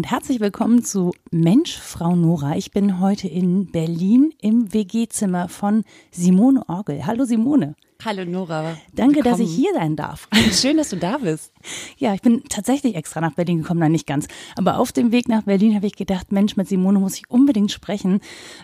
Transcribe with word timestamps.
Und 0.00 0.10
herzlich 0.10 0.40
willkommen 0.40 0.82
zu 0.82 1.12
Mensch, 1.30 1.76
Frau 1.76 2.16
Nora. 2.16 2.56
Ich 2.56 2.70
bin 2.70 3.00
heute 3.00 3.28
in 3.28 3.66
Berlin 3.70 4.32
im 4.40 4.72
WG-Zimmer 4.72 5.50
von 5.50 5.84
Simone 6.10 6.66
Orgel. 6.70 7.04
Hallo 7.04 7.26
Simone. 7.26 7.76
Hallo 8.02 8.24
Nora. 8.24 8.78
Danke, 8.94 9.16
willkommen. 9.16 9.38
dass 9.38 9.46
ich 9.46 9.54
hier 9.54 9.74
sein 9.74 9.96
darf. 9.96 10.26
Schön, 10.52 10.78
dass 10.78 10.88
du 10.88 10.96
da 10.96 11.18
bist. 11.18 11.52
Ja, 11.98 12.14
ich 12.14 12.22
bin 12.22 12.42
tatsächlich 12.48 12.94
extra 12.94 13.20
nach 13.20 13.34
Berlin 13.34 13.58
gekommen, 13.58 13.80
nein, 13.80 13.92
nicht 13.92 14.06
ganz. 14.06 14.26
Aber 14.56 14.78
auf 14.78 14.90
dem 14.90 15.12
Weg 15.12 15.28
nach 15.28 15.42
Berlin 15.42 15.74
habe 15.74 15.86
ich 15.86 15.96
gedacht, 15.96 16.32
Mensch, 16.32 16.56
mit 16.56 16.66
Simone 16.66 16.98
muss 16.98 17.16
ich 17.16 17.28
unbedingt 17.28 17.70
sprechen. 17.70 18.20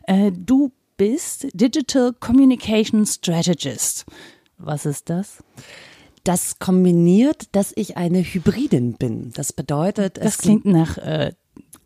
Äh, 0.07 0.33
du 0.33 0.73
bist 0.97 1.49
Digital 1.53 2.15
Communication 2.19 3.05
Strategist. 3.05 4.07
Was 4.57 4.87
ist 4.87 5.11
das? 5.11 5.45
Das 6.27 6.59
kombiniert, 6.59 7.55
dass 7.55 7.73
ich 7.77 7.97
eine 7.97 8.19
Hybridin 8.19 8.95
bin. 8.95 9.31
Das 9.35 9.53
bedeutet, 9.53 10.19
das 10.19 10.39
klingt 10.39 10.65
nach 10.65 10.99
äh, 10.99 11.33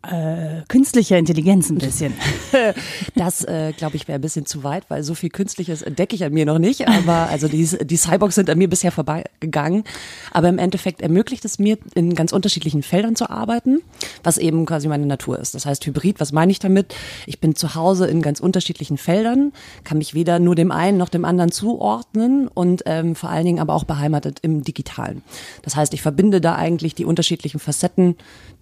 äh, 0.03 0.63
künstlicher 0.67 1.17
Intelligenz 1.17 1.69
ein 1.69 1.77
bisschen. 1.77 2.13
das, 3.15 3.43
äh, 3.43 3.73
glaube 3.75 3.95
ich, 3.95 4.07
wäre 4.07 4.19
ein 4.19 4.21
bisschen 4.21 4.45
zu 4.45 4.63
weit, 4.63 4.85
weil 4.89 5.03
so 5.03 5.15
viel 5.15 5.29
Künstliches 5.29 5.81
entdecke 5.81 6.15
ich 6.15 6.23
an 6.23 6.33
mir 6.33 6.45
noch 6.45 6.59
nicht. 6.59 6.87
Aber 6.87 7.29
also 7.29 7.47
die, 7.47 7.65
die 7.65 7.97
Cyborgs 7.97 8.35
sind 8.35 8.49
an 8.49 8.57
mir 8.57 8.69
bisher 8.69 8.91
vorbeigegangen. 8.91 9.83
Aber 10.31 10.49
im 10.49 10.57
Endeffekt 10.57 11.01
ermöglicht 11.01 11.45
es 11.45 11.59
mir, 11.59 11.77
in 11.95 12.15
ganz 12.15 12.31
unterschiedlichen 12.31 12.83
Feldern 12.83 13.15
zu 13.15 13.29
arbeiten, 13.29 13.81
was 14.23 14.37
eben 14.37 14.65
quasi 14.65 14.87
meine 14.87 15.05
Natur 15.05 15.39
ist. 15.39 15.55
Das 15.55 15.65
heißt 15.65 15.85
Hybrid, 15.85 16.19
was 16.19 16.31
meine 16.31 16.51
ich 16.51 16.59
damit? 16.59 16.95
Ich 17.25 17.39
bin 17.39 17.55
zu 17.55 17.75
Hause 17.75 18.07
in 18.07 18.21
ganz 18.21 18.39
unterschiedlichen 18.39 18.97
Feldern, 18.97 19.53
kann 19.83 19.97
mich 19.97 20.13
weder 20.13 20.39
nur 20.39 20.55
dem 20.55 20.71
einen 20.71 20.97
noch 20.97 21.09
dem 21.09 21.25
anderen 21.25 21.51
zuordnen 21.51 22.47
und 22.47 22.83
ähm, 22.85 23.15
vor 23.15 23.29
allen 23.29 23.45
Dingen 23.45 23.59
aber 23.59 23.73
auch 23.73 23.83
beheimatet 23.83 24.39
im 24.41 24.63
Digitalen. 24.63 25.21
Das 25.61 25.75
heißt, 25.75 25.93
ich 25.93 26.01
verbinde 26.01 26.41
da 26.41 26.55
eigentlich 26.55 26.95
die 26.95 27.05
unterschiedlichen 27.05 27.59
Facetten 27.59 28.15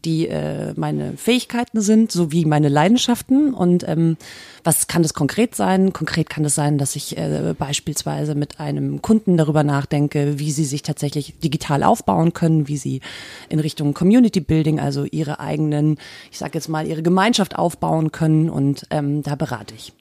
die 0.05 0.28
äh, 0.28 0.73
meine 0.75 1.17
Fähigkeiten 1.17 1.81
sind, 1.81 2.11
sowie 2.11 2.45
meine 2.45 2.69
Leidenschaften. 2.69 3.53
Und 3.53 3.88
ähm, 3.88 4.17
was 4.64 4.88
kann 4.88 5.03
das 5.03 5.14
konkret 5.14 5.56
sein? 5.56 5.94
Konkret 5.94 6.30
kann 6.30 6.45
es 6.45 6.50
das 6.50 6.56
sein, 6.56 6.78
dass 6.78 6.95
ich 6.95 7.17
äh, 7.17 7.53
beispielsweise 7.58 8.36
mit 8.36 8.59
einem 8.59 9.02
Kunden 9.02 9.38
darüber 9.38 9.64
nachdenke, 9.64 10.39
wie 10.39 10.52
sie 10.52 10.66
sich 10.66 10.81
tatsächlich 10.81 11.38
digital 11.39 11.83
aufbauen 11.83 12.33
können, 12.33 12.67
wie 12.67 12.78
sie 12.78 13.02
in 13.50 13.59
Richtung 13.59 13.94
Community 13.94 14.39
Building, 14.39 14.80
also 14.80 15.06
ihre 15.06 15.39
eigenen, 15.39 15.97
ich 16.31 16.39
sage 16.39 16.53
jetzt 16.56 16.69
mal, 16.69 16.88
ihre 16.88 17.03
Gemeinschaft 17.03 17.56
aufbauen 17.56 18.11
können. 18.11 18.50
Und 18.50 18.88
ähm, 18.89 19.22
da 19.22 19.36
berate 19.36 19.75
ich. 19.75 19.94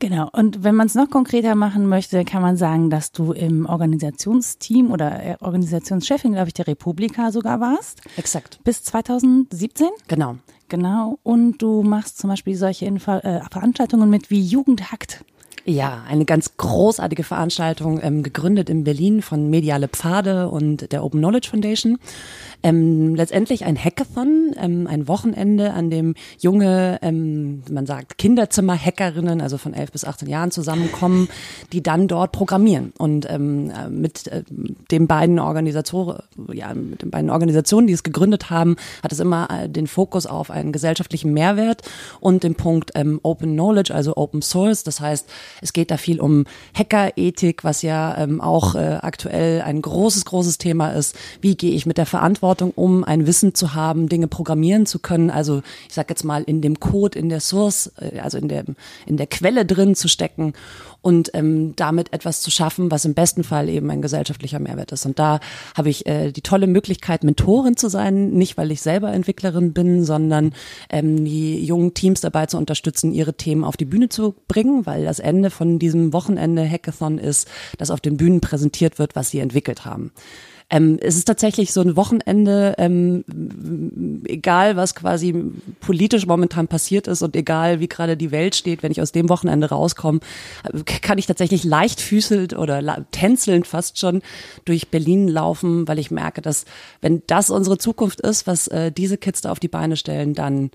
Genau. 0.00 0.30
Und 0.32 0.64
wenn 0.64 0.74
man 0.74 0.86
es 0.86 0.94
noch 0.94 1.10
konkreter 1.10 1.54
machen 1.54 1.86
möchte, 1.86 2.24
kann 2.24 2.40
man 2.40 2.56
sagen, 2.56 2.88
dass 2.88 3.12
du 3.12 3.32
im 3.32 3.66
Organisationsteam 3.66 4.90
oder 4.90 5.22
äh, 5.22 5.36
Organisationschefin, 5.40 6.32
glaube 6.32 6.48
ich, 6.48 6.54
der 6.54 6.66
Republika 6.66 7.30
sogar 7.30 7.60
warst. 7.60 8.00
Exakt. 8.16 8.58
Bis 8.64 8.82
2017? 8.82 9.88
Genau. 10.08 10.36
Genau. 10.68 11.18
Und 11.22 11.58
du 11.58 11.82
machst 11.82 12.18
zum 12.18 12.30
Beispiel 12.30 12.56
solche 12.56 12.86
Info 12.86 13.12
äh, 13.12 13.42
Veranstaltungen 13.50 14.08
mit 14.08 14.30
wie 14.30 14.40
Jugendhackt. 14.40 15.22
Ja, 15.64 16.04
eine 16.08 16.24
ganz 16.24 16.56
großartige 16.56 17.22
Veranstaltung, 17.22 18.00
ähm, 18.02 18.22
gegründet 18.22 18.70
in 18.70 18.84
Berlin 18.84 19.20
von 19.20 19.50
Mediale 19.50 19.88
Pfade 19.88 20.48
und 20.48 20.90
der 20.90 21.04
Open 21.04 21.20
Knowledge 21.20 21.50
Foundation. 21.50 21.98
Ähm, 22.62 23.14
letztendlich 23.14 23.64
ein 23.64 23.76
Hackathon, 23.76 24.54
ähm, 24.58 24.86
ein 24.86 25.08
Wochenende, 25.08 25.72
an 25.72 25.90
dem 25.90 26.14
junge, 26.38 26.98
ähm, 27.02 27.62
man 27.70 27.86
sagt 27.86 28.18
Kinderzimmer-Hackerinnen, 28.18 29.40
also 29.40 29.58
von 29.58 29.72
11 29.72 29.92
bis 29.92 30.04
18 30.04 30.28
Jahren 30.28 30.50
zusammenkommen, 30.50 31.28
die 31.72 31.82
dann 31.82 32.08
dort 32.08 32.32
programmieren. 32.32 32.92
Und 32.98 33.28
ähm, 33.30 33.70
äh, 33.70 33.88
mit 33.88 34.28
äh, 34.28 34.42
den 34.90 35.06
beiden 35.06 35.38
Organisatoren, 35.38 36.22
ja, 36.52 36.72
mit 36.74 37.02
den 37.02 37.10
beiden 37.10 37.30
Organisationen, 37.30 37.86
die 37.86 37.94
es 37.94 38.02
gegründet 38.02 38.50
haben, 38.50 38.76
hat 39.02 39.12
es 39.12 39.20
immer 39.20 39.48
äh, 39.50 39.68
den 39.68 39.86
Fokus 39.86 40.26
auf 40.26 40.50
einen 40.50 40.72
gesellschaftlichen 40.72 41.32
Mehrwert 41.32 41.82
und 42.20 42.44
den 42.44 42.54
Punkt 42.54 42.92
ähm, 42.94 43.20
Open 43.22 43.52
Knowledge, 43.52 43.94
also 43.94 44.16
Open 44.16 44.42
Source. 44.42 44.84
Das 44.84 45.00
heißt, 45.00 45.28
es 45.60 45.72
geht 45.72 45.90
da 45.90 45.96
viel 45.96 46.20
um 46.20 46.44
Hackerethik, 46.74 47.64
was 47.64 47.82
ja 47.82 48.16
ähm, 48.18 48.40
auch 48.40 48.74
äh, 48.74 48.98
aktuell 49.00 49.62
ein 49.62 49.82
großes, 49.82 50.24
großes 50.24 50.58
Thema 50.58 50.90
ist. 50.90 51.16
Wie 51.40 51.56
gehe 51.56 51.72
ich 51.72 51.86
mit 51.86 51.98
der 51.98 52.06
Verantwortung 52.06 52.72
um, 52.74 53.04
ein 53.04 53.26
Wissen 53.26 53.54
zu 53.54 53.74
haben, 53.74 54.08
Dinge 54.08 54.28
programmieren 54.28 54.86
zu 54.86 54.98
können? 54.98 55.30
Also 55.30 55.62
ich 55.88 55.94
sage 55.94 56.08
jetzt 56.10 56.24
mal 56.24 56.42
in 56.42 56.60
dem 56.60 56.80
Code, 56.80 57.18
in 57.18 57.28
der 57.28 57.40
Source, 57.40 57.92
äh, 58.00 58.20
also 58.20 58.38
in 58.38 58.48
der, 58.48 58.64
in 59.06 59.16
der 59.16 59.26
Quelle 59.26 59.64
drin 59.66 59.94
zu 59.94 60.08
stecken 60.08 60.54
und 61.02 61.30
ähm, 61.34 61.74
damit 61.76 62.12
etwas 62.12 62.40
zu 62.40 62.50
schaffen, 62.50 62.90
was 62.90 63.04
im 63.04 63.14
besten 63.14 63.44
Fall 63.44 63.68
eben 63.68 63.90
ein 63.90 64.02
gesellschaftlicher 64.02 64.58
Mehrwert 64.58 64.92
ist. 64.92 65.06
Und 65.06 65.18
da 65.18 65.40
habe 65.76 65.88
ich 65.88 66.06
äh, 66.06 66.32
die 66.32 66.42
tolle 66.42 66.66
Möglichkeit, 66.66 67.24
Mentorin 67.24 67.76
zu 67.76 67.88
sein, 67.88 68.30
nicht 68.30 68.56
weil 68.56 68.70
ich 68.70 68.82
selber 68.82 69.12
Entwicklerin 69.12 69.72
bin, 69.72 70.04
sondern 70.04 70.52
ähm, 70.90 71.24
die 71.24 71.64
jungen 71.64 71.94
Teams 71.94 72.20
dabei 72.20 72.46
zu 72.46 72.58
unterstützen, 72.58 73.12
ihre 73.12 73.34
Themen 73.34 73.64
auf 73.64 73.76
die 73.76 73.84
Bühne 73.84 74.08
zu 74.08 74.34
bringen, 74.48 74.86
weil 74.86 75.04
das 75.04 75.18
Ende 75.18 75.50
von 75.50 75.78
diesem 75.78 76.12
Wochenende 76.12 76.68
Hackathon 76.68 77.18
ist, 77.18 77.48
dass 77.78 77.90
auf 77.90 78.00
den 78.00 78.16
Bühnen 78.16 78.40
präsentiert 78.40 78.98
wird, 78.98 79.16
was 79.16 79.30
sie 79.30 79.40
entwickelt 79.40 79.84
haben. 79.84 80.12
Ähm, 80.70 80.98
es 81.00 81.16
ist 81.16 81.24
tatsächlich 81.24 81.72
so 81.72 81.80
ein 81.80 81.96
Wochenende, 81.96 82.76
ähm, 82.78 83.24
egal 84.26 84.76
was 84.76 84.94
quasi 84.94 85.34
politisch 85.80 86.26
momentan 86.26 86.68
passiert 86.68 87.08
ist 87.08 87.22
und 87.22 87.34
egal 87.34 87.80
wie 87.80 87.88
gerade 87.88 88.16
die 88.16 88.30
Welt 88.30 88.54
steht, 88.54 88.84
wenn 88.84 88.92
ich 88.92 89.02
aus 89.02 89.10
dem 89.10 89.28
Wochenende 89.28 89.68
rauskomme, 89.68 90.20
kann 91.02 91.18
ich 91.18 91.26
tatsächlich 91.26 91.64
leichtfüßelnd 91.64 92.56
oder 92.56 93.04
tänzelnd 93.10 93.66
fast 93.66 93.98
schon 93.98 94.22
durch 94.64 94.88
Berlin 94.88 95.26
laufen, 95.26 95.88
weil 95.88 95.98
ich 95.98 96.12
merke, 96.12 96.40
dass 96.40 96.66
wenn 97.00 97.22
das 97.26 97.50
unsere 97.50 97.76
Zukunft 97.76 98.20
ist, 98.20 98.46
was 98.46 98.68
äh, 98.68 98.92
diese 98.92 99.18
Kids 99.18 99.40
da 99.40 99.50
auf 99.50 99.60
die 99.60 99.68
Beine 99.68 99.96
stellen, 99.96 100.34
dann 100.34 100.70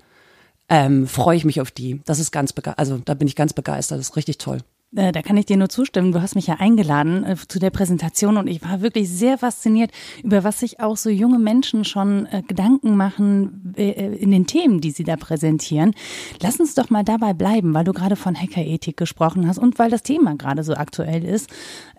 ähm, 0.68 1.06
freue 1.06 1.36
ich 1.38 1.46
mich 1.46 1.60
auf 1.62 1.70
die. 1.70 2.02
Das 2.04 2.18
ist 2.18 2.32
ganz 2.32 2.52
also 2.76 2.98
da 2.98 3.14
bin 3.14 3.28
ich 3.28 3.36
ganz 3.36 3.54
begeistert. 3.54 3.98
Das 3.98 4.10
ist 4.10 4.16
richtig 4.16 4.38
toll. 4.38 4.58
Äh, 4.96 5.12
da 5.12 5.22
kann 5.22 5.36
ich 5.36 5.46
dir 5.46 5.56
nur 5.56 5.68
zustimmen. 5.68 6.12
Du 6.12 6.22
hast 6.22 6.34
mich 6.34 6.46
ja 6.46 6.54
eingeladen 6.54 7.24
äh, 7.24 7.36
zu 7.48 7.58
der 7.58 7.70
Präsentation 7.70 8.36
und 8.36 8.46
ich 8.46 8.62
war 8.62 8.80
wirklich 8.80 9.08
sehr 9.08 9.38
fasziniert, 9.38 9.90
über 10.22 10.44
was 10.44 10.60
sich 10.60 10.80
auch 10.80 10.96
so 10.96 11.10
junge 11.10 11.38
Menschen 11.38 11.84
schon 11.84 12.26
äh, 12.26 12.42
Gedanken 12.46 12.96
machen 12.96 13.74
in 13.76 14.30
den 14.30 14.46
Themen, 14.46 14.80
die 14.80 14.90
sie 14.90 15.04
da 15.04 15.16
präsentieren. 15.16 15.92
Lass 16.40 16.58
uns 16.58 16.74
doch 16.74 16.88
mal 16.88 17.04
dabei 17.04 17.34
bleiben, 17.34 17.74
weil 17.74 17.84
du 17.84 17.92
gerade 17.92 18.16
von 18.16 18.34
Hackerethik 18.34 18.96
gesprochen 18.96 19.46
hast 19.46 19.58
und 19.58 19.78
weil 19.78 19.90
das 19.90 20.02
Thema 20.02 20.34
gerade 20.36 20.62
so 20.62 20.74
aktuell 20.74 21.24
ist. 21.24 21.50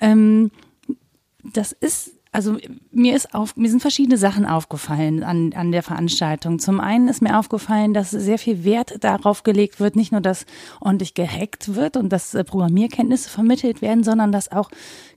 Ähm, 0.02 0.52
das 1.44 1.72
ist 1.72 2.17
also 2.32 2.58
mir 2.92 3.16
ist 3.16 3.34
auf, 3.34 3.56
mir 3.56 3.70
sind 3.70 3.82
verschiedene 3.82 4.18
Sachen 4.18 4.46
aufgefallen 4.46 5.24
an, 5.24 5.54
an 5.54 5.72
der 5.72 5.84
Veranstaltung. 5.84 6.60
Zum 6.60 6.80
einen 6.80 7.08
ist 7.08 7.22
mir 7.22 7.38
aufgefallen, 7.38 7.94
dass 7.94 8.12
sehr 8.12 8.38
viel 8.38 8.64
Wert 8.64 9.04
darauf 9.04 9.44
gelegt 9.44 9.80
wird, 9.80 9.96
nicht 9.96 10.12
nur, 10.12 10.22
dass 10.22 10.46
ordentlich 10.82 11.14
gehackt 11.14 11.76
wird 11.76 11.98
und 11.98 12.10
dass 12.10 12.34
äh, 12.34 12.44
Programmierkenntnisse 12.44 13.30
vermittelt 13.30 13.82
werden, 13.82 14.04
sondern 14.04 14.32
dass 14.32 14.52
auch 14.52 14.70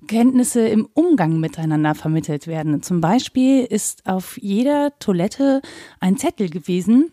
Kenntnisse 0.07 0.67
im 0.67 0.89
Umgang 0.95 1.41
miteinander 1.41 1.95
vermittelt 1.95 2.47
werden. 2.47 2.83
Zum 2.83 3.01
Beispiel 3.01 3.65
ist 3.65 4.07
auf 4.07 4.39
jeder 4.41 4.99
Toilette 4.99 5.63
ein 6.01 6.17
Zettel 6.17 6.49
gewesen, 6.49 7.13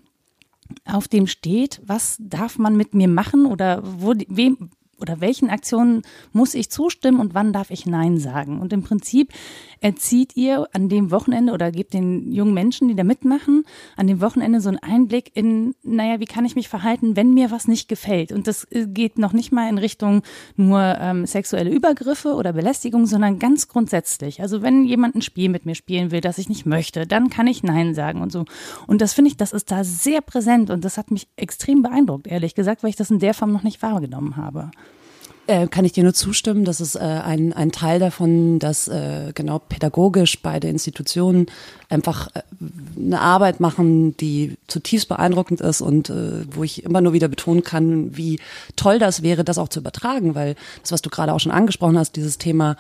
auf 0.85 1.07
dem 1.07 1.27
steht, 1.27 1.81
was 1.85 2.17
darf 2.19 2.57
man 2.57 2.75
mit 2.75 2.93
mir 2.93 3.07
machen 3.07 3.45
oder 3.45 3.81
wo, 3.83 4.13
wem, 4.27 4.69
oder 4.99 5.21
welchen 5.21 5.49
Aktionen 5.49 6.01
muss 6.33 6.53
ich 6.53 6.69
zustimmen 6.69 7.19
und 7.19 7.33
wann 7.33 7.53
darf 7.53 7.71
ich 7.71 7.85
Nein 7.85 8.17
sagen? 8.17 8.59
Und 8.59 8.73
im 8.73 8.83
Prinzip 8.83 9.31
erzieht 9.81 10.35
ihr 10.35 10.67
an 10.73 10.89
dem 10.89 11.11
Wochenende 11.11 11.53
oder 11.53 11.71
gebt 11.71 11.93
den 11.93 12.31
jungen 12.31 12.53
Menschen, 12.53 12.87
die 12.87 12.95
da 12.95 13.03
mitmachen, 13.03 13.63
an 13.95 14.07
dem 14.07 14.21
Wochenende 14.21 14.61
so 14.61 14.69
einen 14.69 14.79
Einblick 14.79 15.31
in, 15.35 15.75
naja, 15.83 16.19
wie 16.19 16.25
kann 16.25 16.45
ich 16.45 16.55
mich 16.55 16.67
verhalten, 16.67 17.15
wenn 17.15 17.33
mir 17.33 17.51
was 17.51 17.67
nicht 17.67 17.87
gefällt? 17.87 18.31
Und 18.31 18.47
das 18.47 18.65
äh, 18.71 18.87
geht 18.87 19.17
noch 19.17 19.33
nicht 19.33 19.51
mal 19.51 19.69
in 19.69 19.77
Richtung 19.77 20.23
nur 20.55 20.97
ähm, 20.99 21.25
sexuelle 21.25 21.69
Übergriffe 21.69 22.33
oder 22.33 22.53
Belästigung, 22.53 23.05
sondern 23.05 23.39
ganz 23.39 23.67
grundsätzlich. 23.67 24.41
Also 24.41 24.61
wenn 24.61 24.85
jemand 24.85 25.15
ein 25.15 25.21
Spiel 25.21 25.49
mit 25.49 25.65
mir 25.65 25.75
spielen 25.75 26.11
will, 26.11 26.21
das 26.21 26.37
ich 26.37 26.49
nicht 26.49 26.65
möchte, 26.65 27.05
dann 27.05 27.29
kann 27.29 27.47
ich 27.47 27.63
Nein 27.63 27.93
sagen 27.93 28.21
und 28.21 28.31
so. 28.31 28.45
Und 28.87 29.01
das 29.01 29.13
finde 29.13 29.29
ich, 29.29 29.37
das 29.37 29.53
ist 29.53 29.71
da 29.71 29.83
sehr 29.83 30.21
präsent 30.21 30.69
und 30.69 30.83
das 30.83 30.97
hat 30.97 31.11
mich 31.11 31.27
extrem 31.35 31.81
beeindruckt, 31.81 32.27
ehrlich 32.27 32.55
gesagt, 32.55 32.83
weil 32.83 32.89
ich 32.89 32.95
das 32.95 33.11
in 33.11 33.19
der 33.19 33.33
Form 33.33 33.51
noch 33.51 33.63
nicht 33.63 33.81
wahrgenommen 33.81 34.35
habe. 34.35 34.71
Äh, 35.47 35.67
kann 35.67 35.85
ich 35.85 35.93
dir 35.93 36.03
nur 36.03 36.13
zustimmen, 36.13 36.65
dass 36.65 36.81
es 36.81 36.95
äh, 36.95 36.99
ein, 36.99 37.53
ein 37.53 37.71
Teil 37.71 37.99
davon, 37.99 38.59
dass 38.59 38.89
äh, 38.89 39.31
genau 39.33 39.59
pädagogisch 39.59 40.41
beide 40.41 40.67
Institutionen 40.67 41.45
einfach 41.87 42.27
äh, 42.35 42.41
eine 42.97 43.21
Arbeit 43.21 43.61
machen, 43.61 44.17
die 44.17 44.57
zutiefst 44.67 45.07
beeindruckend 45.07 45.61
ist 45.61 45.79
und 45.79 46.09
äh, 46.09 46.43
wo 46.51 46.65
ich 46.65 46.83
immer 46.83 46.99
nur 46.99 47.13
wieder 47.13 47.29
betonen 47.29 47.63
kann, 47.63 48.17
wie 48.17 48.39
toll 48.75 48.99
das 48.99 49.23
wäre, 49.23 49.45
das 49.45 49.57
auch 49.57 49.69
zu 49.69 49.79
übertragen, 49.79 50.35
weil 50.35 50.55
das, 50.81 50.91
was 50.91 51.01
du 51.01 51.09
gerade 51.09 51.31
auch 51.33 51.39
schon 51.39 51.53
angesprochen 51.53 51.97
hast, 51.97 52.17
dieses 52.17 52.37
Thema, 52.37 52.75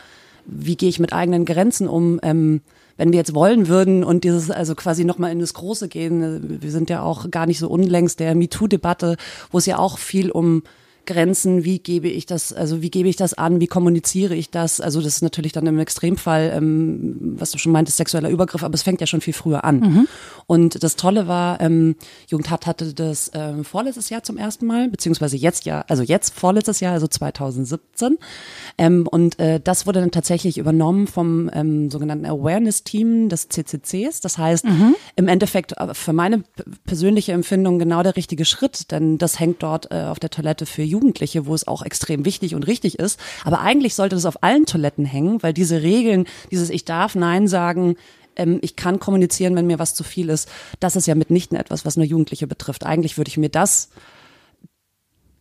wie 0.45 0.75
gehe 0.75 0.89
ich 0.89 0.99
mit 0.99 1.13
eigenen 1.13 1.45
Grenzen 1.45 1.87
um, 1.87 2.19
ähm, 2.21 2.59
wenn 2.97 3.13
wir 3.13 3.17
jetzt 3.19 3.33
wollen 3.33 3.69
würden 3.69 4.03
und 4.03 4.25
dieses 4.25 4.51
also 4.51 4.75
quasi 4.75 5.05
nochmal 5.05 5.31
in 5.31 5.39
das 5.39 5.53
Große 5.53 5.87
gehen, 5.87 6.21
äh, 6.21 6.61
wir 6.61 6.71
sind 6.71 6.89
ja 6.89 7.01
auch 7.01 7.31
gar 7.31 7.45
nicht 7.45 7.59
so 7.59 7.69
unlängst 7.69 8.19
der 8.19 8.35
MeToo-Debatte, 8.35 9.15
wo 9.51 9.57
es 9.57 9.65
ja 9.65 9.79
auch 9.79 9.97
viel 9.99 10.31
um 10.31 10.63
Grenzen, 11.07 11.63
wie 11.63 11.79
gebe 11.79 12.07
ich 12.07 12.27
das, 12.27 12.53
also 12.53 12.83
wie 12.83 12.91
gebe 12.91 13.09
ich 13.09 13.15
das 13.15 13.33
an, 13.33 13.59
wie 13.59 13.67
kommuniziere 13.67 14.35
ich 14.35 14.51
das? 14.51 14.79
Also 14.79 15.01
das 15.01 15.15
ist 15.15 15.21
natürlich 15.23 15.53
dann 15.53 15.65
im 15.65 15.79
Extremfall, 15.79 16.51
ähm, 16.53 17.35
was 17.37 17.51
du 17.51 17.57
schon 17.57 17.71
meintest, 17.71 17.97
sexueller 17.97 18.29
Übergriff, 18.29 18.63
aber 18.63 18.75
es 18.75 18.83
fängt 18.83 19.01
ja 19.01 19.07
schon 19.07 19.21
viel 19.21 19.33
früher 19.33 19.63
an. 19.63 19.79
Mhm. 19.79 20.07
Und 20.45 20.83
das 20.83 20.95
Tolle 20.95 21.27
war, 21.27 21.59
ähm, 21.61 21.95
Jugendhat 22.27 22.67
hatte 22.67 22.93
das 22.93 23.31
ähm, 23.33 23.65
vorletztes 23.65 24.09
Jahr 24.09 24.23
zum 24.23 24.37
ersten 24.37 24.65
Mal, 24.65 24.89
beziehungsweise 24.89 25.37
jetzt 25.37 25.65
ja, 25.65 25.83
also 25.87 26.03
jetzt 26.03 26.33
vorletztes 26.33 26.79
Jahr, 26.79 26.93
also 26.93 27.07
2017. 27.07 28.17
Ähm, 28.77 29.07
und 29.07 29.39
äh, 29.39 29.59
das 29.59 29.87
wurde 29.87 30.01
dann 30.01 30.11
tatsächlich 30.11 30.57
übernommen 30.57 31.07
vom 31.07 31.49
ähm, 31.53 31.89
sogenannten 31.89 32.25
Awareness-Team 32.25 33.29
des 33.29 33.49
CCCs. 33.49 34.21
Das 34.21 34.37
heißt, 34.37 34.65
mhm. 34.65 34.95
im 35.15 35.27
Endeffekt 35.27 35.73
äh, 35.73 35.93
für 35.93 36.13
meine 36.13 36.43
persönliche 36.85 37.31
Empfindung 37.31 37.79
genau 37.79 38.03
der 38.03 38.15
richtige 38.15 38.45
Schritt, 38.45 38.91
denn 38.91 39.17
das 39.17 39.39
hängt 39.39 39.63
dort 39.63 39.91
äh, 39.91 40.03
auf 40.03 40.19
der 40.19 40.29
Toilette 40.29 40.65
für 40.65 40.83
Jugendliche, 40.83 40.96
wo 41.45 41.53
es 41.53 41.67
auch 41.67 41.83
extrem 41.83 42.25
wichtig 42.25 42.55
und 42.55 42.63
richtig 42.63 42.99
ist. 42.99 43.19
Aber 43.43 43.61
eigentlich 43.61 43.95
sollte 43.95 44.15
das 44.15 44.25
auf 44.25 44.43
allen 44.43 44.65
Toiletten 44.65 45.05
hängen, 45.05 45.41
weil 45.43 45.53
diese 45.53 45.81
Regeln, 45.81 46.25
dieses 46.51 46.69
Ich 46.69 46.85
darf 46.85 47.15
Nein 47.15 47.47
sagen, 47.47 47.95
ähm, 48.35 48.59
ich 48.61 48.75
kann 48.75 48.99
kommunizieren, 48.99 49.55
wenn 49.55 49.67
mir 49.67 49.79
was 49.79 49.95
zu 49.95 50.03
viel 50.03 50.29
ist, 50.29 50.49
das 50.79 50.95
ist 50.95 51.07
ja 51.07 51.15
mitnichten 51.15 51.57
etwas, 51.57 51.85
was 51.85 51.97
nur 51.97 52.05
Jugendliche 52.05 52.47
betrifft. 52.47 52.85
Eigentlich 52.85 53.17
würde 53.17 53.29
ich 53.29 53.37
mir 53.37 53.49
das 53.49 53.89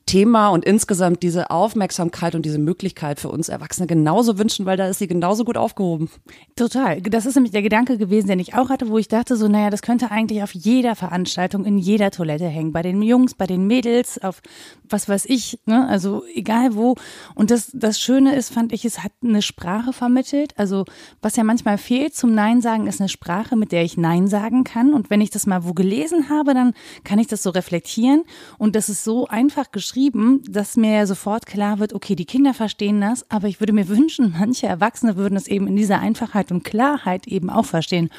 Thema 0.06 0.50
und 0.50 0.64
insgesamt 0.64 1.25
diese 1.25 1.50
Aufmerksamkeit 1.50 2.37
und 2.37 2.47
diese 2.47 2.61
Möglichkeit 2.61 3.19
für 3.19 3.29
uns 3.29 3.49
Erwachsene 3.49 3.88
genauso 3.88 4.38
wünschen, 4.38 4.64
weil 4.64 4.76
da 4.76 4.87
ist 4.87 5.00
sie 5.00 5.08
genauso 5.08 5.44
gut 5.44 5.56
aufgehoben. 5.56 6.08
Total. 6.55 7.03
Das 7.03 7.26
ist 7.26 7.35
nämlich 7.35 7.50
der 7.50 7.62
Gedanke 7.62 7.99
gewesen, 7.99 8.29
den 8.29 8.38
ich 8.38 8.55
auch 8.55 8.70
hatte, 8.70 8.88
wo 8.88 8.99
ich 8.99 9.08
dachte 9.08 9.37
so, 9.37 9.49
naja, 9.49 9.69
das 9.69 9.82
könnte 9.82 10.12
eigentlich 10.12 10.44
auf 10.44 10.55
jeder 10.55 10.94
Veranstaltung, 10.94 11.64
in 11.64 11.76
jeder 11.76 12.12
Toilette 12.12 12.47
hängen. 12.47 12.73
Bei 12.73 12.82
den 12.82 13.03
Jungs, 13.03 13.35
bei 13.35 13.49
den 13.49 13.67
Mädels, 13.67 14.23
auf 14.23 14.43
was 14.88 15.08
weiß 15.08 15.25
ich, 15.26 15.58
ne? 15.67 15.88
also 15.88 16.23
egal 16.32 16.76
wo. 16.76 16.94
Und 17.35 17.50
das, 17.50 17.73
das 17.75 17.99
Schöne 17.99 18.37
ist, 18.37 18.55
fand 18.55 18.73
ich, 18.73 18.85
es 18.85 19.03
hat 19.03 19.11
eine 19.25 19.43
Sprache 19.43 19.93
vermittelt. 19.93 20.56
Also 20.56 20.85
was 21.20 21.35
ja 21.35 21.43
manchmal 21.43 21.79
fehlt 21.79 22.14
zum 22.14 22.32
Nein 22.32 22.61
sagen, 22.61 22.87
ist 22.87 23.00
eine 23.00 23.08
Sprache, 23.08 23.56
mit 23.56 23.73
der 23.73 23.82
ich 23.82 23.97
Nein 23.97 24.29
sagen 24.29 24.62
kann. 24.62 24.94
Und 24.94 25.11
wenn 25.11 25.20
ich 25.20 25.31
das 25.31 25.47
mal 25.47 25.64
wo 25.64 25.73
gelesen 25.73 26.29
habe, 26.29 26.55
dann 26.55 26.75
kann 27.03 27.19
ich 27.19 27.26
das 27.26 27.43
so 27.43 27.50
reflektieren. 27.50 28.23
Und 28.56 28.76
das 28.76 28.88
ist 28.88 29.03
so 29.03 29.26
einfach 29.26 29.73
geschrieben 29.73 29.95
beschrieben, 29.96 30.43
dass 30.46 30.76
mir 30.76 31.06
sofort 31.06 31.46
klar 31.46 31.78
wird, 31.78 31.94
okay, 31.94 32.14
die 32.14 32.26
Kinder 32.26 32.52
verstehen 32.52 33.00
das, 33.00 33.25
aber 33.31 33.48
ich 33.48 33.60
würde 33.60 33.72
mir 33.72 33.88
wünschen, 33.96 34.34
manche 34.38 34.66
Erwachsene 34.66 35.16
würden 35.16 35.37
es 35.37 35.48
eben 35.48 35.66
in 35.66 35.75
dieser 35.75 36.00
Einfachheit 36.00 36.52
und 36.52 36.64
Klarheit 36.64 37.26
eben 37.26 37.48
auch 37.48 37.64
verstehen. 37.64 38.10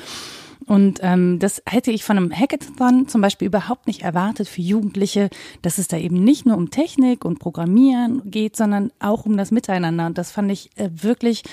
Und 0.65 1.00
ähm, 1.03 1.38
das 1.38 1.62
hätte 1.68 1.91
ich 1.91 2.03
von 2.03 2.18
einem 2.18 2.33
Hackathon 2.33 3.07
zum 3.07 3.21
Beispiel 3.21 3.47
überhaupt 3.47 3.85
nicht 3.85 4.01
erwartet 4.01 4.47
für 4.47 4.62
Jugendliche, 4.62 5.29
dass 5.62 5.77
es 5.77 5.88
da 5.88 5.97
eben 5.97 6.24
nicht 6.24 6.47
nur 6.47 6.57
um 6.57 6.71
Technik 6.71 7.24
und 7.24 7.38
Programmieren 7.38 8.24
geht, 8.25 8.56
sondern 8.56 8.91
auch 9.00 9.27
um 9.27 9.38
das 9.38 9.51
Miteinander. 9.51 10.07
Und 10.07 10.18
das 10.18 10.31
fand 10.31 10.51
ich 10.51 10.71
äh, 10.77 10.89
wirklich 10.91 11.44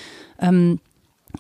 ähm, 0.40 0.80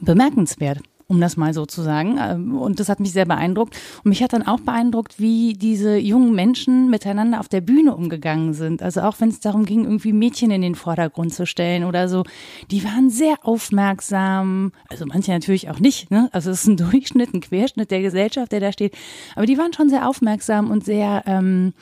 bemerkenswert 0.02 0.80
um 1.06 1.20
das 1.20 1.36
mal 1.36 1.52
so 1.52 1.66
zu 1.66 1.82
sagen. 1.82 2.18
Ähm, 2.20 2.56
und 2.56 2.80
das 2.80 2.88
hat 2.88 3.00
mich 3.00 3.12
sehr 3.12 3.26
beeindruckt. 3.26 3.76
Und 4.02 4.08
mich 4.08 4.22
hat 4.22 4.32
dann 4.32 4.46
auch 4.46 4.60
beeindruckt, 4.60 5.20
wie 5.20 5.54
diese 5.54 5.96
jungen 5.96 6.34
Menschen 6.34 6.90
miteinander 6.90 7.40
auf 7.40 7.48
der 7.48 7.60
Bühne 7.60 7.94
umgegangen 7.94 8.54
sind. 8.54 8.82
Also 8.82 9.02
auch 9.02 9.20
wenn 9.20 9.28
es 9.28 9.40
darum 9.40 9.64
ging, 9.64 9.84
irgendwie 9.84 10.12
Mädchen 10.12 10.50
in 10.50 10.62
den 10.62 10.74
Vordergrund 10.74 11.34
zu 11.34 11.46
stellen 11.46 11.84
oder 11.84 12.08
so. 12.08 12.24
Die 12.70 12.84
waren 12.84 13.10
sehr 13.10 13.36
aufmerksam. 13.42 14.72
Also 14.88 15.06
manche 15.06 15.32
natürlich 15.32 15.70
auch 15.70 15.78
nicht. 15.78 16.10
Ne? 16.10 16.28
Also 16.32 16.50
es 16.50 16.62
ist 16.62 16.68
ein 16.68 16.76
Durchschnitt, 16.90 17.34
ein 17.34 17.40
Querschnitt 17.40 17.90
der 17.90 18.02
Gesellschaft, 18.02 18.52
der 18.52 18.60
da 18.60 18.72
steht. 18.72 18.94
Aber 19.36 19.46
die 19.46 19.58
waren 19.58 19.72
schon 19.72 19.88
sehr 19.88 20.08
aufmerksam 20.08 20.70
und 20.70 20.84
sehr 20.84 21.22
ähm, 21.26 21.74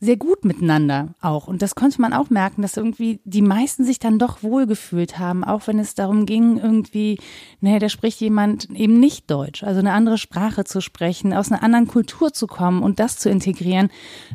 sehr 0.00 0.16
gut 0.16 0.44
miteinander 0.44 1.14
auch. 1.20 1.46
Und 1.46 1.62
das 1.62 1.74
konnte 1.74 2.00
man 2.00 2.12
auch 2.12 2.28
merken, 2.28 2.62
dass 2.62 2.76
irgendwie 2.76 3.20
die 3.24 3.42
meisten 3.42 3.84
sich 3.84 3.98
dann 3.98 4.18
doch 4.18 4.42
wohlgefühlt 4.42 5.18
haben, 5.18 5.44
auch 5.44 5.66
wenn 5.66 5.78
es 5.78 5.94
darum 5.94 6.26
ging, 6.26 6.58
irgendwie, 6.58 7.18
naja, 7.60 7.78
da 7.78 7.88
spricht 7.88 8.20
jemand 8.20 8.68
eben 8.70 8.98
nicht 8.98 9.30
Deutsch, 9.30 9.62
also 9.62 9.80
eine 9.80 9.92
andere 9.92 10.18
Sprache 10.18 10.64
zu 10.64 10.80
sprechen, 10.80 11.32
aus 11.32 11.50
einer 11.50 11.62
anderen 11.62 11.86
Kultur 11.86 12.32
zu 12.32 12.46
kommen 12.46 12.82
und 12.82 13.00
das 13.00 13.18
zu 13.18 13.30
integrieren. 13.30 13.90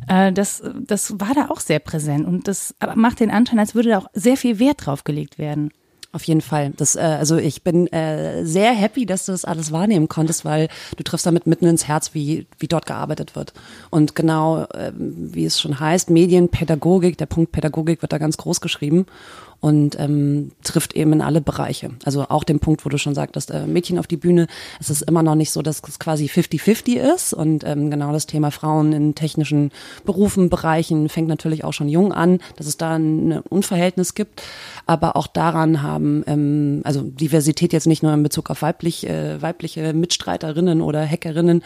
Äh, 0.08 0.32
das, 0.32 0.62
das 0.80 1.20
war 1.20 1.34
da 1.34 1.50
auch 1.50 1.60
sehr 1.60 1.78
präsent 1.78 2.26
und 2.26 2.48
das 2.48 2.74
macht 2.94 3.20
den 3.20 3.30
Anschein, 3.30 3.58
als 3.58 3.74
würde 3.74 3.90
da 3.90 3.98
auch 3.98 4.08
sehr 4.14 4.36
viel 4.36 4.58
Wert 4.58 4.86
drauf 4.86 5.04
gelegt 5.04 5.38
werden. 5.38 5.70
Auf 6.12 6.24
jeden 6.24 6.40
Fall. 6.40 6.72
Das, 6.76 6.96
äh, 6.96 7.00
also 7.00 7.36
ich 7.36 7.62
bin 7.62 7.86
äh, 7.92 8.44
sehr 8.44 8.72
happy, 8.72 9.06
dass 9.06 9.26
du 9.26 9.32
das 9.32 9.44
alles 9.44 9.70
wahrnehmen 9.70 10.08
konntest, 10.08 10.44
weil 10.44 10.68
du 10.96 11.04
triffst 11.04 11.24
damit 11.24 11.46
mitten 11.46 11.66
ins 11.66 11.86
Herz, 11.86 12.14
wie, 12.14 12.48
wie 12.58 12.66
dort 12.66 12.86
gearbeitet 12.86 13.36
wird. 13.36 13.52
Und 13.90 14.16
genau, 14.16 14.64
äh, 14.64 14.90
wie 14.96 15.44
es 15.44 15.60
schon 15.60 15.78
heißt, 15.78 16.10
Medienpädagogik, 16.10 17.16
der 17.16 17.26
Punkt 17.26 17.52
Pädagogik 17.52 18.02
wird 18.02 18.12
da 18.12 18.18
ganz 18.18 18.36
groß 18.38 18.60
geschrieben 18.60 19.06
und 19.60 19.98
ähm, 19.98 20.52
trifft 20.64 20.94
eben 20.94 21.12
in 21.12 21.22
alle 21.22 21.40
Bereiche. 21.40 21.90
Also 22.04 22.26
auch 22.28 22.44
den 22.44 22.60
Punkt, 22.60 22.84
wo 22.84 22.88
du 22.88 22.98
schon 22.98 23.14
sagtest, 23.14 23.50
äh, 23.50 23.66
Mädchen 23.66 23.98
auf 23.98 24.06
die 24.06 24.16
Bühne. 24.16 24.46
Es 24.80 24.88
ist 24.90 25.02
immer 25.02 25.22
noch 25.22 25.34
nicht 25.34 25.50
so, 25.50 25.62
dass 25.62 25.82
es 25.86 25.98
quasi 25.98 26.26
50-50 26.26 26.96
ist 27.14 27.34
und 27.34 27.64
ähm, 27.64 27.90
genau 27.90 28.12
das 28.12 28.26
Thema 28.26 28.50
Frauen 28.50 28.92
in 28.92 29.14
technischen 29.14 29.70
Berufen, 30.04 30.48
Bereichen 30.48 31.08
fängt 31.08 31.28
natürlich 31.28 31.64
auch 31.64 31.72
schon 31.72 31.88
jung 31.88 32.12
an, 32.12 32.38
dass 32.56 32.66
es 32.66 32.78
da 32.78 32.96
ein 32.96 33.40
Unverhältnis 33.48 34.14
gibt. 34.14 34.42
Aber 34.86 35.16
auch 35.16 35.26
daran 35.26 35.82
haben, 35.82 36.24
ähm, 36.26 36.80
also 36.84 37.02
Diversität 37.02 37.72
jetzt 37.72 37.86
nicht 37.86 38.02
nur 38.02 38.14
in 38.14 38.22
Bezug 38.22 38.50
auf 38.50 38.62
weiblich, 38.62 39.06
äh, 39.06 39.40
weibliche 39.42 39.92
Mitstreiterinnen 39.92 40.80
oder 40.80 41.06
Hackerinnen, 41.06 41.62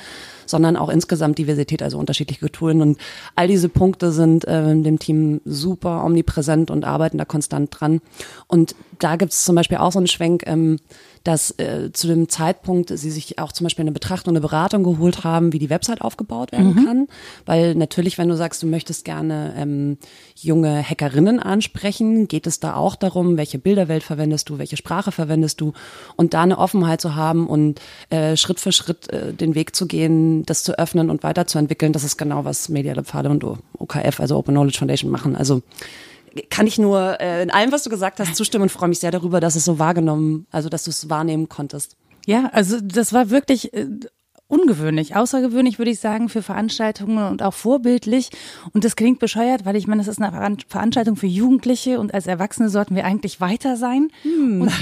sondern 0.47 0.77
auch 0.77 0.89
insgesamt 0.89 1.39
Diversität, 1.39 1.83
also 1.83 1.99
unterschiedliche 1.99 2.41
Kulturen. 2.41 2.83
Und 2.83 2.99
all 3.35 3.49
diese 3.49 3.69
Punkte 3.69 4.13
sind 4.13 4.45
äh, 4.47 4.75
dem 4.75 4.99
Team 4.99 5.41
super 5.45 6.05
omnipräsent 6.05 6.71
und 6.71 6.85
arbeiten 6.85 7.19
da 7.19 7.25
konstant 7.25 7.69
dran. 7.79 8.01
Und 8.47 8.75
da 8.99 9.17
gibt 9.17 9.33
es 9.33 9.45
zum 9.45 9.55
Beispiel 9.55 9.79
auch 9.79 9.93
so 9.93 9.99
einen 9.99 10.07
Schwenk, 10.07 10.45
ähm, 10.47 10.79
dass 11.25 11.53
äh, 11.53 11.91
zu 11.93 12.07
dem 12.07 12.29
Zeitpunkt 12.29 12.91
sie 12.91 13.11
sich 13.11 13.39
auch 13.39 13.51
zum 13.51 13.65
Beispiel 13.65 13.83
eine 13.83 13.93
Betrachtung, 13.93 14.33
eine 14.33 14.43
Beratung 14.43 14.85
geholt 14.85 15.25
haben, 15.25 15.55
wie 15.55 15.59
die 15.59 15.71
Website 15.71 16.03
aufgebaut 16.03 16.53
werden 16.53 16.75
mhm. 16.75 16.85
kann. 16.85 17.09
Weil 17.47 17.75
natürlich, 17.75 18.19
wenn 18.19 18.29
du 18.29 18.37
sagst, 18.37 18.63
du 18.63 18.67
möchtest 18.67 19.07
gerne 19.07 19.55
ähm, 19.57 19.97
junge 20.37 20.83
Hackerinnen 20.83 21.41
ansprechen, 21.41 22.29
geht 22.29 22.47
es 22.47 22.61
da 22.61 22.75
auch 22.75 22.95
darum, 22.95 23.39
welche 23.39 23.59
Bilderwelt 23.59 24.03
verwendest 24.03 24.51
du, 24.51 24.59
welche 24.59 24.77
Sprache 24.77 25.13
verwendest 25.13 25.63
du 25.63 25.73
und 26.17 26.35
da 26.35 26.43
eine 26.43 26.59
Offenheit 26.59 27.01
zu 27.01 27.15
haben 27.15 27.47
und 27.47 27.81
äh, 28.11 28.37
Schritt 28.37 28.61
für 28.61 28.73
Schritt 28.73 29.09
äh, 29.09 29.33
den 29.33 29.55
Weg 29.55 29.75
zu 29.75 29.87
gehen, 29.87 30.45
das 30.45 30.63
zu 30.63 30.79
öffnen 30.79 31.09
und 31.09 31.23
weiterzuentwickeln. 31.23 31.95
Das 31.95 32.05
ist 32.05 32.19
genau, 32.19 32.45
was 32.45 32.69
Media 32.69 32.93
Lab 32.93 33.07
Pfade 33.07 33.31
und 33.31 33.45
OKF, 33.79 34.21
also 34.21 34.37
Open 34.37 34.55
Knowledge 34.55 34.79
Foundation, 34.79 35.11
machen. 35.11 35.37
Also 35.37 35.63
kann 36.51 36.67
ich 36.67 36.79
nur 36.79 37.21
äh, 37.21 37.43
in 37.43 37.51
allem, 37.51 37.73
was 37.73 37.85
du 37.85 37.91
gesagt 37.91 38.21
hast, 38.21 38.37
zustimmen 38.37 38.65
und 38.65 38.69
freue 38.71 38.89
mich 38.89 39.01
sehr 39.01 39.11
darüber, 39.11 39.41
dass 39.41 39.57
es 39.57 39.65
so 39.65 39.79
wahrgenommen, 39.79 40.47
also 40.51 40.69
dass 40.69 40.85
du 40.85 40.91
es 40.91 41.09
wahrnehmen 41.09 41.49
konntest. 41.49 41.97
Ja, 42.27 42.51
also 42.53 42.81
das 42.81 43.13
war 43.13 43.31
wirklich 43.31 43.73
äh, 43.75 43.87
ungewöhnlich, 44.55 45.17
außergewöhnlich 45.17 45.79
würde 45.79 45.91
ich 45.91 46.01
sagen 46.01 46.29
für 46.29 46.43
Veranstaltungen 46.43 47.27
und 47.31 47.43
auch 47.43 47.55
vorbildlich. 47.55 48.31
Und 48.73 48.85
das 48.85 48.97
klingt 48.97 49.19
bescheuert, 49.19 49.65
weil 49.65 49.77
ich 49.77 49.87
meine, 49.87 50.01
das 50.03 50.09
ist 50.09 50.23
eine 50.23 50.57
Veranstaltung 50.69 51.17
für 51.17 51.27
Jugendliche 51.27 51.99
und 51.99 52.15
als 52.15 52.27
Erwachsene 52.27 52.69
sollten 52.69 52.95
wir 52.95 53.05
eigentlich 53.05 53.41
weiter 53.41 53.77
sein. 53.77 54.11
Hm. 54.23 54.69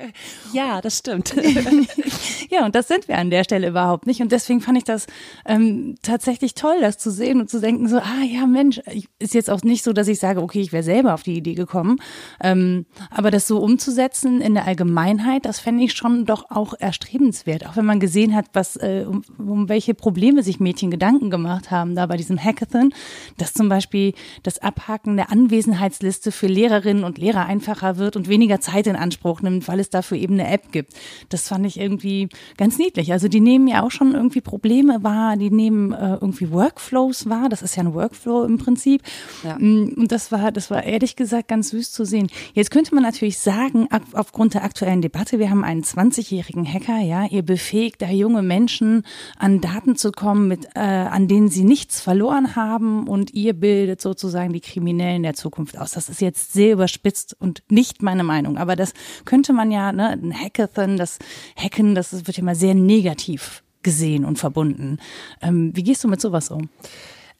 ja, 0.52 0.80
das 0.80 0.98
stimmt. 0.98 1.34
ja, 2.50 2.64
und 2.64 2.74
das 2.74 2.88
sind 2.88 3.08
wir 3.08 3.18
an 3.18 3.30
der 3.30 3.44
Stelle 3.44 3.68
überhaupt 3.68 4.06
nicht. 4.06 4.20
Und 4.20 4.32
deswegen 4.32 4.60
fand 4.60 4.78
ich 4.78 4.84
das 4.84 5.06
ähm, 5.46 5.96
tatsächlich 6.02 6.54
toll, 6.54 6.76
das 6.80 6.98
zu 6.98 7.10
sehen 7.10 7.40
und 7.40 7.50
zu 7.50 7.60
denken, 7.60 7.88
so, 7.88 7.98
ah 7.98 8.22
ja, 8.24 8.46
Mensch, 8.46 8.80
ist 9.18 9.34
jetzt 9.34 9.50
auch 9.50 9.62
nicht 9.62 9.84
so, 9.84 9.92
dass 9.92 10.08
ich 10.08 10.18
sage, 10.18 10.42
okay, 10.42 10.60
ich 10.60 10.72
wäre 10.72 10.82
selber 10.82 11.14
auf 11.14 11.22
die 11.22 11.36
Idee 11.36 11.54
gekommen. 11.54 12.00
Ähm, 12.42 12.86
aber 13.10 13.30
das 13.30 13.46
so 13.46 13.58
umzusetzen 13.58 14.40
in 14.40 14.54
der 14.54 14.66
Allgemeinheit, 14.66 15.44
das 15.44 15.60
fände 15.60 15.84
ich 15.84 15.92
schon 15.94 16.24
doch 16.24 16.50
auch 16.50 16.74
erstrebenswert, 16.78 17.66
auch 17.66 17.76
wenn 17.76 17.86
man 17.86 18.00
gesehen 18.00 18.34
hat, 18.34 18.49
was, 18.52 18.76
äh, 18.76 19.04
um, 19.06 19.22
um 19.38 19.68
welche 19.68 19.94
Probleme 19.94 20.42
sich 20.42 20.60
Mädchen 20.60 20.90
Gedanken 20.90 21.30
gemacht 21.30 21.70
haben, 21.70 21.94
da 21.94 22.06
bei 22.06 22.16
diesem 22.16 22.42
Hackathon, 22.42 22.92
dass 23.36 23.52
zum 23.52 23.68
Beispiel 23.68 24.14
das 24.42 24.58
Abhaken 24.58 25.16
der 25.16 25.30
Anwesenheitsliste 25.30 26.32
für 26.32 26.46
Lehrerinnen 26.46 27.04
und 27.04 27.18
Lehrer 27.18 27.46
einfacher 27.46 27.96
wird 27.96 28.16
und 28.16 28.28
weniger 28.28 28.60
Zeit 28.60 28.86
in 28.86 28.96
Anspruch 28.96 29.42
nimmt, 29.42 29.68
weil 29.68 29.80
es 29.80 29.90
dafür 29.90 30.18
eben 30.18 30.34
eine 30.34 30.50
App 30.50 30.72
gibt. 30.72 30.92
Das 31.28 31.48
fand 31.48 31.66
ich 31.66 31.78
irgendwie 31.78 32.28
ganz 32.56 32.78
niedlich. 32.78 33.12
Also 33.12 33.28
die 33.28 33.40
nehmen 33.40 33.68
ja 33.68 33.82
auch 33.82 33.90
schon 33.90 34.14
irgendwie 34.14 34.40
Probleme 34.40 35.02
wahr, 35.02 35.36
die 35.36 35.50
nehmen 35.50 35.92
äh, 35.92 36.14
irgendwie 36.14 36.50
Workflows 36.50 37.28
wahr. 37.28 37.48
Das 37.48 37.62
ist 37.62 37.76
ja 37.76 37.82
ein 37.82 37.94
Workflow 37.94 38.44
im 38.44 38.58
Prinzip. 38.58 39.02
Ja. 39.44 39.58
Mm, 39.58 39.94
und 39.96 40.12
das 40.12 40.32
war, 40.32 40.52
das 40.52 40.70
war 40.70 40.84
ehrlich 40.84 41.16
gesagt 41.16 41.48
ganz 41.48 41.70
süß 41.70 41.92
zu 41.92 42.04
sehen. 42.04 42.28
Jetzt 42.54 42.70
könnte 42.70 42.94
man 42.94 43.02
natürlich 43.02 43.38
sagen, 43.38 43.88
aufgrund 44.12 44.54
der 44.54 44.64
aktuellen 44.64 45.02
Debatte, 45.02 45.38
wir 45.38 45.50
haben 45.50 45.64
einen 45.64 45.82
20-jährigen 45.82 46.70
Hacker, 46.70 47.00
ja, 47.00 47.26
ihr 47.26 47.42
befähigt 47.42 48.02
da 48.02 48.10
junge 48.10 48.29
Menschen 48.42 49.04
an 49.38 49.60
Daten 49.60 49.96
zu 49.96 50.12
kommen, 50.12 50.48
mit, 50.48 50.66
äh, 50.74 50.80
an 50.80 51.28
denen 51.28 51.48
sie 51.48 51.64
nichts 51.64 52.00
verloren 52.00 52.56
haben 52.56 53.06
und 53.06 53.34
ihr 53.34 53.54
bildet 53.54 54.00
sozusagen 54.00 54.52
die 54.52 54.60
Kriminellen 54.60 55.22
der 55.22 55.34
Zukunft 55.34 55.78
aus. 55.78 55.92
Das 55.92 56.08
ist 56.08 56.20
jetzt 56.20 56.52
sehr 56.52 56.72
überspitzt 56.72 57.36
und 57.38 57.62
nicht 57.68 58.02
meine 58.02 58.24
Meinung, 58.24 58.56
aber 58.56 58.76
das 58.76 58.92
könnte 59.24 59.52
man 59.52 59.70
ja, 59.70 59.92
ne, 59.92 60.10
ein 60.10 60.34
Hackathon, 60.34 60.96
das 60.96 61.18
Hacken, 61.56 61.94
das 61.94 62.12
wird 62.26 62.38
immer 62.38 62.54
sehr 62.54 62.74
negativ 62.74 63.62
gesehen 63.82 64.24
und 64.24 64.38
verbunden. 64.38 64.98
Ähm, 65.40 65.72
wie 65.74 65.82
gehst 65.82 66.04
du 66.04 66.08
mit 66.08 66.20
sowas 66.20 66.50
um? 66.50 66.68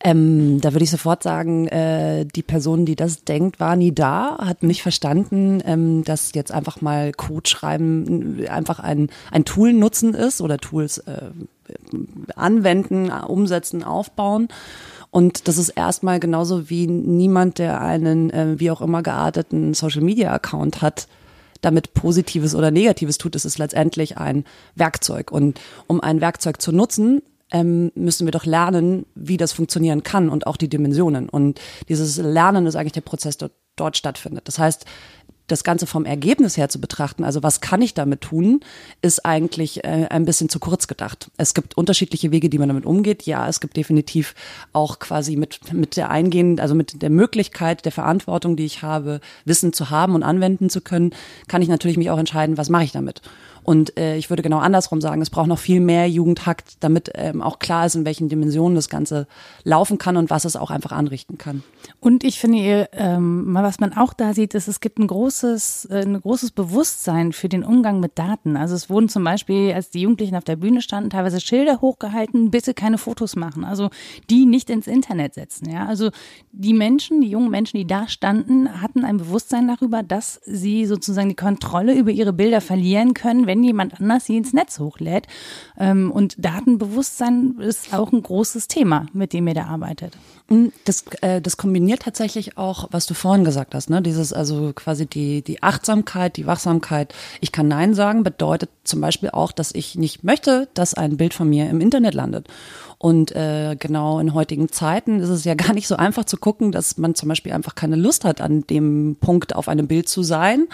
Ähm, 0.03 0.61
da 0.63 0.73
würde 0.73 0.85
ich 0.85 0.91
sofort 0.91 1.23
sagen, 1.23 1.69
äh, 1.69 2.25
die 2.25 2.43
Person, 2.43 2.87
die 2.87 2.97
das 2.97 3.25
denkt, 3.25 3.61
war 3.61 3.77
nie 3.77 3.93
da, 3.93 4.39
hat 4.39 4.63
nicht 4.63 4.83
verstanden, 4.83 5.63
ähm, 5.67 6.05
dass 6.05 6.33
jetzt 6.35 6.53
einfach 6.53 6.81
mal 6.81 7.13
Code 7.13 7.49
schreiben 7.49 8.47
einfach 8.49 8.81
ein, 8.81 9.11
ein 9.31 9.45
Tool 9.45 9.75
nutzen 9.75 10.15
ist 10.15 10.41
oder 10.41 10.57
Tools 10.57 10.99
äh, 10.99 11.31
anwenden, 12.35 13.11
umsetzen, 13.11 13.85
aufbauen. 13.85 14.49
Und 15.11 15.49
das 15.49 15.59
ist 15.59 15.71
erstmal 15.71 16.19
genauso 16.19 16.71
wie 16.71 16.87
niemand, 16.87 17.59
der 17.59 17.83
einen 17.83 18.31
äh, 18.31 18.59
wie 18.59 18.71
auch 18.71 18.81
immer 18.81 19.03
gearteten 19.03 19.75
Social 19.75 20.03
Media 20.03 20.33
Account 20.33 20.81
hat, 20.81 21.09
damit 21.61 21.93
Positives 21.93 22.55
oder 22.55 22.71
Negatives 22.71 23.19
tut. 23.19 23.37
Es 23.37 23.45
ist 23.45 23.59
letztendlich 23.59 24.17
ein 24.17 24.45
Werkzeug. 24.77 25.31
Und 25.31 25.61
um 25.89 26.01
ein 26.01 26.23
Werkzeug 26.23 26.63
zu 26.63 26.73
nutzen, 26.73 27.21
ähm, 27.51 27.93
müssen 27.95 28.27
wir 28.27 28.33
doch 28.33 28.47
lernen, 28.47 29.07
wie 29.15 29.37
das 29.37 29.53
funktionieren 29.53 30.03
kann 30.03 30.29
und 30.29 30.47
auch 30.47 30.57
die 30.57 30.69
Dimensionen. 30.69 31.29
Und 31.29 31.61
dieses 31.89 32.17
Lernen 32.19 32.67
ist 32.67 32.77
eigentlich 32.77 32.93
der 32.93 33.01
Prozess, 33.01 33.37
der 33.37 33.51
dort 33.77 33.97
stattfindet. 33.97 34.47
Das 34.47 34.59
heißt, 34.59 34.85
das 35.51 35.65
Ganze 35.65 35.87
vom 35.87 36.05
Ergebnis 36.05 36.57
her 36.57 36.69
zu 36.69 36.81
betrachten, 36.81 37.25
also 37.25 37.43
was 37.43 37.61
kann 37.61 37.83
ich 37.83 37.95
damit 37.95 38.21
tun, 38.21 38.61
ist 39.03 39.25
eigentlich 39.27 39.85
äh, 39.85 40.07
ein 40.09 40.25
bisschen 40.25 40.49
zu 40.49 40.61
kurz 40.61 40.87
gedacht. 40.87 41.31
Es 41.37 41.55
gibt 41.55 41.77
unterschiedliche 41.77 42.31
Wege, 42.31 42.49
die 42.49 42.59
man 42.59 42.69
damit 42.69 42.87
umgeht. 42.87 43.25
Ja, 43.25 43.49
es 43.49 43.61
gibt 43.61 43.77
definitiv 43.77 44.35
auch 44.73 44.99
quasi 44.99 45.37
mit, 45.37 45.73
mit 45.73 45.97
der 45.97 46.11
eingehenden, 46.11 46.61
also 46.61 46.75
mit 46.75 47.03
der 47.03 47.11
Möglichkeit, 47.11 47.85
der 47.85 47.93
Verantwortung, 47.93 48.57
die 48.57 48.65
ich 48.65 48.83
habe, 48.83 49.21
Wissen 49.45 49.73
zu 49.73 49.91
haben 49.91 50.15
und 50.15 50.23
anwenden 50.23 50.71
zu 50.71 50.81
können, 50.81 51.15
kann 51.49 51.63
ich 51.63 51.69
natürlich 51.69 51.97
mich 51.97 52.11
auch 52.11 52.19
entscheiden, 52.19 52.57
was 52.57 52.71
mache 52.71 52.85
ich 52.85 52.93
damit. 52.93 53.23
Und 53.63 53.97
äh, 53.99 54.17
ich 54.17 54.31
würde 54.31 54.43
genau 54.43 54.59
andersrum 54.59 55.01
sagen, 55.01 55.23
es 55.23 55.31
braucht 55.31 55.49
noch 55.49 55.59
viel 55.59 55.81
mehr 55.81 56.09
Jugendhakt, 56.09 56.77
damit 56.81 57.11
ähm, 57.15 57.43
auch 57.43 57.59
klar 57.59 57.87
ist, 57.87 57.95
in 57.95 58.05
welchen 58.05 58.29
Dimensionen 58.29 58.75
das 58.75 58.89
Ganze 58.89 59.27
laufen 59.65 59.99
kann 59.99 60.17
und 60.17 60.31
was 60.31 60.45
es 60.45 60.57
auch 60.57 60.71
einfach 60.71 60.93
anrichten 60.93 61.39
kann. 61.39 61.63
Und 62.01 62.25
ich 62.25 62.39
finde, 62.39 62.89
ähm, 62.93 63.47
was 63.53 63.81
man 63.81 63.93
auch 63.93 64.13
da 64.13 64.35
sieht, 64.35 64.55
ist, 64.55 64.69
es 64.69 64.81
gibt 64.81 64.99
ein 64.99 65.07
großes, 65.07 65.87
äh, 65.91 66.03
ein 66.03 66.21
großes 66.21 66.53
Bewusstsein 66.53 67.33
für 67.33 67.49
den 67.49 67.65
Umgang 67.65 68.01
mit 68.01 68.19
Daten. 68.19 68.57
Also 68.57 68.75
es 68.75 68.89
wurden 68.89 69.09
zum 69.09 69.25
Beispiel, 69.25 69.73
als 69.73 69.91
die 69.91 70.03
Jugendlichen 70.03 70.37
auf 70.37 70.45
der 70.45 70.57
Bühne 70.57 70.83
standen, 70.83 71.11
teilweise 71.11 71.41
Schilder 71.41 71.81
hochgehalten, 71.81 72.51
bitte 72.51 72.75
keine 72.75 72.99
Fotos 72.99 73.37
machen. 73.37 73.65
Also 73.65 73.91
die 74.31 74.47
nicht 74.47 74.71
ins 74.71 74.87
Internet 74.87 75.35
setzen. 75.35 75.71
Ja, 75.71 75.87
also 75.87 76.11
die 76.53 76.75
Menschen, 76.75 77.21
die 77.21 77.29
jungen 77.29 77.51
Menschen, 77.51 77.77
die 77.77 77.87
da 77.87 78.09
standen, 78.09 78.81
hatten 78.81 79.05
ein 79.05 79.19
Bewusstsein 79.19 79.69
darüber, 79.69 80.03
dass 80.03 80.41
sie 80.45 80.87
sozusagen 80.87 81.29
die 81.29 81.37
Kontrolle 81.37 81.95
über 81.95 82.11
ihre 82.11 82.33
Bilder 82.33 82.61
verlieren 82.61 83.15
können, 83.15 83.47
wenn 83.51 83.65
jemand 83.65 84.01
anders 84.01 84.27
sie 84.27 84.37
ins 84.37 84.53
Netz 84.53 84.79
hochlädt. 84.79 85.27
Ähm, 85.77 86.13
und 86.13 86.37
Datenbewusstsein 86.39 87.57
ist 87.59 87.93
auch 87.93 88.13
ein 88.13 88.23
großes 88.23 88.69
Thema, 88.69 89.07
mit 89.13 89.33
dem 89.33 89.49
ihr 89.49 89.55
da 89.55 89.65
arbeitet. 89.65 90.17
Mm, 90.49 90.67
das, 90.85 91.05
äh, 91.21 91.41
das 91.41 91.57
kombiniert 91.57 92.03
tatsächlich 92.03 92.57
auch, 92.57 92.87
was 92.93 93.07
du 93.07 93.15
vorhin 93.15 93.45
gesagt 93.45 93.75
hast, 93.75 93.91
ne? 93.91 94.03
Dieses, 94.03 94.33
also 94.33 94.73
quasi 94.73 95.07
die, 95.07 95.43
die 95.43 95.65
Achtsamkeit, 95.65 96.37
die 96.37 96.47
Wachsamkeit. 96.47 97.13
Ich 97.41 97.51
kann 97.51 97.67
Nein 97.67 97.93
sagen, 97.95 98.23
bedeutet 98.23 98.71
zum 98.85 99.01
Beispiel 99.01 99.31
auch, 99.31 99.51
dass 99.51 99.75
ich 99.75 99.97
nicht 99.97 100.23
möchte, 100.23 100.69
dass 100.75 100.95
ein 100.95 101.17
Bild 101.17 101.35
von 101.35 101.51
mir 101.51 101.69
im 101.71 101.81
Internet 101.81 102.15
landet. 102.15 102.47
Und 102.99 103.35
äh, 103.35 103.75
genau 103.77 104.21
in 104.21 104.33
heutigen 104.33 104.69
Zeiten 104.69 105.19
ist 105.19 105.31
es 105.31 105.43
ja 105.43 105.55
gar 105.57 105.73
nicht 105.73 105.89
so 105.89 105.97
einfach 105.97 106.25
zu 106.25 106.37
gucken, 106.37 106.71
dass 106.71 106.99
man 106.99 107.17
zum 107.17 107.29
Beispiel 107.29 107.51
einfach 107.51 107.75
keine 107.75 107.97
Lust 107.97 108.25
hat, 108.25 108.41
an 108.41 108.65
dem 108.69 109.17
Punkt 109.21 109.57
auf 109.57 109.67
einem 109.67 109.89
Bild 109.89 110.09
zu 110.09 110.23
sein. 110.23 110.69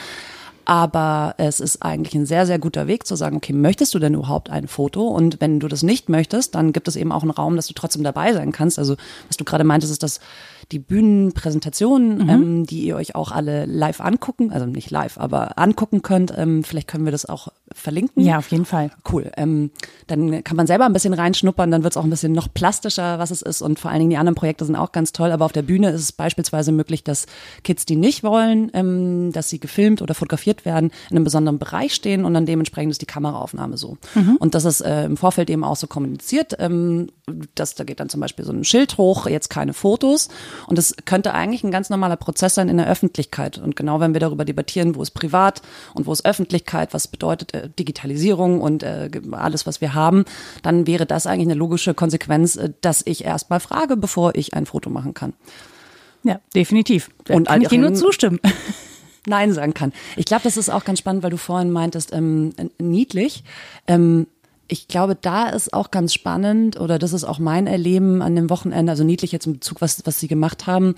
Aber 0.68 1.36
es 1.38 1.60
ist 1.60 1.80
eigentlich 1.82 2.14
ein 2.16 2.26
sehr, 2.26 2.44
sehr 2.44 2.58
guter 2.58 2.88
Weg 2.88 3.06
zu 3.06 3.14
sagen, 3.14 3.36
okay, 3.36 3.52
möchtest 3.52 3.94
du 3.94 4.00
denn 4.00 4.14
überhaupt 4.14 4.50
ein 4.50 4.66
Foto? 4.66 5.06
Und 5.06 5.40
wenn 5.40 5.60
du 5.60 5.68
das 5.68 5.84
nicht 5.84 6.08
möchtest, 6.08 6.56
dann 6.56 6.72
gibt 6.72 6.88
es 6.88 6.96
eben 6.96 7.12
auch 7.12 7.22
einen 7.22 7.30
Raum, 7.30 7.54
dass 7.54 7.68
du 7.68 7.72
trotzdem 7.72 8.02
dabei 8.02 8.32
sein 8.32 8.50
kannst. 8.50 8.76
Also 8.76 8.96
was 9.28 9.36
du 9.36 9.44
gerade 9.44 9.62
meintest, 9.62 9.92
ist, 9.92 10.02
dass 10.02 10.18
die 10.72 10.78
Bühnenpräsentationen, 10.80 12.18
mhm. 12.18 12.28
ähm, 12.28 12.66
die 12.66 12.82
ihr 12.82 12.96
euch 12.96 13.14
auch 13.14 13.30
alle 13.30 13.66
live 13.66 14.00
angucken, 14.00 14.50
also 14.52 14.66
nicht 14.66 14.90
live, 14.90 15.18
aber 15.18 15.58
angucken 15.58 16.02
könnt. 16.02 16.32
Ähm, 16.36 16.64
vielleicht 16.64 16.88
können 16.88 17.04
wir 17.04 17.12
das 17.12 17.26
auch 17.26 17.48
verlinken. 17.72 18.24
Ja, 18.24 18.38
auf 18.38 18.48
jeden 18.50 18.64
Fall. 18.64 18.90
Cool. 19.10 19.30
Ähm, 19.36 19.70
dann 20.06 20.42
kann 20.42 20.56
man 20.56 20.66
selber 20.66 20.84
ein 20.86 20.92
bisschen 20.92 21.14
reinschnuppern, 21.14 21.70
dann 21.70 21.84
wird 21.84 21.92
es 21.92 21.96
auch 21.96 22.04
ein 22.04 22.10
bisschen 22.10 22.32
noch 22.32 22.52
plastischer, 22.52 23.18
was 23.18 23.30
es 23.30 23.42
ist. 23.42 23.62
Und 23.62 23.78
vor 23.78 23.90
allen 23.90 24.00
Dingen 24.00 24.10
die 24.10 24.16
anderen 24.16 24.34
Projekte 24.34 24.64
sind 24.64 24.76
auch 24.76 24.92
ganz 24.92 25.12
toll. 25.12 25.30
Aber 25.30 25.44
auf 25.44 25.52
der 25.52 25.62
Bühne 25.62 25.90
ist 25.90 26.00
es 26.00 26.12
beispielsweise 26.12 26.72
möglich, 26.72 27.04
dass 27.04 27.26
Kids, 27.62 27.86
die 27.86 27.96
nicht 27.96 28.24
wollen, 28.24 28.70
ähm, 28.74 29.32
dass 29.32 29.48
sie 29.48 29.60
gefilmt 29.60 30.02
oder 30.02 30.14
fotografiert 30.14 30.64
werden, 30.64 30.90
in 31.10 31.16
einem 31.16 31.24
besonderen 31.24 31.58
Bereich 31.58 31.94
stehen 31.94 32.24
und 32.24 32.34
dann 32.34 32.46
dementsprechend 32.46 32.90
ist 32.90 33.02
die 33.02 33.06
Kameraaufnahme 33.06 33.76
so. 33.76 33.98
Mhm. 34.14 34.36
Und 34.36 34.54
das 34.56 34.64
ist 34.64 34.80
äh, 34.80 35.04
im 35.04 35.16
Vorfeld 35.16 35.48
eben 35.48 35.62
auch 35.62 35.76
so 35.76 35.86
kommuniziert. 35.86 36.56
Ähm, 36.58 37.08
dass, 37.54 37.74
da 37.74 37.84
geht 37.84 38.00
dann 38.00 38.08
zum 38.08 38.20
Beispiel 38.20 38.44
so 38.44 38.52
ein 38.52 38.64
Schild 38.64 38.98
hoch, 38.98 39.26
jetzt 39.26 39.48
keine 39.50 39.72
Fotos. 39.72 40.28
Und 40.66 40.78
das 40.78 40.94
könnte 41.04 41.34
eigentlich 41.34 41.64
ein 41.64 41.70
ganz 41.70 41.90
normaler 41.90 42.16
Prozess 42.16 42.54
sein 42.54 42.68
in 42.68 42.76
der 42.76 42.88
Öffentlichkeit. 42.88 43.58
Und 43.58 43.76
genau 43.76 44.00
wenn 44.00 44.12
wir 44.12 44.20
darüber 44.20 44.44
debattieren, 44.44 44.94
wo 44.94 45.02
ist 45.02 45.12
privat 45.12 45.62
und 45.94 46.06
wo 46.06 46.12
ist 46.12 46.24
Öffentlichkeit, 46.24 46.94
was 46.94 47.08
bedeutet 47.08 47.54
äh, 47.54 47.68
Digitalisierung 47.78 48.60
und 48.60 48.82
äh, 48.82 49.10
alles, 49.32 49.66
was 49.66 49.80
wir 49.80 49.94
haben, 49.94 50.24
dann 50.62 50.86
wäre 50.86 51.06
das 51.06 51.26
eigentlich 51.26 51.48
eine 51.48 51.54
logische 51.54 51.94
Konsequenz, 51.94 52.56
äh, 52.56 52.70
dass 52.80 53.02
ich 53.04 53.24
erstmal 53.24 53.60
frage, 53.60 53.96
bevor 53.96 54.34
ich 54.34 54.54
ein 54.54 54.66
Foto 54.66 54.90
machen 54.90 55.14
kann. 55.14 55.34
Ja, 56.22 56.40
definitiv. 56.54 57.10
Und 57.28 57.46
kann 57.46 57.62
ich 57.62 57.68
dir 57.68 57.78
nur 57.78 57.94
zustimmen. 57.94 58.40
Nein 59.26 59.52
sagen 59.52 59.74
kann. 59.74 59.92
Ich 60.16 60.24
glaube, 60.24 60.44
das 60.44 60.56
ist 60.56 60.70
auch 60.70 60.84
ganz 60.84 61.00
spannend, 61.00 61.22
weil 61.24 61.30
du 61.30 61.36
vorhin 61.36 61.70
meintest, 61.72 62.12
ähm, 62.12 62.52
niedlich. 62.78 63.42
Ähm, 63.88 64.28
ich 64.68 64.88
glaube, 64.88 65.16
da 65.20 65.48
ist 65.48 65.72
auch 65.72 65.90
ganz 65.90 66.12
spannend, 66.12 66.78
oder 66.80 66.98
das 66.98 67.12
ist 67.12 67.24
auch 67.24 67.38
mein 67.38 67.66
Erleben 67.66 68.22
an 68.22 68.36
dem 68.36 68.50
Wochenende, 68.50 68.90
also 68.90 69.04
niedlich 69.04 69.32
jetzt 69.32 69.46
in 69.46 69.54
Bezug, 69.54 69.80
was, 69.80 70.04
was 70.04 70.20
sie 70.20 70.28
gemacht 70.28 70.66
haben. 70.66 70.94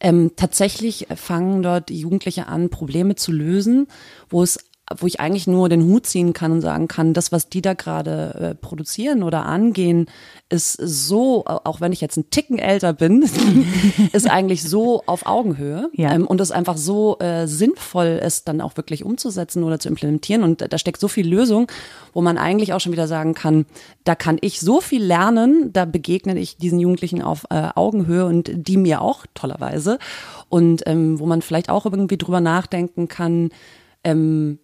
Ähm, 0.00 0.32
tatsächlich 0.36 1.08
fangen 1.16 1.62
dort 1.62 1.90
Jugendliche 1.90 2.46
an, 2.46 2.70
Probleme 2.70 3.16
zu 3.16 3.32
lösen, 3.32 3.88
wo 4.28 4.42
es 4.42 4.58
wo 4.96 5.06
ich 5.06 5.20
eigentlich 5.20 5.46
nur 5.46 5.68
den 5.68 5.84
Hut 5.84 6.06
ziehen 6.06 6.32
kann 6.32 6.52
und 6.52 6.60
sagen 6.60 6.88
kann, 6.88 7.12
das, 7.12 7.30
was 7.30 7.48
die 7.48 7.60
da 7.60 7.74
gerade 7.74 8.34
äh, 8.34 8.54
produzieren 8.54 9.22
oder 9.22 9.44
angehen, 9.44 10.06
ist 10.48 10.72
so, 10.72 11.44
auch 11.44 11.80
wenn 11.80 11.92
ich 11.92 12.00
jetzt 12.00 12.16
ein 12.16 12.30
Ticken 12.30 12.58
älter 12.58 12.94
bin, 12.94 13.22
ist 14.12 14.30
eigentlich 14.30 14.62
so 14.62 15.02
auf 15.04 15.26
Augenhöhe 15.26 15.90
ja. 15.92 16.12
ähm, 16.12 16.26
und 16.26 16.40
es 16.40 16.50
einfach 16.50 16.78
so 16.78 17.18
äh, 17.18 17.46
sinnvoll 17.46 18.20
ist, 18.24 18.48
dann 18.48 18.62
auch 18.62 18.76
wirklich 18.76 19.04
umzusetzen 19.04 19.62
oder 19.62 19.78
zu 19.78 19.88
implementieren. 19.88 20.42
Und 20.42 20.72
da 20.72 20.78
steckt 20.78 21.00
so 21.00 21.08
viel 21.08 21.28
Lösung, 21.28 21.70
wo 22.14 22.22
man 22.22 22.38
eigentlich 22.38 22.72
auch 22.72 22.80
schon 22.80 22.92
wieder 22.92 23.08
sagen 23.08 23.34
kann, 23.34 23.66
da 24.04 24.14
kann 24.14 24.38
ich 24.40 24.60
so 24.60 24.80
viel 24.80 25.04
lernen, 25.04 25.70
da 25.72 25.84
begegne 25.84 26.38
ich 26.38 26.56
diesen 26.56 26.78
Jugendlichen 26.78 27.20
auf 27.20 27.44
äh, 27.50 27.68
Augenhöhe 27.74 28.24
und 28.24 28.50
die 28.54 28.78
mir 28.78 29.02
auch 29.02 29.26
tollerweise. 29.34 29.98
Und 30.48 30.82
ähm, 30.86 31.18
wo 31.20 31.26
man 31.26 31.42
vielleicht 31.42 31.68
auch 31.68 31.84
irgendwie 31.84 32.16
drüber 32.16 32.40
nachdenken 32.40 33.08
kann, 33.08 33.50
ähm, 34.02 34.58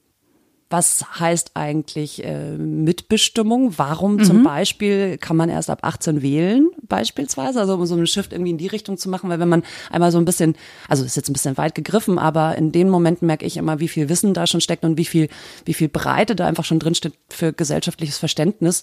was 0.74 1.04
heißt 1.20 1.52
eigentlich 1.54 2.24
äh, 2.24 2.58
Mitbestimmung? 2.58 3.78
Warum 3.78 4.16
mhm. 4.16 4.24
zum 4.24 4.42
Beispiel 4.42 5.18
kann 5.18 5.36
man 5.36 5.48
erst 5.48 5.70
ab 5.70 5.78
18 5.82 6.20
wählen, 6.20 6.68
beispielsweise? 6.82 7.60
Also 7.60 7.74
um 7.74 7.86
so 7.86 7.94
einen 7.94 8.08
Shift 8.08 8.32
irgendwie 8.32 8.50
in 8.50 8.58
die 8.58 8.66
Richtung 8.66 8.98
zu 8.98 9.08
machen, 9.08 9.30
weil 9.30 9.38
wenn 9.38 9.48
man 9.48 9.62
einmal 9.92 10.10
so 10.10 10.18
ein 10.18 10.24
bisschen, 10.24 10.56
also 10.88 11.04
ist 11.04 11.16
jetzt 11.16 11.30
ein 11.30 11.32
bisschen 11.32 11.56
weit 11.58 11.76
gegriffen, 11.76 12.18
aber 12.18 12.56
in 12.58 12.72
den 12.72 12.88
Momenten 12.88 13.24
merke 13.28 13.46
ich 13.46 13.56
immer, 13.56 13.78
wie 13.78 13.86
viel 13.86 14.08
Wissen 14.08 14.34
da 14.34 14.48
schon 14.48 14.60
steckt 14.60 14.84
und 14.84 14.98
wie 14.98 15.04
viel, 15.04 15.28
wie 15.64 15.74
viel 15.74 15.88
Breite 15.88 16.34
da 16.34 16.44
einfach 16.48 16.64
schon 16.64 16.80
drinsteht 16.80 17.12
für 17.28 17.52
gesellschaftliches 17.52 18.18
Verständnis, 18.18 18.82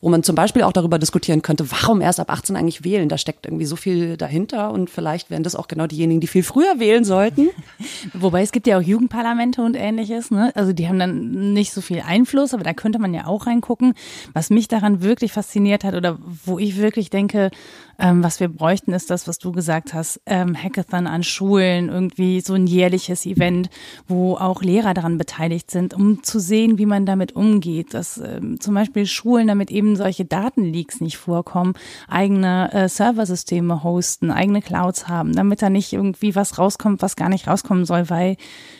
wo 0.00 0.10
man 0.10 0.22
zum 0.22 0.36
Beispiel 0.36 0.62
auch 0.62 0.72
darüber 0.72 1.00
diskutieren 1.00 1.42
könnte, 1.42 1.72
warum 1.72 2.00
erst 2.00 2.20
ab 2.20 2.30
18 2.30 2.54
eigentlich 2.54 2.84
wählen? 2.84 3.08
Da 3.08 3.18
steckt 3.18 3.46
irgendwie 3.46 3.66
so 3.66 3.74
viel 3.74 4.16
dahinter 4.16 4.70
und 4.70 4.90
vielleicht 4.90 5.28
wären 5.28 5.42
das 5.42 5.56
auch 5.56 5.66
genau 5.66 5.88
diejenigen, 5.88 6.20
die 6.20 6.28
viel 6.28 6.44
früher 6.44 6.78
wählen 6.78 7.04
sollten. 7.04 7.48
Wobei 8.12 8.42
es 8.42 8.52
gibt 8.52 8.68
ja 8.68 8.78
auch 8.78 8.82
Jugendparlamente 8.82 9.60
und 9.60 9.74
ähnliches, 9.74 10.30
ne? 10.30 10.52
Also 10.54 10.72
die 10.72 10.86
haben 10.86 11.00
dann 11.00 11.31
nicht 11.32 11.72
so 11.72 11.80
viel 11.80 12.00
Einfluss, 12.00 12.54
aber 12.54 12.64
da 12.64 12.72
könnte 12.74 12.98
man 12.98 13.14
ja 13.14 13.26
auch 13.26 13.46
reingucken. 13.46 13.94
Was 14.32 14.50
mich 14.50 14.68
daran 14.68 15.02
wirklich 15.02 15.32
fasziniert 15.32 15.84
hat 15.84 15.94
oder 15.94 16.18
wo 16.44 16.58
ich 16.58 16.76
wirklich 16.76 17.10
denke, 17.10 17.50
ähm, 17.98 18.22
was 18.22 18.40
wir 18.40 18.48
bräuchten, 18.48 18.92
ist 18.92 19.10
das, 19.10 19.28
was 19.28 19.38
du 19.38 19.52
gesagt 19.52 19.94
hast, 19.94 20.20
ähm, 20.26 20.56
Hackathon 20.56 21.06
an 21.06 21.22
Schulen, 21.22 21.88
irgendwie 21.88 22.40
so 22.40 22.54
ein 22.54 22.66
jährliches 22.66 23.26
Event, 23.26 23.70
wo 24.08 24.34
auch 24.36 24.62
Lehrer 24.62 24.94
daran 24.94 25.18
beteiligt 25.18 25.70
sind, 25.70 25.94
um 25.94 26.22
zu 26.22 26.40
sehen, 26.40 26.78
wie 26.78 26.86
man 26.86 27.06
damit 27.06 27.34
umgeht, 27.34 27.94
dass 27.94 28.18
ähm, 28.18 28.60
zum 28.60 28.74
Beispiel 28.74 29.06
Schulen, 29.06 29.46
damit 29.46 29.70
eben 29.70 29.96
solche 29.96 30.24
Datenleaks 30.24 31.00
nicht 31.00 31.16
vorkommen, 31.16 31.74
eigene 32.08 32.72
äh, 32.72 32.88
Serversysteme 32.88 33.82
hosten, 33.82 34.30
eigene 34.30 34.62
Clouds 34.62 35.08
haben, 35.08 35.34
damit 35.34 35.62
da 35.62 35.70
nicht 35.70 35.92
irgendwie 35.92 36.34
was 36.34 36.58
rauskommt, 36.58 37.02
was 37.02 37.16
gar 37.16 37.28
nicht 37.28 37.46
rauskommen 37.46 37.84
soll, 37.84 38.10
weil 38.10 38.36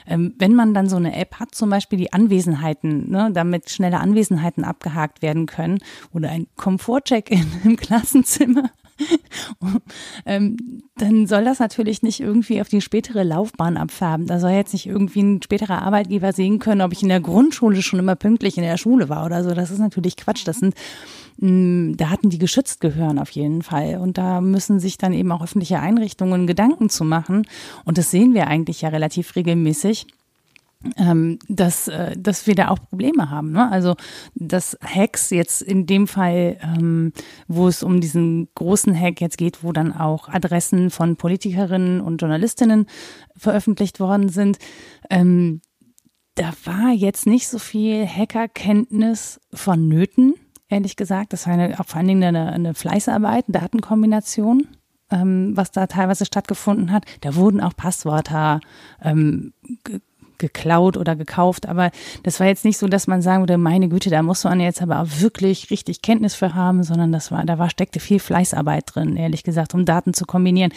ähm, 0.06 0.34
wenn 0.38 0.54
man 0.54 0.74
dann 0.74 0.88
so 0.88 0.96
eine 0.96 1.16
App 1.16 1.38
hat, 1.40 1.54
zum 1.54 1.70
Beispiel 1.70 1.98
die 1.98 2.12
Anwesenheiten, 2.12 3.10
ne, 3.10 3.30
damit 3.32 3.70
schnelle 3.70 4.00
Anwesenheiten 4.00 4.64
abgehakt 4.64 5.22
werden 5.22 5.46
können 5.46 5.78
oder 6.12 6.30
ein 6.30 6.46
Komfortcheck-in 6.56 7.46
im 7.64 7.76
Klassenzimmer, 7.76 8.70
ähm, 10.26 10.56
dann 10.96 11.26
soll 11.26 11.44
das 11.44 11.58
natürlich 11.58 12.02
nicht 12.02 12.20
irgendwie 12.20 12.60
auf 12.60 12.68
die 12.68 12.80
spätere 12.80 13.22
Laufbahn 13.22 13.76
abfärben. 13.76 14.26
Da 14.26 14.38
soll 14.38 14.52
jetzt 14.52 14.72
nicht 14.72 14.86
irgendwie 14.86 15.22
ein 15.22 15.42
späterer 15.42 15.82
Arbeitgeber 15.82 16.32
sehen 16.32 16.58
können, 16.58 16.80
ob 16.80 16.92
ich 16.92 17.02
in 17.02 17.08
der 17.08 17.20
Grundschule 17.20 17.82
schon 17.82 17.98
immer 17.98 18.16
pünktlich 18.16 18.56
in 18.56 18.64
der 18.64 18.76
Schule 18.76 19.08
war 19.08 19.24
oder 19.24 19.42
so. 19.42 19.50
Das 19.50 19.70
ist 19.70 19.78
natürlich 19.78 20.16
Quatsch. 20.16 20.46
Das 20.46 20.58
sind 20.58 20.74
mh, 21.38 21.50
mm, 21.50 21.96
Daten, 21.96 22.30
die 22.30 22.38
geschützt 22.38 22.80
gehören 22.80 23.18
auf 23.18 23.30
jeden 23.30 23.62
Fall. 23.62 23.98
Und 23.98 24.18
da 24.18 24.40
müssen 24.40 24.80
sich 24.80 24.98
dann 24.98 25.12
eben 25.12 25.32
auch 25.32 25.42
öffentliche 25.42 25.80
Einrichtungen 25.80 26.46
Gedanken 26.46 26.88
zu 26.90 27.04
machen. 27.04 27.46
Und 27.84 27.98
das 27.98 28.10
sehen 28.10 28.34
wir 28.34 28.46
eigentlich 28.46 28.82
ja 28.82 28.88
relativ 28.90 29.36
regelmäßig 29.36 30.06
ähm, 30.96 31.38
dass, 31.48 31.88
äh, 31.88 32.16
dass 32.18 32.46
wir 32.46 32.54
da 32.54 32.68
auch 32.68 32.78
Probleme 32.78 33.30
haben. 33.30 33.52
Ne? 33.52 33.70
Also 33.70 33.94
dass 34.34 34.76
Hacks 34.82 35.30
jetzt 35.30 35.62
in 35.62 35.86
dem 35.86 36.06
Fall, 36.06 36.58
ähm, 36.62 37.12
wo 37.48 37.68
es 37.68 37.82
um 37.82 38.00
diesen 38.00 38.48
großen 38.54 38.98
Hack 38.98 39.20
jetzt 39.20 39.38
geht, 39.38 39.62
wo 39.62 39.72
dann 39.72 39.92
auch 39.92 40.28
Adressen 40.28 40.90
von 40.90 41.16
Politikerinnen 41.16 42.00
und 42.00 42.20
Journalistinnen 42.20 42.86
veröffentlicht 43.36 44.00
worden 44.00 44.28
sind, 44.28 44.58
ähm, 45.10 45.60
da 46.34 46.52
war 46.64 46.92
jetzt 46.92 47.26
nicht 47.26 47.48
so 47.48 47.58
viel 47.58 48.06
Hackerkenntnis 48.06 49.38
vonnöten, 49.52 50.34
ehrlich 50.68 50.96
gesagt. 50.96 51.34
Das 51.34 51.46
war 51.46 51.54
eine, 51.54 51.78
auch 51.78 51.86
vor 51.86 51.98
allen 51.98 52.08
Dingen 52.08 52.24
eine, 52.24 52.52
eine 52.52 52.74
Fleißarbeit, 52.74 53.44
Datenkombination 53.48 54.66
ähm, 55.12 55.52
was 55.54 55.70
da 55.70 55.86
teilweise 55.86 56.24
stattgefunden 56.24 56.90
hat. 56.90 57.04
Da 57.20 57.36
wurden 57.36 57.60
auch 57.60 57.76
Passwörter 57.76 58.60
ähm, 59.02 59.52
geklaut 60.42 60.98
oder 60.98 61.16
gekauft, 61.16 61.66
aber 61.66 61.90
das 62.22 62.38
war 62.38 62.46
jetzt 62.46 62.66
nicht 62.66 62.76
so, 62.76 62.86
dass 62.86 63.06
man 63.06 63.22
sagen 63.22 63.42
würde, 63.42 63.56
meine 63.56 63.88
Güte, 63.88 64.10
da 64.10 64.22
muss 64.22 64.44
man 64.44 64.60
jetzt 64.60 64.82
aber 64.82 65.00
auch 65.00 65.06
wirklich 65.20 65.70
richtig 65.70 66.02
Kenntnis 66.02 66.34
für 66.34 66.54
haben, 66.54 66.82
sondern 66.82 67.12
das 67.12 67.30
war, 67.30 67.44
da 67.46 67.58
war, 67.58 67.70
steckte 67.70 68.00
viel 68.00 68.18
Fleißarbeit 68.18 68.84
drin, 68.94 69.16
ehrlich 69.16 69.44
gesagt, 69.44 69.72
um 69.72 69.86
Daten 69.86 70.12
zu 70.12 70.26
kombinieren. 70.26 70.72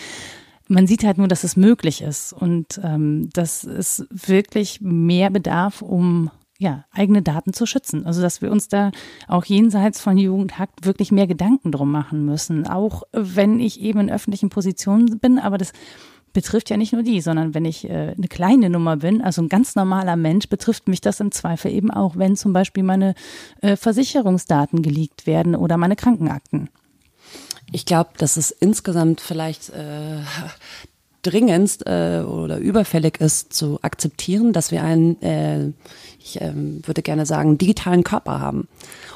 Man 0.67 0.87
sieht 0.87 1.03
halt 1.03 1.17
nur, 1.17 1.27
dass 1.27 1.43
es 1.43 1.57
möglich 1.57 2.01
ist 2.01 2.33
und 2.33 2.79
ähm, 2.83 3.29
dass 3.33 3.63
es 3.65 4.05
wirklich 4.09 4.79
mehr 4.81 5.29
bedarf, 5.29 5.81
um 5.81 6.31
ja, 6.57 6.85
eigene 6.91 7.21
Daten 7.21 7.53
zu 7.53 7.65
schützen. 7.65 8.05
Also, 8.05 8.21
dass 8.21 8.41
wir 8.41 8.49
uns 8.49 8.69
da 8.69 8.91
auch 9.27 9.43
jenseits 9.43 9.99
von 9.99 10.17
Jugendhakt 10.17 10.85
wirklich 10.85 11.11
mehr 11.11 11.27
Gedanken 11.27 11.71
drum 11.71 11.91
machen 11.91 12.25
müssen. 12.25 12.65
Auch 12.65 13.03
wenn 13.11 13.59
ich 13.59 13.81
eben 13.81 13.99
in 13.99 14.11
öffentlichen 14.11 14.49
Positionen 14.49 15.19
bin, 15.19 15.37
aber 15.37 15.57
das 15.57 15.73
betrifft 16.35 16.69
ja 16.69 16.77
nicht 16.77 16.93
nur 16.93 17.01
die, 17.01 17.21
sondern 17.21 17.55
wenn 17.55 17.65
ich 17.65 17.89
äh, 17.89 18.13
eine 18.15 18.27
kleine 18.27 18.69
Nummer 18.69 18.97
bin, 18.97 19.21
also 19.21 19.41
ein 19.41 19.49
ganz 19.49 19.75
normaler 19.75 20.17
Mensch, 20.17 20.47
betrifft 20.49 20.87
mich 20.87 21.01
das 21.01 21.19
im 21.19 21.31
Zweifel 21.31 21.71
eben 21.71 21.89
auch, 21.89 22.17
wenn 22.17 22.35
zum 22.35 22.53
Beispiel 22.53 22.83
meine 22.83 23.15
äh, 23.61 23.75
Versicherungsdaten 23.75 24.83
geleakt 24.83 25.25
werden 25.25 25.55
oder 25.55 25.77
meine 25.77 25.95
Krankenakten. 25.95 26.69
Ich 27.71 27.85
glaube, 27.85 28.11
dass 28.17 28.37
es 28.37 28.51
insgesamt 28.51 29.21
vielleicht 29.21 29.69
äh, 29.69 30.19
dringendst 31.23 31.87
äh, 31.87 32.21
oder 32.27 32.57
überfällig 32.57 33.19
ist 33.19 33.53
zu 33.53 33.79
akzeptieren, 33.81 34.51
dass 34.51 34.71
wir 34.71 34.83
einen, 34.83 35.21
äh, 35.21 35.71
ich 36.25 36.41
äh, 36.41 36.51
würde 36.55 37.01
gerne 37.01 37.25
sagen, 37.25 37.57
digitalen 37.57 38.03
Körper 38.03 38.39
haben. 38.39 38.67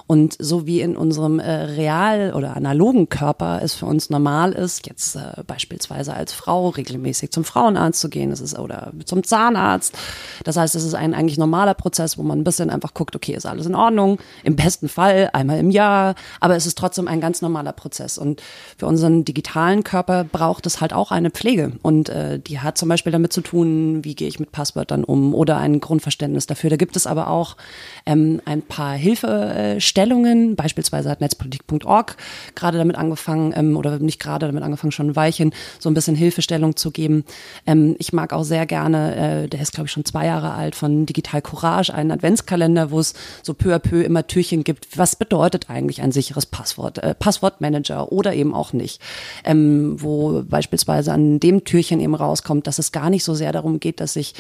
Und 0.06 0.36
so 0.40 0.66
wie 0.66 0.82
in 0.82 0.98
unserem 0.98 1.40
äh, 1.40 1.52
real 1.52 2.34
oder 2.36 2.56
analogen 2.56 3.10
Körper 3.10 3.62
es 3.62 3.76
für 3.76 3.86
uns 3.86 4.10
normal 4.10 4.54
ist, 4.54 4.88
jetzt 4.88 5.16
äh, 5.16 5.44
beispielsweise 5.46 6.14
als 6.14 6.34
Frau 6.34 6.70
regelmäßig 6.70 7.32
zum 7.32 7.44
Frauenarzt 7.44 8.00
zu 8.00 8.10
gehen, 8.10 8.30
das 8.30 8.42
ist 8.42 8.58
oder 8.58 8.92
zum 9.06 9.24
Zahnarzt. 9.24 9.96
Das 10.44 10.58
heißt, 10.58 10.76
es 10.76 10.84
ist 10.84 10.96
ein 10.96 11.14
eigentlich 11.14 11.38
normaler 11.38 11.74
Prozess, 11.74 12.18
wo 12.18 12.24
man 12.24 12.40
ein 12.40 12.44
bisschen 12.44 12.70
einfach 12.70 12.94
guckt, 12.94 13.16
okay, 13.16 13.34
ist 13.34 13.46
alles 13.46 13.66
in 13.66 13.76
Ordnung? 13.76 14.20
Im 14.44 14.56
besten 14.56 14.90
Fall 14.90 15.30
einmal 15.34 15.60
im 15.60 15.70
Jahr, 15.70 16.16
aber 16.40 16.56
es 16.56 16.66
ist 16.66 16.78
trotzdem 16.78 17.08
ein 17.08 17.22
ganz 17.22 17.42
normaler 17.42 17.74
Prozess. 17.74 18.18
Und 18.18 18.42
für 18.78 18.88
unseren 18.88 19.26
digitalen 19.26 19.84
Körper 19.84 20.24
braucht 20.24 20.66
es 20.66 20.82
halt 20.82 20.94
auch 20.94 21.12
eine 21.12 21.30
Pflege. 21.30 21.74
Und 21.82 22.10
äh, 22.10 22.40
die 22.40 22.60
hat 22.60 22.78
zum 22.78 22.90
Beispiel 22.90 23.12
damit 23.12 23.34
zu 23.34 23.42
tun, 23.42 24.04
wie 24.04 24.16
gehe 24.16 24.28
ich 24.28 24.40
mit 24.40 24.52
Passwörtern 24.52 25.04
um 25.04 25.36
oder 25.36 25.58
ein 25.58 25.80
Grundverständnis 25.80 26.48
dafür. 26.48 26.70
Da 26.70 26.76
gibt 26.76 26.96
es 26.96 26.99
aber 27.08 27.30
auch 27.30 27.58
ähm, 28.06 28.42
ein 28.46 28.62
paar 28.62 28.94
Hilfestellen 28.94 29.80
Stellungen. 30.00 30.56
Beispielsweise 30.56 31.10
hat 31.10 31.22
netzpolitik.org 31.22 32.16
gerade 32.56 32.78
damit 32.78 32.96
angefangen, 32.96 33.54
ähm, 33.56 33.78
oder 33.78 34.00
nicht 34.00 34.20
gerade 34.20 34.48
damit 34.48 34.64
angefangen, 34.64 34.92
schon 34.92 35.10
ein 35.10 35.16
Weilchen, 35.16 35.54
so 35.78 35.90
ein 35.90 35.94
bisschen 35.94 36.16
Hilfestellung 36.16 36.76
zu 36.76 36.92
geben. 36.92 37.26
Ähm, 37.66 37.96
ich 38.00 38.14
mag 38.14 38.34
auch 38.34 38.44
sehr 38.44 38.66
gerne, 38.66 39.44
äh, 39.44 39.48
der 39.48 39.62
ist 39.62 39.74
glaube 39.74 39.88
ich 39.88 39.92
schon 39.92 40.06
zwei 40.06 40.26
Jahre 40.26 40.54
alt, 40.54 40.76
von 40.76 41.06
Digital 41.06 41.42
Courage, 41.42 41.94
einen 41.94 42.12
Adventskalender, 42.12 42.92
wo 42.92 43.00
es 43.00 43.14
so 43.44 43.54
peu 43.54 43.76
à 43.76 43.80
peu 43.80 44.02
immer 44.02 44.26
Türchen 44.26 44.64
gibt. 44.64 44.98
Was 44.98 45.16
bedeutet 45.16 45.70
eigentlich 45.70 46.02
ein 46.02 46.12
sicheres 46.12 46.46
Passwort? 46.46 46.98
Äh, 47.00 47.14
Passwortmanager 47.14 48.12
oder 48.12 48.34
eben 48.34 48.54
auch 48.54 48.74
nicht. 48.74 49.02
Ähm, 49.44 50.02
wo 50.02 50.44
beispielsweise 50.44 51.14
an 51.14 51.40
dem 51.40 51.64
Türchen 51.64 52.00
eben 52.00 52.16
rauskommt, 52.16 52.68
dass 52.68 52.80
es 52.80 52.92
gar 52.92 53.10
nicht 53.10 53.24
so 53.24 53.34
sehr 53.34 53.52
darum 53.52 53.80
geht, 53.80 54.00
dass 54.00 54.16
ich 54.16 54.34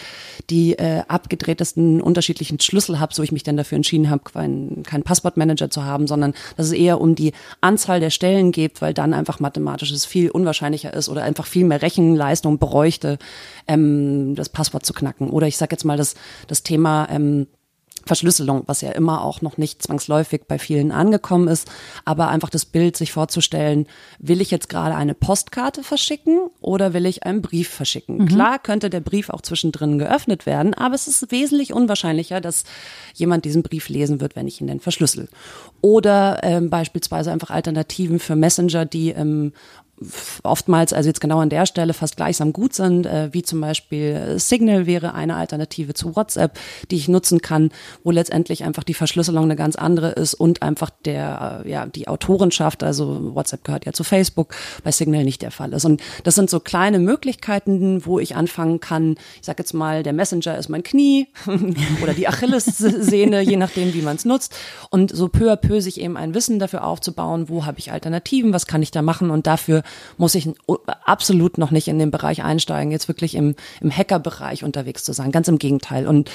die 0.49 0.73
äh, 0.73 1.03
abgedrehtesten 1.07 2.01
unterschiedlichen 2.01 2.48
Schlüssel 2.59 2.99
habe, 2.99 3.13
so 3.13 3.21
ich 3.23 3.31
mich 3.31 3.43
dann 3.43 3.57
dafür 3.57 3.75
entschieden 3.75 4.09
habe, 4.09 4.23
kein, 4.23 4.83
kein 4.83 5.03
Passwortmanager 5.03 5.49
Manager 5.49 5.69
zu 5.69 5.83
haben, 5.83 6.07
sondern 6.07 6.33
dass 6.57 6.67
es 6.67 6.73
eher 6.73 7.01
um 7.01 7.15
die 7.15 7.33
Anzahl 7.61 7.99
der 7.99 8.09
Stellen 8.09 8.51
geht, 8.51 8.81
weil 8.81 8.93
dann 8.93 9.13
einfach 9.13 9.39
mathematisch 9.39 9.91
es 9.91 10.05
viel 10.05 10.29
unwahrscheinlicher 10.29 10.93
ist 10.93 11.09
oder 11.09 11.23
einfach 11.23 11.45
viel 11.45 11.65
mehr 11.65 11.81
Rechenleistung 11.81 12.59
bräuchte, 12.59 13.17
ähm, 13.67 14.35
das 14.35 14.49
Passwort 14.49 14.85
zu 14.85 14.93
knacken. 14.93 15.29
Oder 15.29 15.47
ich 15.47 15.57
sage 15.57 15.73
jetzt 15.73 15.85
mal 15.85 15.97
das, 15.97 16.15
das 16.47 16.63
Thema 16.63 17.07
ähm, 17.09 17.47
Verschlüsselung, 18.05 18.63
was 18.65 18.81
ja 18.81 18.91
immer 18.91 19.23
auch 19.23 19.41
noch 19.41 19.57
nicht 19.57 19.83
zwangsläufig 19.83 20.41
bei 20.47 20.59
vielen 20.59 20.91
angekommen 20.91 21.47
ist, 21.47 21.69
aber 22.05 22.29
einfach 22.29 22.49
das 22.49 22.65
Bild 22.65 22.97
sich 22.97 23.11
vorzustellen, 23.11 23.87
will 24.19 24.41
ich 24.41 24.51
jetzt 24.51 24.69
gerade 24.69 24.95
eine 24.95 25.13
Postkarte 25.13 25.83
verschicken 25.83 26.49
oder 26.61 26.93
will 26.93 27.05
ich 27.05 27.23
einen 27.23 27.41
Brief 27.41 27.69
verschicken? 27.69 28.17
Mhm. 28.17 28.25
Klar 28.27 28.59
könnte 28.59 28.89
der 28.89 29.01
Brief 29.01 29.29
auch 29.29 29.41
zwischendrin 29.41 29.99
geöffnet 29.99 30.45
werden, 30.45 30.73
aber 30.73 30.95
es 30.95 31.07
ist 31.07 31.31
wesentlich 31.31 31.73
unwahrscheinlicher, 31.73 32.41
dass 32.41 32.63
jemand 33.13 33.45
diesen 33.45 33.63
Brief 33.63 33.89
lesen 33.89 34.21
wird, 34.21 34.35
wenn 34.35 34.47
ich 34.47 34.61
ihn 34.61 34.67
denn 34.67 34.79
verschlüssel. 34.79 35.27
Oder 35.81 36.39
ähm, 36.43 36.69
beispielsweise 36.69 37.31
einfach 37.31 37.49
Alternativen 37.49 38.19
für 38.19 38.35
Messenger, 38.35 38.85
die 38.85 39.09
ähm, 39.09 39.53
oftmals, 40.43 40.93
also 40.93 41.07
jetzt 41.07 41.21
genau 41.21 41.39
an 41.39 41.49
der 41.49 41.65
Stelle 41.65 41.93
fast 41.93 42.15
gleichsam 42.15 42.53
gut 42.53 42.73
sind, 42.73 43.05
äh, 43.05 43.29
wie 43.31 43.43
zum 43.43 43.61
Beispiel 43.61 44.39
Signal 44.39 44.85
wäre 44.85 45.13
eine 45.13 45.35
Alternative 45.35 45.93
zu 45.93 46.15
WhatsApp, 46.15 46.57
die 46.89 46.95
ich 46.95 47.07
nutzen 47.07 47.41
kann, 47.41 47.71
wo 48.03 48.11
letztendlich 48.11 48.63
einfach 48.63 48.83
die 48.83 48.93
Verschlüsselung 48.93 49.43
eine 49.45 49.55
ganz 49.55 49.75
andere 49.75 50.11
ist 50.11 50.33
und 50.33 50.61
einfach 50.61 50.89
der, 51.05 51.63
äh, 51.65 51.69
ja, 51.69 51.85
die 51.85 52.07
Autorenschaft, 52.07 52.83
also 52.83 53.35
WhatsApp 53.35 53.63
gehört 53.63 53.85
ja 53.85 53.93
zu 53.93 54.03
Facebook, 54.03 54.55
bei 54.83 54.91
Signal 54.91 55.23
nicht 55.23 55.41
der 55.41 55.51
Fall 55.51 55.73
ist. 55.73 55.85
Und 55.85 56.01
das 56.23 56.35
sind 56.35 56.49
so 56.49 56.59
kleine 56.59 56.99
Möglichkeiten, 56.99 58.05
wo 58.05 58.19
ich 58.19 58.35
anfangen 58.35 58.79
kann, 58.79 59.15
ich 59.39 59.45
sag 59.45 59.59
jetzt 59.59 59.73
mal, 59.73 60.03
der 60.03 60.13
Messenger 60.13 60.57
ist 60.57 60.69
mein 60.69 60.83
Knie 60.83 61.27
oder 62.03 62.13
die 62.13 62.27
Achillessehne, 62.27 63.41
je 63.41 63.57
nachdem, 63.57 63.93
wie 63.93 64.01
man 64.01 64.15
es 64.15 64.25
nutzt. 64.25 64.55
Und 64.89 65.15
so 65.15 65.27
peu 65.27 65.51
à 65.51 65.55
peu 65.55 65.81
sich 65.81 65.99
eben 65.99 66.17
ein 66.17 66.33
Wissen 66.33 66.59
dafür 66.59 66.85
aufzubauen, 66.85 67.49
wo 67.49 67.65
habe 67.65 67.79
ich 67.79 67.91
Alternativen, 67.91 68.53
was 68.53 68.65
kann 68.65 68.81
ich 68.81 68.91
da 68.91 69.01
machen 69.01 69.29
und 69.29 69.47
dafür 69.47 69.83
muss 70.17 70.35
ich 70.35 70.49
absolut 71.05 71.57
noch 71.57 71.71
nicht 71.71 71.87
in 71.87 71.99
den 71.99 72.11
Bereich 72.11 72.43
einsteigen, 72.43 72.91
jetzt 72.91 73.07
wirklich 73.07 73.35
im, 73.35 73.55
im 73.81 73.91
Hacker-Bereich 73.91 74.63
unterwegs 74.63 75.03
zu 75.03 75.13
sein. 75.13 75.31
Ganz 75.31 75.47
im 75.47 75.59
Gegenteil. 75.59 76.07
Und 76.07 76.29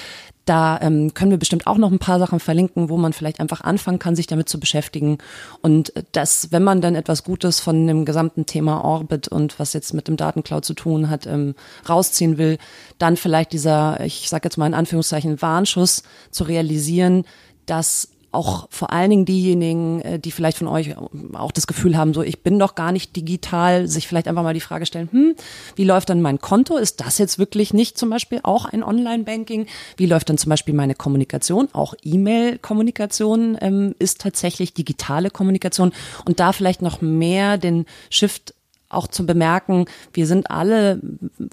da 0.45 0.79
ähm, 0.83 1.14
können 1.14 1.31
wir 1.31 1.38
bestimmt 1.38 1.67
auch 1.67 1.79
noch 1.79 1.90
ein 1.90 1.99
paar 1.99 2.19
Sachen 2.19 2.38
verlinken, 2.38 2.90
wo 2.90 2.97
man 2.97 3.12
vielleicht 3.12 3.40
einfach 3.40 3.62
anfangen 3.62 3.99
kann, 3.99 4.14
sich 4.14 4.27
damit 4.27 4.49
zu 4.49 4.61
beschäftigen. 4.61 5.19
Und 5.62 5.93
das, 6.12 6.53
wenn 6.53 6.62
man 6.62 6.81
dann 6.81 6.95
etwas 6.95 7.25
Gutes 7.25 7.61
von 7.61 7.87
dem 7.87 8.05
gesamten 8.05 8.45
Thema 8.45 8.85
Orbit 8.85 9.29
und 9.29 9.59
was 9.59 9.73
jetzt 9.73 9.95
mit 9.95 10.07
dem 10.07 10.17
Datencloud 10.17 10.64
zu 10.64 10.75
tun 10.75 11.09
hat, 11.09 11.27
ähm, 11.27 11.55
rausziehen 11.88 12.37
will, 12.37 12.59
dann 12.99 13.17
vielleicht 13.17 13.53
dieser, 13.53 14.01
ich 14.01 14.29
sage 14.29 14.45
jetzt 14.45 14.59
mal 14.59 14.67
in 14.67 14.75
Anführungszeichen, 14.75 15.40
Warnschuss 15.40 16.03
zu 16.31 16.45
realisieren, 16.45 17.25
dass 17.67 18.09
auch 18.35 18.66
vor 18.70 18.92
allen 18.92 19.11
Dingen 19.11 19.25
diejenigen, 19.25 20.01
äh, 20.01 20.18
die 20.18 20.31
vielleicht 20.31 20.59
von 20.59 20.68
euch 20.68 20.94
auch 21.35 21.53
das 21.53 21.66
Gefühl 21.66 21.97
haben, 21.97 22.14
so 22.14 22.23
ich 22.23 22.42
bin 22.42 22.59
doch 22.59 22.75
gar 22.75 22.92
nicht 22.92 23.16
digital, 23.16 23.88
sich 23.88 24.09
vielleicht 24.09 24.29
einfach 24.29 24.42
mal 24.42 24.55
die 24.55 24.61
Frage 24.61 24.87
stellen, 24.87 25.09
hm, 25.11 25.35
wie 25.77 25.85
läuft 25.85 26.11
dann 26.11 26.23
mein 26.23 26.40
Konto? 26.40 26.77
Ist 26.77 27.01
das 27.01 27.18
jetzt 27.18 27.38
wirklich 27.38 27.73
nicht 27.73 27.99
zum 27.99 28.11
Beispiel 28.11 28.40
auch 28.42 28.64
ein 28.66 28.83
Online-Banking? 28.83 29.66
Wie 29.97 30.07
läuft 30.07 30.29
dann 30.29 30.38
zum 30.38 30.51
Beispiel 30.51 30.75
meine 30.75 30.94
Kommunikation? 30.94 31.68
Auch 31.73 31.94
E-Mail-Kommunikation 32.03 33.59
ähm, 33.61 33.94
ist 33.99 34.20
tatsächlich 34.20 34.75
digitale 34.75 35.31
Kommunikation 35.31 35.92
und 36.25 36.40
da 36.40 36.53
vielleicht 36.53 36.83
noch 36.83 37.01
mehr 37.01 37.59
den 37.59 37.87
Shift 38.11 38.55
auch 38.94 39.07
zu 39.07 39.26
bemerken, 39.26 39.87
wir 40.12 40.26
sind 40.26 40.50
alle, 40.50 41.00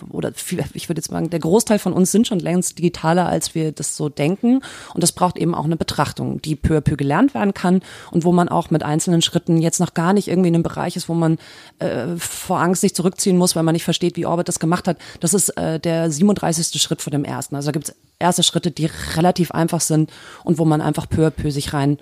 oder 0.10 0.32
ich 0.74 0.90
würde 0.90 1.00
jetzt 1.00 1.10
sagen, 1.10 1.30
der 1.30 1.40
Großteil 1.40 1.80
von 1.80 1.94
uns 1.94 2.12
sind 2.12 2.28
schon 2.28 2.40
längst 2.40 2.78
digitaler, 2.78 3.28
als 3.28 3.56
wir 3.56 3.72
das 3.72 3.96
so 3.96 4.10
denken. 4.10 4.62
Und 4.94 5.04
das 5.04 5.12
braucht 5.12 5.38
eben 5.38 5.56
auch 5.56 5.66
eine 5.66 5.78
Betrachtung, 5.78 6.42
die 6.42 6.56
peu 6.56 6.78
à 6.78 6.82
peu 6.82 6.96
gelernt 6.96 7.34
werden 7.34 7.54
kann 7.54 7.82
und 8.12 8.24
wo 8.24 8.32
man 8.32 8.50
auch 8.50 8.70
mit 8.70 8.84
einzelnen 8.84 9.22
Schritten 9.22 9.58
jetzt 9.58 9.80
noch 9.80 9.94
gar 9.94 10.14
nicht 10.14 10.28
irgendwie 10.28 10.50
in 10.50 10.56
einem 10.56 10.64
Bereich 10.64 10.96
ist, 10.96 11.10
wo 11.10 11.14
man 11.14 11.38
äh, 11.80 12.08
vor 12.18 12.60
Angst 12.60 12.82
sich 12.82 12.96
zurückziehen 12.96 13.38
muss, 13.38 13.56
weil 13.56 13.64
man 13.64 13.74
nicht 13.74 13.84
versteht, 13.84 14.16
wie 14.16 14.26
Orbit 14.26 14.48
das 14.48 14.60
gemacht 14.60 14.88
hat. 14.88 14.98
Das 15.20 15.34
ist 15.34 15.50
äh, 15.58 15.80
der 15.80 16.12
37. 16.12 16.82
Schritt 16.82 17.02
vor 17.02 17.12
dem 17.12 17.24
ersten. 17.24 17.56
Also 17.56 17.68
da 17.68 17.72
gibt 17.72 17.90
es 17.90 17.96
erste 18.20 18.44
Schritte, 18.44 18.72
die 18.72 18.90
relativ 19.16 19.52
einfach 19.52 19.82
sind 19.82 20.12
und 20.44 20.58
wo 20.58 20.66
man 20.66 20.82
einfach 20.82 21.10
peu 21.10 21.28
à 21.28 21.32
peu 21.32 21.52
sich 21.52 21.74
rein 21.74 21.98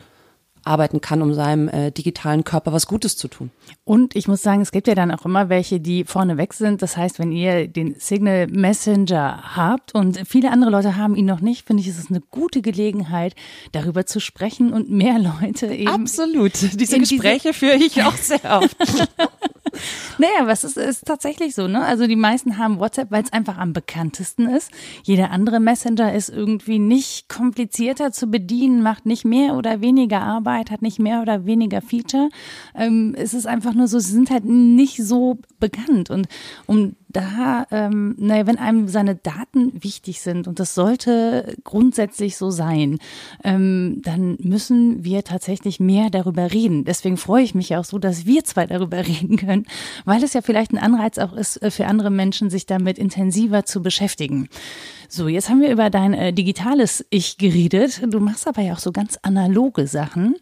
arbeiten 0.64 1.02
kann, 1.02 1.22
um 1.22 1.34
seinem 1.34 1.68
äh, 1.70 1.92
digitalen 1.92 2.44
Körper 2.44 2.74
was 2.74 2.88
Gutes 2.88 3.18
zu 3.18 3.28
tun. 3.28 3.52
Und 3.84 4.16
ich 4.16 4.28
muss 4.28 4.42
sagen, 4.42 4.62
es 4.62 4.72
gibt 4.72 4.88
ja 4.88 4.96
dann 4.96 5.12
auch 5.12 5.26
immer 5.26 5.50
welche, 5.50 5.80
die 5.80 6.04
vorne 6.04 6.38
weg 6.38 6.54
sind. 6.54 6.82
Das 6.82 6.98
heißt, 6.98 7.20
wenn 7.20 7.32
ihr 7.32 7.68
den 7.68 7.96
Signal 8.00 8.48
Messenger 8.48 9.56
habt 9.56 9.94
und 9.94 10.22
viele 10.28 10.52
andere 10.52 10.72
Leute 10.72 10.96
haben 10.96 11.16
ihn 11.16 11.26
noch 11.26 11.42
nicht, 11.42 11.66
finde 11.66 11.82
ich, 11.82 11.90
ist 11.90 12.00
es 12.00 12.10
eine 12.10 12.22
gute 12.22 12.62
Gelegenheit, 12.62 13.36
darüber 13.72 14.06
zu 14.06 14.20
sprechen 14.20 14.74
und 14.74 14.90
mehr 14.90 15.20
Leute 15.42 15.68
eben. 15.68 15.90
Absolut. 15.90 16.54
Diese 16.80 17.00
Gespräche 17.00 17.50
diese 17.50 17.54
führe 17.54 17.76
ich 17.76 18.04
auch 18.04 18.18
sehr 18.18 18.62
oft. 18.62 18.78
naja, 20.20 20.52
es 20.52 20.64
ist, 20.64 20.78
ist 20.78 21.06
tatsächlich 21.06 21.56
so, 21.56 21.68
ne? 21.68 21.84
Also 21.84 22.06
die 22.06 22.16
meisten 22.16 22.58
haben 22.58 22.80
WhatsApp, 22.80 23.10
weil 23.10 23.24
es 23.24 23.34
einfach 23.34 23.58
am 23.58 23.74
bekanntesten 23.74 24.48
ist. 24.48 24.70
Jeder 25.04 25.32
andere 25.32 25.60
Messenger 25.60 26.14
ist 26.14 26.30
irgendwie 26.30 26.78
nicht 26.78 27.30
komplizierter 27.30 28.12
zu 28.12 28.28
bedienen, 28.28 28.84
macht 28.84 29.06
nicht 29.06 29.24
mehr 29.24 29.56
oder 29.56 29.82
weniger 29.82 30.22
Arbeit, 30.22 30.72
hat 30.72 30.82
nicht 30.82 31.00
mehr 31.00 31.22
oder 31.22 31.46
weniger 31.46 31.82
Feature. 31.82 32.30
Ähm, 32.76 33.16
es 33.18 33.34
ist 33.34 33.48
einfach 33.48 33.74
nur 33.74 33.88
so, 33.88 34.00
sie 34.00 34.12
sind 34.12 34.30
halt 34.30 34.44
nicht 34.46 34.98
so 34.98 35.40
bekannt. 35.60 36.10
Und 36.10 36.28
um 36.66 36.96
da, 37.10 37.66
ähm, 37.72 38.16
naja, 38.18 38.46
wenn 38.48 38.58
einem 38.58 38.88
seine 38.88 39.16
Daten 39.16 39.84
wichtig 39.84 40.22
sind 40.22 40.48
und 40.48 40.60
das 40.60 40.76
sollte 40.76 41.56
grundsätzlich 41.64 42.38
so 42.38 42.52
sein, 42.52 43.00
ähm, 43.44 44.02
dann 44.04 44.38
müssen 44.42 45.04
wir 45.04 45.24
tatsächlich 45.24 45.80
mehr 45.80 46.10
darüber 46.10 46.52
reden. 46.52 46.86
Deswegen 46.86 47.18
freue 47.18 47.44
ich 47.44 47.56
mich 47.56 47.76
auch 47.76 47.86
so, 47.86 47.98
dass 47.98 48.26
wir 48.26 48.44
zwei 48.44 48.68
darüber 48.68 48.98
reden 49.08 49.38
können, 49.38 49.66
weil 50.06 50.24
es 50.24 50.34
ja 50.34 50.42
vielleicht 50.42 50.72
ein 50.72 50.78
Anreiz 50.78 51.18
auch 51.18 51.34
ist 51.34 51.62
äh, 51.62 51.72
für 51.72 51.88
andere 51.88 52.12
Menschen, 52.12 52.50
sich 52.50 52.66
damit 52.66 52.98
intensiver 52.98 53.66
zu 53.66 53.82
beschäftigen. 53.82 54.50
So, 55.08 55.28
jetzt 55.28 55.50
haben 55.50 55.62
wir 55.62 55.72
über 55.72 55.90
dein 55.90 56.14
äh, 56.14 56.32
digitales 56.34 57.04
Ich 57.10 57.38
geredet. 57.38 58.02
Du 58.08 58.20
machst 58.20 58.48
aber 58.48 58.62
ja 58.62 58.74
auch 58.74 58.80
so 58.80 58.92
ganz 58.92 59.18
analoge 59.24 59.88
Sachen. 59.88 60.36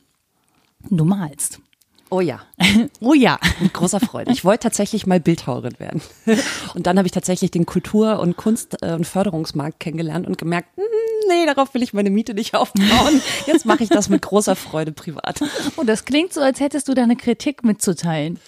Du 0.90 1.06
malst. 1.06 1.62
Oh 2.10 2.22
ja. 2.22 2.42
oh 3.02 3.14
ja. 3.14 3.40
Mit 3.60 3.74
großer 3.74 4.00
Freude. 4.00 4.32
Ich 4.32 4.46
wollte 4.46 4.64
tatsächlich 4.64 5.06
mal 5.06 5.20
Bildhauerin 5.20 5.78
werden. 5.80 6.02
Und 6.74 6.88
dann 6.88 6.98
habe 6.98 7.08
ich 7.08 7.12
tatsächlich 7.12 7.52
den 7.52 7.66
Kultur- 7.66 8.20
und 8.20 8.38
Kunst- 8.38 8.78
äh, 8.82 8.94
und 8.94 9.06
Förderungsmarkt 9.06 9.80
kennengelernt 9.80 10.28
und 10.28 10.38
gemerkt, 10.38 10.70
hm, 10.76 10.84
nee, 11.30 11.46
darauf 11.46 11.74
will 11.74 11.84
ich 11.84 11.94
meine 11.94 12.10
Miete 12.10 12.34
nicht 12.34 12.56
aufbauen. 12.56 13.22
Jetzt 13.46 13.66
mache 13.66 13.84
ich 13.84 13.90
das 13.90 14.10
mit 14.10 14.22
großer 14.22 14.56
Freude 14.56 14.92
privat. 14.92 15.42
Oh, 15.76 15.84
das 15.84 16.06
klingt 16.06 16.34
so, 16.34 16.42
als 16.42 16.60
hättest 16.60 16.88
du 16.88 16.94
da 16.94 17.04
eine 17.04 17.16
Kritik 17.16 17.64
mitzuteilen. 17.64 18.40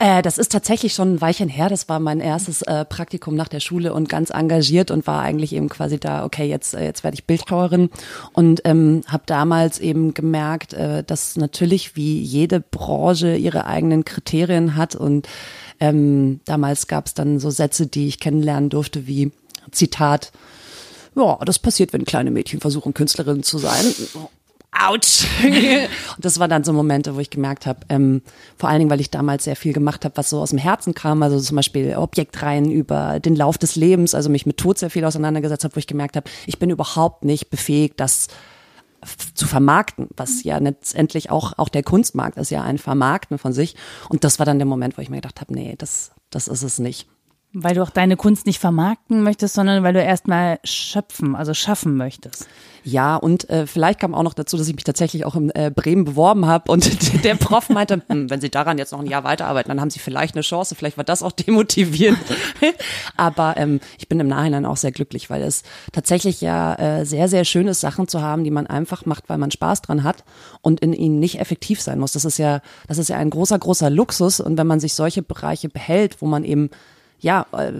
Äh, 0.00 0.22
das 0.22 0.38
ist 0.38 0.52
tatsächlich 0.52 0.94
schon 0.94 1.14
ein 1.14 1.20
Weilchen 1.20 1.48
her. 1.48 1.68
Das 1.68 1.88
war 1.88 1.98
mein 1.98 2.20
erstes 2.20 2.62
äh, 2.62 2.84
Praktikum 2.84 3.34
nach 3.34 3.48
der 3.48 3.60
Schule 3.60 3.92
und 3.92 4.08
ganz 4.08 4.30
engagiert 4.30 4.90
und 4.90 5.06
war 5.06 5.22
eigentlich 5.22 5.52
eben 5.52 5.68
quasi 5.68 5.98
da, 5.98 6.24
okay, 6.24 6.48
jetzt, 6.48 6.74
äh, 6.74 6.84
jetzt 6.84 7.02
werde 7.02 7.16
ich 7.16 7.26
Bildhauerin 7.26 7.90
und 8.32 8.62
ähm, 8.64 9.02
habe 9.08 9.24
damals 9.26 9.80
eben 9.80 10.14
gemerkt, 10.14 10.72
äh, 10.72 11.02
dass 11.02 11.36
natürlich 11.36 11.96
wie 11.96 12.20
jede 12.20 12.60
Branche 12.60 13.36
ihre 13.36 13.66
eigenen 13.66 14.04
Kriterien 14.04 14.76
hat 14.76 14.94
und 14.94 15.28
ähm, 15.80 16.40
damals 16.44 16.86
gab 16.86 17.06
es 17.06 17.14
dann 17.14 17.40
so 17.40 17.50
Sätze, 17.50 17.86
die 17.86 18.06
ich 18.06 18.20
kennenlernen 18.20 18.70
durfte, 18.70 19.06
wie 19.06 19.32
Zitat, 19.72 20.32
ja, 21.16 21.38
das 21.44 21.58
passiert, 21.58 21.92
wenn 21.92 22.04
kleine 22.04 22.30
Mädchen 22.30 22.60
versuchen, 22.60 22.94
Künstlerin 22.94 23.42
zu 23.42 23.58
sein. 23.58 23.84
Autsch. 24.70 25.26
und 25.42 26.24
das 26.24 26.38
waren 26.38 26.50
dann 26.50 26.64
so 26.64 26.72
Momente, 26.72 27.14
wo 27.16 27.20
ich 27.20 27.30
gemerkt 27.30 27.66
habe, 27.66 27.80
ähm, 27.88 28.22
vor 28.56 28.68
allen 28.68 28.78
Dingen, 28.78 28.90
weil 28.90 29.00
ich 29.00 29.10
damals 29.10 29.44
sehr 29.44 29.56
viel 29.56 29.72
gemacht 29.72 30.04
habe, 30.04 30.16
was 30.16 30.30
so 30.30 30.40
aus 30.40 30.50
dem 30.50 30.58
Herzen 30.58 30.94
kam, 30.94 31.22
also 31.22 31.40
zum 31.40 31.56
Beispiel 31.56 31.96
Objektreihen 31.96 32.70
über 32.70 33.18
den 33.20 33.34
Lauf 33.34 33.58
des 33.58 33.76
Lebens, 33.76 34.14
also 34.14 34.28
mich 34.28 34.46
mit 34.46 34.58
Tod 34.58 34.78
sehr 34.78 34.90
viel 34.90 35.04
auseinandergesetzt 35.04 35.64
habe, 35.64 35.74
wo 35.74 35.78
ich 35.78 35.86
gemerkt 35.86 36.16
habe, 36.16 36.28
ich 36.46 36.58
bin 36.58 36.70
überhaupt 36.70 37.24
nicht 37.24 37.50
befähigt, 37.50 37.98
das 37.98 38.28
zu 39.34 39.46
vermarkten, 39.46 40.08
was 40.16 40.42
ja 40.42 40.58
letztendlich 40.58 41.30
auch, 41.30 41.56
auch 41.56 41.68
der 41.68 41.82
Kunstmarkt 41.82 42.36
ist 42.36 42.50
ja 42.50 42.62
ein 42.62 42.78
Vermarkten 42.78 43.38
von 43.38 43.52
sich. 43.52 43.76
Und 44.08 44.24
das 44.24 44.38
war 44.38 44.46
dann 44.46 44.58
der 44.58 44.66
Moment, 44.66 44.98
wo 44.98 45.02
ich 45.02 45.08
mir 45.08 45.16
gedacht 45.16 45.40
habe, 45.40 45.54
nee, 45.54 45.74
das, 45.78 46.10
das 46.30 46.48
ist 46.48 46.62
es 46.62 46.78
nicht. 46.78 47.06
Weil 47.60 47.74
du 47.74 47.82
auch 47.82 47.90
deine 47.90 48.16
Kunst 48.16 48.46
nicht 48.46 48.60
vermarkten 48.60 49.22
möchtest, 49.22 49.54
sondern 49.54 49.82
weil 49.82 49.92
du 49.92 50.02
erstmal 50.02 50.60
schöpfen, 50.64 51.34
also 51.34 51.54
schaffen 51.54 51.96
möchtest. 51.96 52.46
Ja, 52.84 53.16
und 53.16 53.50
äh, 53.50 53.66
vielleicht 53.66 54.00
kam 54.00 54.14
auch 54.14 54.22
noch 54.22 54.32
dazu, 54.32 54.56
dass 54.56 54.68
ich 54.68 54.74
mich 54.74 54.84
tatsächlich 54.84 55.24
auch 55.24 55.34
in 55.34 55.50
äh, 55.50 55.70
Bremen 55.74 56.04
beworben 56.04 56.46
habe 56.46 56.70
und 56.70 57.22
der 57.24 57.34
Prof 57.34 57.68
meinte, 57.68 58.02
hm, 58.08 58.30
wenn 58.30 58.40
Sie 58.40 58.48
daran 58.48 58.78
jetzt 58.78 58.92
noch 58.92 59.00
ein 59.00 59.06
Jahr 59.06 59.24
weiterarbeiten, 59.24 59.68
dann 59.68 59.80
haben 59.80 59.90
Sie 59.90 59.98
vielleicht 59.98 60.34
eine 60.34 60.42
Chance. 60.42 60.74
Vielleicht 60.74 60.96
war 60.96 61.04
das 61.04 61.22
auch 61.22 61.32
demotivierend. 61.32 62.18
Aber 63.16 63.56
ähm, 63.56 63.80
ich 63.98 64.08
bin 64.08 64.20
im 64.20 64.28
Nachhinein 64.28 64.64
auch 64.64 64.76
sehr 64.76 64.92
glücklich, 64.92 65.28
weil 65.28 65.42
es 65.42 65.64
tatsächlich 65.92 66.40
ja 66.40 66.74
äh, 66.76 67.04
sehr, 67.04 67.28
sehr 67.28 67.44
schön 67.44 67.68
ist, 67.68 67.80
Sachen 67.80 68.08
zu 68.08 68.22
haben, 68.22 68.44
die 68.44 68.50
man 68.50 68.66
einfach 68.66 69.04
macht, 69.04 69.28
weil 69.28 69.38
man 69.38 69.50
Spaß 69.50 69.82
dran 69.82 70.04
hat 70.04 70.24
und 70.62 70.80
in 70.80 70.92
ihnen 70.92 71.18
nicht 71.18 71.40
effektiv 71.40 71.82
sein 71.82 71.98
muss. 71.98 72.12
Das 72.12 72.24
ist 72.24 72.38
ja, 72.38 72.60
das 72.86 72.98
ist 72.98 73.08
ja 73.08 73.16
ein 73.16 73.30
großer, 73.30 73.58
großer 73.58 73.90
Luxus. 73.90 74.40
Und 74.40 74.56
wenn 74.56 74.66
man 74.66 74.80
sich 74.80 74.94
solche 74.94 75.22
Bereiche 75.22 75.68
behält, 75.68 76.22
wo 76.22 76.26
man 76.26 76.44
eben 76.44 76.70
ja, 77.20 77.46
äh, 77.52 77.72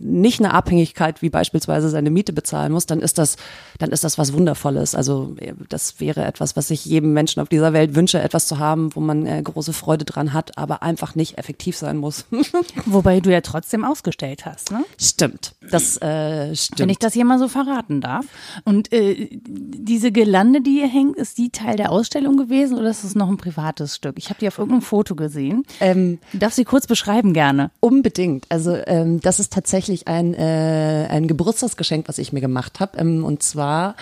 nicht 0.00 0.40
eine 0.40 0.54
Abhängigkeit 0.54 1.20
wie 1.22 1.28
beispielsweise 1.28 1.90
seine 1.90 2.10
Miete 2.10 2.32
bezahlen 2.32 2.72
muss, 2.72 2.86
dann 2.86 3.00
ist 3.00 3.18
das, 3.18 3.36
dann 3.78 3.90
ist 3.90 4.04
das 4.04 4.16
was 4.16 4.32
Wundervolles. 4.32 4.94
Also 4.94 5.36
äh, 5.38 5.52
das 5.68 6.00
wäre 6.00 6.24
etwas, 6.24 6.56
was 6.56 6.70
ich 6.70 6.84
jedem 6.84 7.12
Menschen 7.12 7.40
auf 7.40 7.48
dieser 7.48 7.72
Welt 7.72 7.94
wünsche, 7.94 8.20
etwas 8.20 8.46
zu 8.46 8.58
haben, 8.58 8.94
wo 8.94 9.00
man 9.00 9.26
äh, 9.26 9.42
große 9.42 9.72
Freude 9.72 10.04
dran 10.04 10.32
hat, 10.32 10.56
aber 10.56 10.82
einfach 10.82 11.14
nicht 11.14 11.36
effektiv 11.36 11.76
sein 11.76 11.98
muss. 11.98 12.24
Wobei 12.86 13.20
du 13.20 13.30
ja 13.30 13.42
trotzdem 13.42 13.84
ausgestellt 13.84 14.46
hast, 14.46 14.70
ne? 14.70 14.84
Stimmt, 14.98 15.54
das 15.70 16.00
äh, 16.00 16.54
stimmt. 16.56 16.80
Wenn 16.80 16.88
ich 16.88 16.98
das 16.98 17.12
hier 17.12 17.24
mal 17.24 17.38
so 17.38 17.48
verraten 17.48 18.00
darf. 18.00 18.24
Und 18.64 18.92
äh, 18.92 19.28
diese 19.46 20.10
Gelande, 20.10 20.62
die 20.62 20.72
hier 20.72 20.88
hängt, 20.88 21.16
ist 21.16 21.36
die 21.36 21.50
Teil 21.50 21.76
der 21.76 21.92
Ausstellung 21.92 22.36
gewesen 22.36 22.78
oder 22.78 22.88
ist 22.88 23.04
es 23.04 23.14
noch 23.14 23.28
ein 23.28 23.36
privates 23.36 23.96
Stück? 23.96 24.16
Ich 24.18 24.30
habe 24.30 24.40
die 24.40 24.48
auf 24.48 24.58
irgendeinem 24.58 24.82
Foto 24.82 25.14
gesehen. 25.14 25.64
Ähm, 25.80 26.18
du 26.32 26.38
darfst 26.38 26.56
sie 26.56 26.64
kurz 26.64 26.86
beschreiben 26.86 27.34
gerne. 27.34 27.70
Unbedingt. 27.80 28.46
Also 28.54 28.76
ähm, 28.86 29.20
das 29.20 29.40
ist 29.40 29.52
tatsächlich 29.52 30.06
ein, 30.06 30.32
äh, 30.32 31.08
ein 31.10 31.26
Geburtstagsgeschenk, 31.26 32.06
was 32.08 32.18
ich 32.18 32.32
mir 32.32 32.40
gemacht 32.40 32.78
habe. 32.78 32.98
Ähm, 32.98 33.24
und 33.24 33.42
zwar 33.42 33.96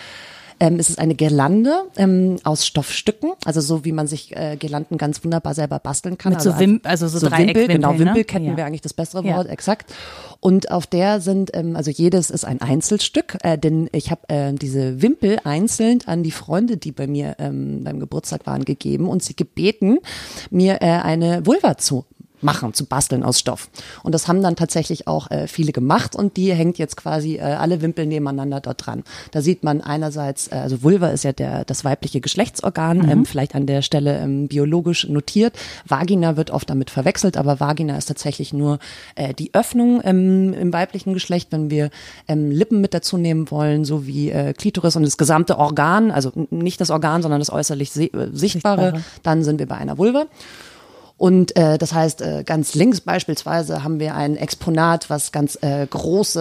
ähm, 0.61 0.79
ist 0.79 0.91
es 0.91 0.99
eine 0.99 1.17
Girlande 1.17 1.87
ähm, 1.97 2.37
aus 2.45 2.65
Stoffstücken, 2.65 3.33
also 3.45 3.61
so 3.61 3.85
wie 3.85 3.91
man 3.91 4.07
sich 4.07 4.37
äh, 4.37 4.57
Girlanden 4.57 4.97
ganz 4.97 5.25
wunderbar 5.25 5.55
selber 5.55 5.81
basteln 5.81 6.19
kann. 6.19 6.31
Mit 6.31 6.39
also, 6.39 6.53
so, 6.53 6.59
Wim 6.61 6.81
also 6.85 7.09
so, 7.09 7.19
so 7.19 7.33
Wimpel, 7.33 7.67
genau, 7.67 7.99
Wimpelketten 7.99 8.51
ne? 8.51 8.57
wäre 8.57 8.69
eigentlich 8.69 8.81
das 8.81 8.93
bessere 8.93 9.25
Wort, 9.25 9.47
ja. 9.47 9.53
exakt. 9.53 9.93
Und 10.39 10.71
auf 10.71 10.87
der 10.87 11.21
sind, 11.21 11.51
ähm, 11.55 11.75
also 11.75 11.91
jedes 11.91 12.31
ist 12.31 12.45
ein 12.45 12.61
Einzelstück, 12.61 13.39
äh, 13.43 13.59
denn 13.59 13.91
ich 13.93 14.13
habe 14.13 14.29
äh, 14.29 14.53
diese 14.53 15.03
Wimpel 15.03 15.39
einzeln 15.43 15.99
an 16.07 16.23
die 16.23 16.31
Freunde, 16.31 16.77
die 16.77 16.93
bei 16.93 17.09
mir 17.09 17.37
ähm, 17.41 17.83
beim 17.83 17.99
Geburtstag 17.99 18.47
waren, 18.47 18.65
gegeben 18.65 19.09
und 19.09 19.25
sie 19.25 19.35
gebeten, 19.35 19.99
mir 20.51 20.75
äh, 20.81 20.87
eine 20.87 21.45
Vulva 21.45 21.77
zu 21.77 22.05
machen, 22.43 22.75
zu 22.75 22.87
basteln 22.87 23.23
aus 23.23 23.39
Stoff. 23.39 23.69
Und 24.03 24.15
das 24.15 24.29
haben 24.29 24.43
dann 24.43 24.57
tatsächlich 24.57 25.07
auch 25.07 25.31
äh, 25.31 25.47
viele 25.47 25.73
gemacht 25.73 26.17
und 26.17 26.37
die 26.37 26.53
hängt 26.53 26.79
jetzt 26.79 26.97
quasi 26.97 27.37
äh, 27.37 27.43
alle 27.43 27.83
Wimpel 27.83 28.07
nebeneinander 28.07 28.61
dort 28.61 28.87
dran. 28.87 29.05
Da 29.31 29.43
sieht 29.43 29.63
man 29.63 29.81
einerseits, 29.81 30.49
äh, 30.49 30.57
also 30.57 30.83
Vulva 30.83 31.09
ist 31.09 31.25
ja 31.25 31.33
der, 31.33 31.65
das 31.65 31.85
weibliche 31.85 32.21
Geschlechtsorgan, 32.21 32.99
mhm. 32.99 33.09
ähm, 33.09 33.25
vielleicht 33.25 33.55
an 33.55 33.67
der 33.67 33.83
Stelle 33.83 34.19
ähm, 34.19 34.49
biologisch 34.49 35.09
notiert. 35.09 35.55
Vagina 35.87 36.37
wird 36.37 36.51
oft 36.51 36.69
damit 36.71 36.91
verwechselt, 36.91 37.37
aber 37.37 37.61
Vagina 37.61 37.97
ist 37.97 38.07
tatsächlich 38.07 38.53
nur 38.53 38.79
äh, 39.15 39.35
die 39.35 39.55
Öffnung 39.55 40.01
ähm, 40.05 40.53
im 40.55 40.73
weiblichen 40.73 41.15
Geschlecht, 41.15 41.53
wenn 41.53 41.71
wir 41.71 41.91
ähm, 42.29 42.51
Lippen 42.51 42.81
mit 42.81 42.95
dazu 42.95 43.17
nehmen 43.17 43.51
wollen, 43.51 43.85
so 43.85 44.07
wie 44.07 44.31
äh, 44.31 44.53
Klitoris 44.53 44.97
und 44.97 45.03
das 45.03 45.17
gesamte 45.17 45.59
Organ, 45.59 46.11
also 46.11 46.33
nicht 46.51 46.81
das 46.81 46.91
Organ, 46.91 47.23
sondern 47.23 47.41
das 47.41 47.51
äußerlich 47.51 47.91
äh, 47.97 48.11
Sichtbare, 48.33 48.33
Sichtbare, 48.33 49.05
dann 49.23 49.43
sind 49.43 49.59
wir 49.59 49.67
bei 49.67 49.77
einer 49.77 49.99
Vulva. 49.99 50.27
Und 51.17 51.57
äh, 51.57 51.79
das 51.79 51.95
heißt, 51.95 52.21
äh, 52.23 52.43
ganz 52.45 52.75
links 52.75 53.01
beispielsweise 53.01 53.85
haben 53.85 54.01
wir 54.01 54.17
ein 54.17 54.37
Exponat, 54.37 55.09
was 55.09 55.31
ganz 55.31 55.57
äh, 55.63 55.87
große, 55.87 56.41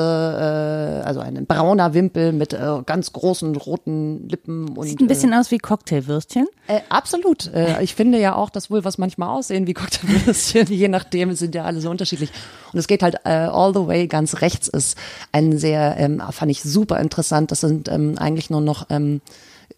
äh, 1.04 1.06
also 1.06 1.20
ein 1.20 1.46
brauner 1.46 1.94
Wimpel 1.94 2.32
mit 2.32 2.54
äh, 2.54 2.82
ganz 2.86 3.14
großen 3.14 3.56
roten 3.56 4.28
Lippen. 4.28 4.70
Und, 4.70 4.88
Sieht 4.88 5.00
ein 5.00 5.08
bisschen 5.08 5.34
äh, 5.34 5.36
aus 5.36 5.52
wie 5.52 5.60
Cocktailwürstchen. 5.60 6.48
Äh, 6.68 6.80
absolut. 6.90 7.54
Äh, 7.54 7.84
ich 7.84 7.94
finde 7.94 8.20
ja 8.20 8.36
auch, 8.36 8.50
dass 8.50 8.72
wohl 8.72 8.84
was 8.84 8.98
manchmal 8.98 9.30
aussehen 9.30 9.68
wie 9.68 9.74
Cocktailwürstchen, 9.74 10.68
je 10.70 10.88
nachdem 10.88 11.36
sind 11.36 11.54
ja 11.54 11.64
alle 11.64 11.80
so 11.80 11.90
unterschiedlich. 11.90 12.32
Und 12.74 12.80
es 12.80 12.88
geht 12.88 13.04
halt 13.04 13.18
äh, 13.24 13.30
all 13.30 13.74
the 13.74 13.86
way 13.86 14.08
ganz 14.08 14.42
rechts 14.42 14.68
ist 14.68 14.98
ein 15.32 15.58
sehr, 15.58 15.96
ähm, 15.98 16.24
fand 16.32 16.50
ich 16.50 16.64
super 16.64 17.00
interessant. 17.00 17.52
Das 17.52 17.62
sind 17.62 17.88
ähm, 17.88 18.18
eigentlich 18.18 18.50
nur 18.50 18.62
noch 18.62 18.88
ähm, 18.90 19.22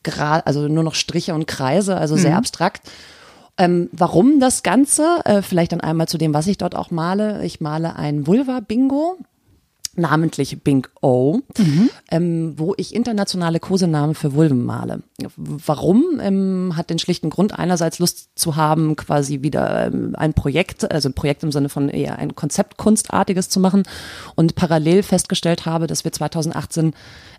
also 0.05 0.67
nur 0.67 0.83
noch 0.83 0.95
Striche 0.95 1.33
und 1.33 1.47
Kreise, 1.47 1.97
also 1.97 2.15
sehr 2.17 2.31
mhm. 2.31 2.37
abstrakt. 2.37 2.81
Ähm, 3.57 3.89
warum 3.91 4.39
das 4.39 4.63
Ganze? 4.63 5.21
Äh, 5.25 5.41
vielleicht 5.41 5.71
dann 5.71 5.81
einmal 5.81 6.07
zu 6.07 6.17
dem, 6.17 6.33
was 6.33 6.47
ich 6.47 6.57
dort 6.57 6.75
auch 6.75 6.91
male. 6.91 7.43
Ich 7.45 7.61
male 7.61 7.95
ein 7.95 8.25
Vulva-Bingo 8.25 9.17
namentlich 9.95 10.63
Bing 10.63 10.87
O, 11.01 11.39
mhm. 11.57 11.89
ähm, 12.09 12.53
wo 12.57 12.73
ich 12.77 12.95
internationale 12.95 13.59
Kosenamen 13.59 14.15
für 14.15 14.33
Vulven 14.33 14.63
male. 14.63 15.03
Warum? 15.35 16.19
Ähm, 16.19 16.73
hat 16.75 16.89
den 16.89 16.99
schlichten 16.99 17.29
Grund, 17.29 17.57
einerseits 17.57 17.99
Lust 17.99 18.29
zu 18.35 18.55
haben, 18.55 18.95
quasi 18.95 19.43
wieder 19.43 19.87
ähm, 19.87 20.15
ein 20.17 20.33
Projekt, 20.33 20.91
also 20.91 21.09
ein 21.09 21.13
Projekt 21.13 21.43
im 21.43 21.51
Sinne 21.51 21.69
von 21.69 21.89
eher 21.89 22.17
ein 22.17 22.35
Konzeptkunstartiges 22.35 23.49
zu 23.49 23.59
machen 23.59 23.83
und 24.35 24.55
parallel 24.55 25.03
festgestellt 25.03 25.65
habe, 25.65 25.85
dass 25.85 26.03
wir 26.03 26.11
2018 26.11 26.93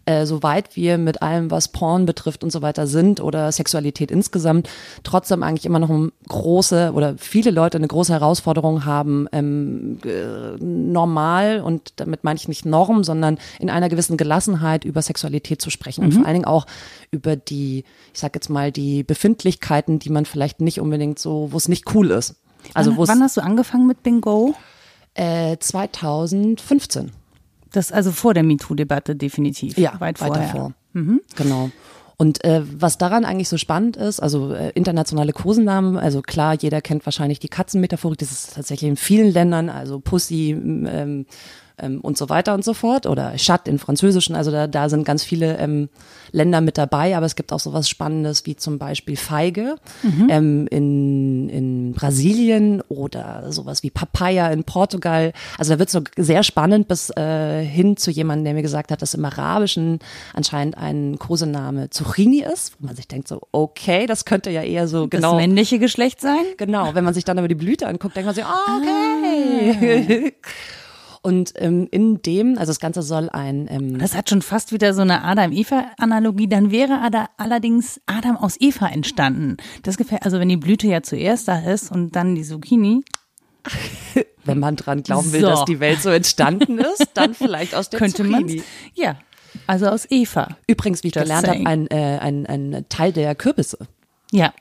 äh, 0.07 0.27
soweit 0.27 0.77
wir 0.77 0.99
mit 0.99 1.23
allem, 1.23 1.51
was 1.51 1.69
Porn 1.69 2.07
betrifft 2.07 2.45
und 2.45 2.51
so 2.51 2.63
weiter 2.63 2.87
sind 2.87 3.21
oder 3.21 3.51
Sexualität 3.51 4.11
insgesamt, 4.11 4.69
trotzdem 5.03 5.43
eigentlich 5.43 5.67
immer 5.67 5.79
noch 5.79 5.91
eine 5.91 6.13
große 6.29 6.93
oder 6.95 7.17
viele 7.19 7.51
Leute 7.51 7.79
eine 7.79 7.89
große 7.89 8.13
Herausforderung 8.13 8.85
haben, 8.85 9.29
ähm, 9.33 9.99
äh, 10.05 10.63
normal 10.63 11.61
und 11.61 11.95
damit 11.97 12.25
meine 12.25 12.37
ich 12.37 12.49
nicht 12.49 12.67
Norm, 12.67 13.05
sondern 13.05 13.39
in 13.59 13.71
einer 13.71 13.89
gewissen 13.89 14.17
Gelassenheit 14.17 14.85
über 14.85 15.03
Sexualität 15.03 15.63
zu 15.63 15.71
sprechen 15.71 16.03
mhm. 16.03 16.07
und 16.07 16.13
vor 16.15 16.27
allen 16.27 16.35
Dingen 16.35 16.45
auch 16.45 16.67
über 17.11 17.37
die, 17.37 17.85
ich 18.13 18.21
sag 18.21 18.35
jetzt 18.35 18.51
mal, 18.51 18.73
die 18.73 19.03
Befindlichkeiten, 19.03 19.99
die 19.99 20.11
man 20.11 20.27
vielleicht 20.27 20.61
nicht 20.61 20.81
unbedingt 20.81 21.19
so, 21.19 21.49
wo 21.51 21.57
es 21.57 21.69
nicht 21.69 21.95
cool 21.95 22.11
ist. 22.11 22.37
Also 22.73 22.97
wann, 22.97 23.09
wann 23.09 23.23
hast 23.23 23.37
du 23.37 23.43
angefangen 23.43 23.87
mit 23.87 24.03
Bingo? 24.03 24.55
Äh, 25.15 25.59
2015. 25.59 27.13
Das 27.75 27.91
also 27.91 28.13
vor 28.13 28.35
der 28.35 28.45
MeToo-Debatte 28.45 29.17
definitiv. 29.17 29.77
Ja, 29.77 29.95
weit, 29.99 30.21
weit 30.21 30.29
vorher. 30.29 30.47
davor. 30.47 30.73
Mhm. 30.93 31.21
Genau. 31.35 31.71
Und 32.17 32.45
äh, 32.45 32.63
was 32.65 32.99
daran 32.99 33.25
eigentlich 33.25 33.49
so 33.49 33.57
spannend 33.57 33.97
ist, 33.97 34.21
also 34.21 34.53
äh, 34.55 34.71
internationale 34.71 35.33
Kosenamen, 35.33 35.97
also 35.97 36.23
klar, 36.23 36.55
jeder 36.55 36.81
kennt 36.81 37.05
wahrscheinlich 37.05 37.41
die 37.41 37.49
Katzenmetaphorik, 37.49 38.19
das 38.19 38.31
ist 38.31 38.55
tatsächlich 38.55 38.89
in 38.89 38.97
vielen 38.97 39.33
Ländern, 39.33 39.69
also 39.69 39.99
Pussy, 39.99 40.51
ähm, 40.53 41.27
ähm, 41.79 42.01
und 42.01 42.17
so 42.17 42.29
weiter 42.29 42.55
und 42.55 42.65
so 42.65 42.75
fort 42.75 43.07
oder 43.07 43.35
Chat 43.37 43.69
in 43.69 43.79
Französischen. 43.79 44.37
Also 44.37 44.51
da, 44.51 44.67
da 44.67 44.89
sind 44.89 45.05
ganz 45.05 45.25
viele 45.25 45.59
ähm, 45.59 45.89
Länder 46.31 46.61
mit 46.61 46.79
dabei, 46.79 47.17
aber 47.17 47.27
es 47.27 47.37
gibt 47.37 47.53
auch 47.53 47.61
sowas 47.61 47.89
Spannendes 47.89 48.47
wie 48.47 48.57
zum 48.57 48.79
Beispiel 48.79 49.17
Feige 49.17 49.77
mhm. 50.03 50.29
ähm, 50.31 50.67
in, 50.71 51.49
in 51.49 51.93
Brasilien 51.93 52.83
oder 52.89 53.51
sowas 53.53 53.83
wie 53.83 53.91
Papaya 53.91 54.49
in 54.49 54.65
Portugal. 54.65 55.33
Also 55.59 55.73
da 55.75 55.79
wird 55.79 55.91
so 55.91 56.01
sehr 56.17 56.43
spannend 56.43 56.89
bis 56.89 57.11
äh, 57.11 57.65
hin 57.65 57.97
zu 57.97 58.11
jemandem, 58.11 58.45
der 58.45 58.55
mir 58.55 58.63
gesagt 58.63 58.91
hat, 58.91 59.03
dass 59.03 59.15
im 59.15 59.25
Arabischen 59.25 59.99
anscheinend 60.33 60.79
ein 60.79 61.19
Kosename 61.19 61.91
Zucchini 61.91 62.43
ist, 62.43 62.75
wo 62.79 62.87
man 62.87 62.97
sich 62.97 63.09
denkt 63.09 63.29
so, 63.29 63.41
okay, 63.53 64.07
das 64.07 64.25
könnte 64.25 64.51
ja 64.51 64.63
eher 64.63 64.87
so 64.89 65.09
genau. 65.09 65.33
Das 65.33 65.41
männliche 65.41 65.79
Geschlecht 65.79 66.21
sein? 66.21 66.45
Genau, 66.57 66.95
wenn 66.95 67.05
man 67.05 67.15
sich 67.15 67.25
dann 67.25 67.39
aber 67.39 67.49
die 67.49 67.55
Blüte 67.55 67.87
anguckt, 67.87 68.17
denkt 68.17 68.27
man 68.27 68.35
sich, 68.35 68.45
oh, 68.45 68.79
okay. 68.79 70.35
Ah. 70.35 70.49
Und 71.25 71.55
ähm, 71.57 71.89
in 71.91 72.21
dem, 72.21 72.59
also 72.59 72.69
das 72.69 72.81
Ganze 72.81 73.01
soll 73.01 73.31
ein. 73.31 73.67
Ähm, 73.71 73.99
das 73.99 74.15
hat 74.15 74.29
schon 74.29 74.43
fast 74.43 74.73
wieder 74.73 74.93
so 74.93 75.01
eine 75.01 75.25
Adam-Eva-Analogie. 75.25 76.49
Dann 76.49 76.71
wäre 76.71 77.01
Ada, 77.01 77.31
allerdings 77.39 77.99
Adam 78.05 78.37
aus 78.37 78.57
Eva 78.61 78.89
entstanden. 78.89 79.57
Das 79.85 79.97
gefällt, 79.97 80.23
also 80.25 80.39
wenn 80.39 80.51
die 80.51 80.59
Blüte 80.59 80.87
ja 80.87 81.03
zuerst 81.03 81.49
da 81.49 81.61
ist 81.61 81.91
und 81.91 82.15
dann 82.15 82.35
die 82.35 82.43
Zucchini. 82.43 83.05
wenn 84.45 84.59
man 84.59 84.77
dran 84.77 85.03
glauben 85.03 85.33
will, 85.33 85.41
so. 85.41 85.47
dass 85.47 85.65
die 85.65 85.81
Welt 85.81 86.03
so 86.03 86.11
entstanden 86.11 86.77
ist, 86.77 87.13
dann 87.15 87.33
vielleicht 87.35 87.75
aus 87.75 87.89
der 87.89 88.01
Könnte 88.01 88.23
Zucchini. 88.23 88.63
Ja, 88.93 89.17
also 89.67 89.87
aus 89.87 90.07
Eva. 90.11 90.59
Übrigens, 90.67 91.05
wie 91.05 91.09
ich 91.09 91.15
Just 91.15 91.25
gelernt 91.25 91.49
habe, 91.49 91.67
ein, 91.67 91.87
äh, 91.87 92.19
ein, 92.21 92.45
ein 92.45 92.85
Teil 92.91 93.15
der 93.15 93.35
Kürbisse. 93.35 93.79
Ja, 94.31 94.53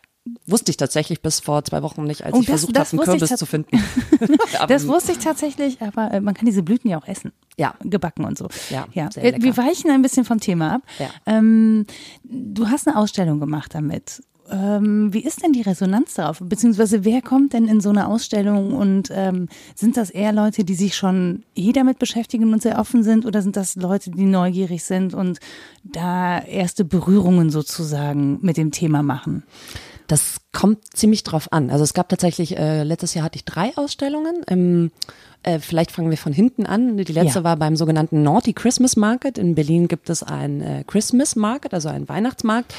wusste 0.45 0.71
ich 0.71 0.77
tatsächlich 0.77 1.21
bis 1.21 1.39
vor 1.39 1.63
zwei 1.63 1.81
Wochen 1.83 2.03
nicht, 2.03 2.23
als 2.23 2.33
oh, 2.33 2.39
ich 2.39 2.45
das, 2.45 2.61
versucht 2.61 2.79
habe, 2.79 2.89
einen 2.91 3.19
Kürbis 3.19 3.37
zu 3.37 3.45
finden. 3.45 3.83
das 4.67 4.87
wusste 4.87 5.11
ich 5.11 5.17
tatsächlich, 5.17 5.81
aber 5.81 6.11
äh, 6.11 6.21
man 6.21 6.33
kann 6.33 6.45
diese 6.45 6.63
Blüten 6.63 6.89
ja 6.89 6.97
auch 6.97 7.07
essen. 7.07 7.31
Ja. 7.57 7.75
Gebacken 7.83 8.25
und 8.25 8.37
so. 8.37 8.47
Ja, 8.69 8.87
ja. 8.93 9.11
Sehr 9.11 9.41
Wir 9.41 9.57
weichen 9.57 9.91
ein 9.91 10.01
bisschen 10.01 10.25
vom 10.25 10.39
Thema 10.39 10.75
ab. 10.75 10.81
Ja. 10.99 11.09
Ähm, 11.25 11.85
du 12.23 12.69
hast 12.69 12.87
eine 12.87 12.97
Ausstellung 12.97 13.39
gemacht 13.39 13.75
damit. 13.75 14.21
Ähm, 14.51 15.13
wie 15.13 15.23
ist 15.23 15.43
denn 15.43 15.53
die 15.53 15.61
Resonanz 15.61 16.15
darauf? 16.15 16.39
Beziehungsweise 16.41 17.05
wer 17.05 17.21
kommt 17.21 17.53
denn 17.53 17.67
in 17.67 17.79
so 17.79 17.89
eine 17.89 18.07
Ausstellung 18.07 18.73
und 18.73 19.09
ähm, 19.13 19.47
sind 19.73 19.95
das 19.95 20.09
eher 20.09 20.33
Leute, 20.33 20.65
die 20.65 20.75
sich 20.75 20.95
schon 20.95 21.43
eh 21.55 21.71
damit 21.71 21.97
beschäftigen 21.97 22.51
und 22.51 22.61
sehr 22.61 22.77
offen 22.77 23.03
sind 23.03 23.25
oder 23.25 23.41
sind 23.41 23.55
das 23.55 23.75
Leute, 23.75 24.11
die 24.11 24.25
neugierig 24.25 24.83
sind 24.83 25.13
und 25.13 25.39
da 25.83 26.39
erste 26.39 26.83
Berührungen 26.83 27.49
sozusagen 27.49 28.39
mit 28.41 28.57
dem 28.57 28.71
Thema 28.71 29.01
machen? 29.01 29.43
Das 30.07 30.37
kommt 30.51 30.79
ziemlich 30.95 31.23
drauf 31.23 31.51
an. 31.51 31.69
Also 31.69 31.83
es 31.83 31.93
gab 31.93 32.09
tatsächlich, 32.09 32.57
äh, 32.57 32.83
letztes 32.83 33.13
Jahr 33.13 33.25
hatte 33.25 33.37
ich 33.37 33.45
drei 33.45 33.71
Ausstellungen. 33.75 34.43
Ähm, 34.47 34.91
äh, 35.43 35.59
vielleicht 35.59 35.91
fangen 35.91 36.09
wir 36.09 36.17
von 36.17 36.31
hinten 36.31 36.65
an. 36.65 36.97
Die 36.97 37.11
letzte 37.11 37.39
ja. 37.39 37.43
war 37.43 37.57
beim 37.57 37.75
sogenannten 37.75 38.23
Naughty 38.23 38.53
Christmas 38.53 38.95
Market. 38.95 39.37
In 39.37 39.55
Berlin 39.55 39.89
gibt 39.89 40.09
es 40.09 40.23
ein 40.23 40.61
äh, 40.61 40.83
Christmas 40.87 41.35
Market, 41.35 41.73
also 41.73 41.89
einen 41.89 42.07
Weihnachtsmarkt, 42.07 42.73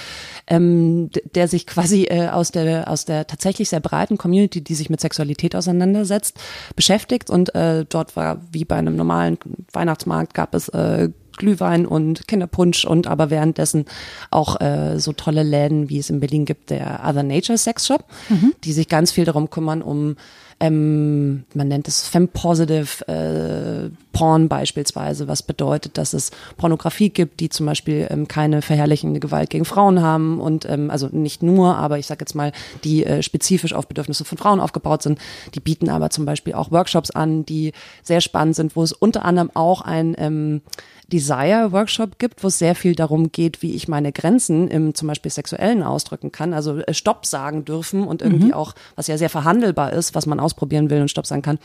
ähm, 0.46 1.10
der 1.34 1.46
sich 1.46 1.66
quasi 1.66 2.04
äh, 2.04 2.28
aus 2.28 2.52
der 2.52 2.88
aus 2.88 3.04
der 3.04 3.26
tatsächlich 3.26 3.68
sehr 3.68 3.80
breiten 3.80 4.16
Community, 4.16 4.62
die 4.62 4.74
sich 4.74 4.88
mit 4.88 5.00
Sexualität 5.00 5.54
auseinandersetzt, 5.54 6.38
beschäftigt. 6.74 7.28
Und 7.28 7.54
äh, 7.54 7.84
dort 7.86 8.16
war 8.16 8.40
wie 8.50 8.64
bei 8.64 8.76
einem 8.76 8.96
normalen 8.96 9.38
Weihnachtsmarkt 9.72 10.32
gab 10.32 10.54
es 10.54 10.68
äh, 10.70 11.10
Glühwein 11.36 11.86
und 11.86 12.26
Kinderpunsch 12.28 12.84
und 12.84 13.06
aber 13.06 13.30
währenddessen 13.30 13.86
auch 14.30 14.60
äh, 14.60 14.98
so 14.98 15.12
tolle 15.12 15.42
Läden, 15.42 15.88
wie 15.88 15.98
es 15.98 16.10
in 16.10 16.20
Berlin 16.20 16.44
gibt, 16.44 16.70
der 16.70 17.02
Other 17.06 17.22
Nature 17.22 17.58
Sex 17.58 17.86
Shop, 17.86 18.04
mhm. 18.28 18.54
die 18.64 18.72
sich 18.72 18.88
ganz 18.88 19.12
viel 19.12 19.24
darum 19.24 19.50
kümmern, 19.50 19.82
um 19.82 20.16
ähm, 20.60 21.44
man 21.54 21.68
nennt 21.68 21.88
es 21.88 22.06
Femme-Positive 22.06 23.08
äh, 23.08 23.90
Porn 24.12 24.48
beispielsweise, 24.48 25.26
was 25.26 25.42
bedeutet, 25.42 25.98
dass 25.98 26.12
es 26.12 26.30
Pornografie 26.56 27.10
gibt, 27.10 27.40
die 27.40 27.48
zum 27.48 27.66
Beispiel 27.66 28.06
ähm, 28.08 28.28
keine 28.28 28.62
verherrlichende 28.62 29.20
Gewalt 29.20 29.50
gegen 29.50 29.64
Frauen 29.64 30.00
haben 30.00 30.40
und 30.40 30.68
ähm, 30.68 30.90
also 30.90 31.08
nicht 31.10 31.42
nur, 31.42 31.76
aber 31.76 31.98
ich 31.98 32.06
sage 32.06 32.20
jetzt 32.20 32.34
mal, 32.34 32.52
die 32.84 33.04
äh, 33.04 33.22
spezifisch 33.22 33.74
auf 33.74 33.88
Bedürfnisse 33.88 34.24
von 34.24 34.38
Frauen 34.38 34.60
aufgebaut 34.60 35.02
sind. 35.02 35.18
Die 35.54 35.60
bieten 35.60 35.88
aber 35.88 36.10
zum 36.10 36.24
Beispiel 36.24 36.54
auch 36.54 36.70
Workshops 36.70 37.10
an, 37.10 37.44
die 37.44 37.72
sehr 38.02 38.20
spannend 38.20 38.54
sind, 38.54 38.76
wo 38.76 38.82
es 38.82 38.92
unter 38.92 39.24
anderem 39.24 39.50
auch 39.54 39.80
ein 39.80 40.14
ähm, 40.18 40.62
Desire-Workshop 41.14 42.18
gibt, 42.18 42.42
wo 42.42 42.48
es 42.48 42.58
sehr 42.58 42.74
viel 42.74 42.96
darum 42.96 43.30
geht, 43.30 43.62
wie 43.62 43.74
ich 43.74 43.86
meine 43.86 44.10
Grenzen 44.10 44.66
im 44.66 44.94
zum 44.94 45.06
Beispiel 45.06 45.30
sexuellen 45.30 45.82
ausdrücken 45.84 46.32
kann. 46.32 46.52
Also 46.52 46.78
äh, 46.78 46.92
Stopp 46.92 47.24
sagen 47.24 47.64
dürfen 47.64 48.04
und 48.04 48.20
irgendwie 48.20 48.46
mhm. 48.46 48.54
auch, 48.54 48.74
was 48.96 49.06
ja 49.06 49.16
sehr 49.16 49.30
verhandelbar 49.30 49.92
ist, 49.92 50.14
was 50.14 50.26
man 50.26 50.40
ausprobieren 50.40 50.90
will 50.90 51.00
und 51.00 51.10
Stopp 51.10 51.26
sagen 51.26 51.42
kann. 51.42 51.58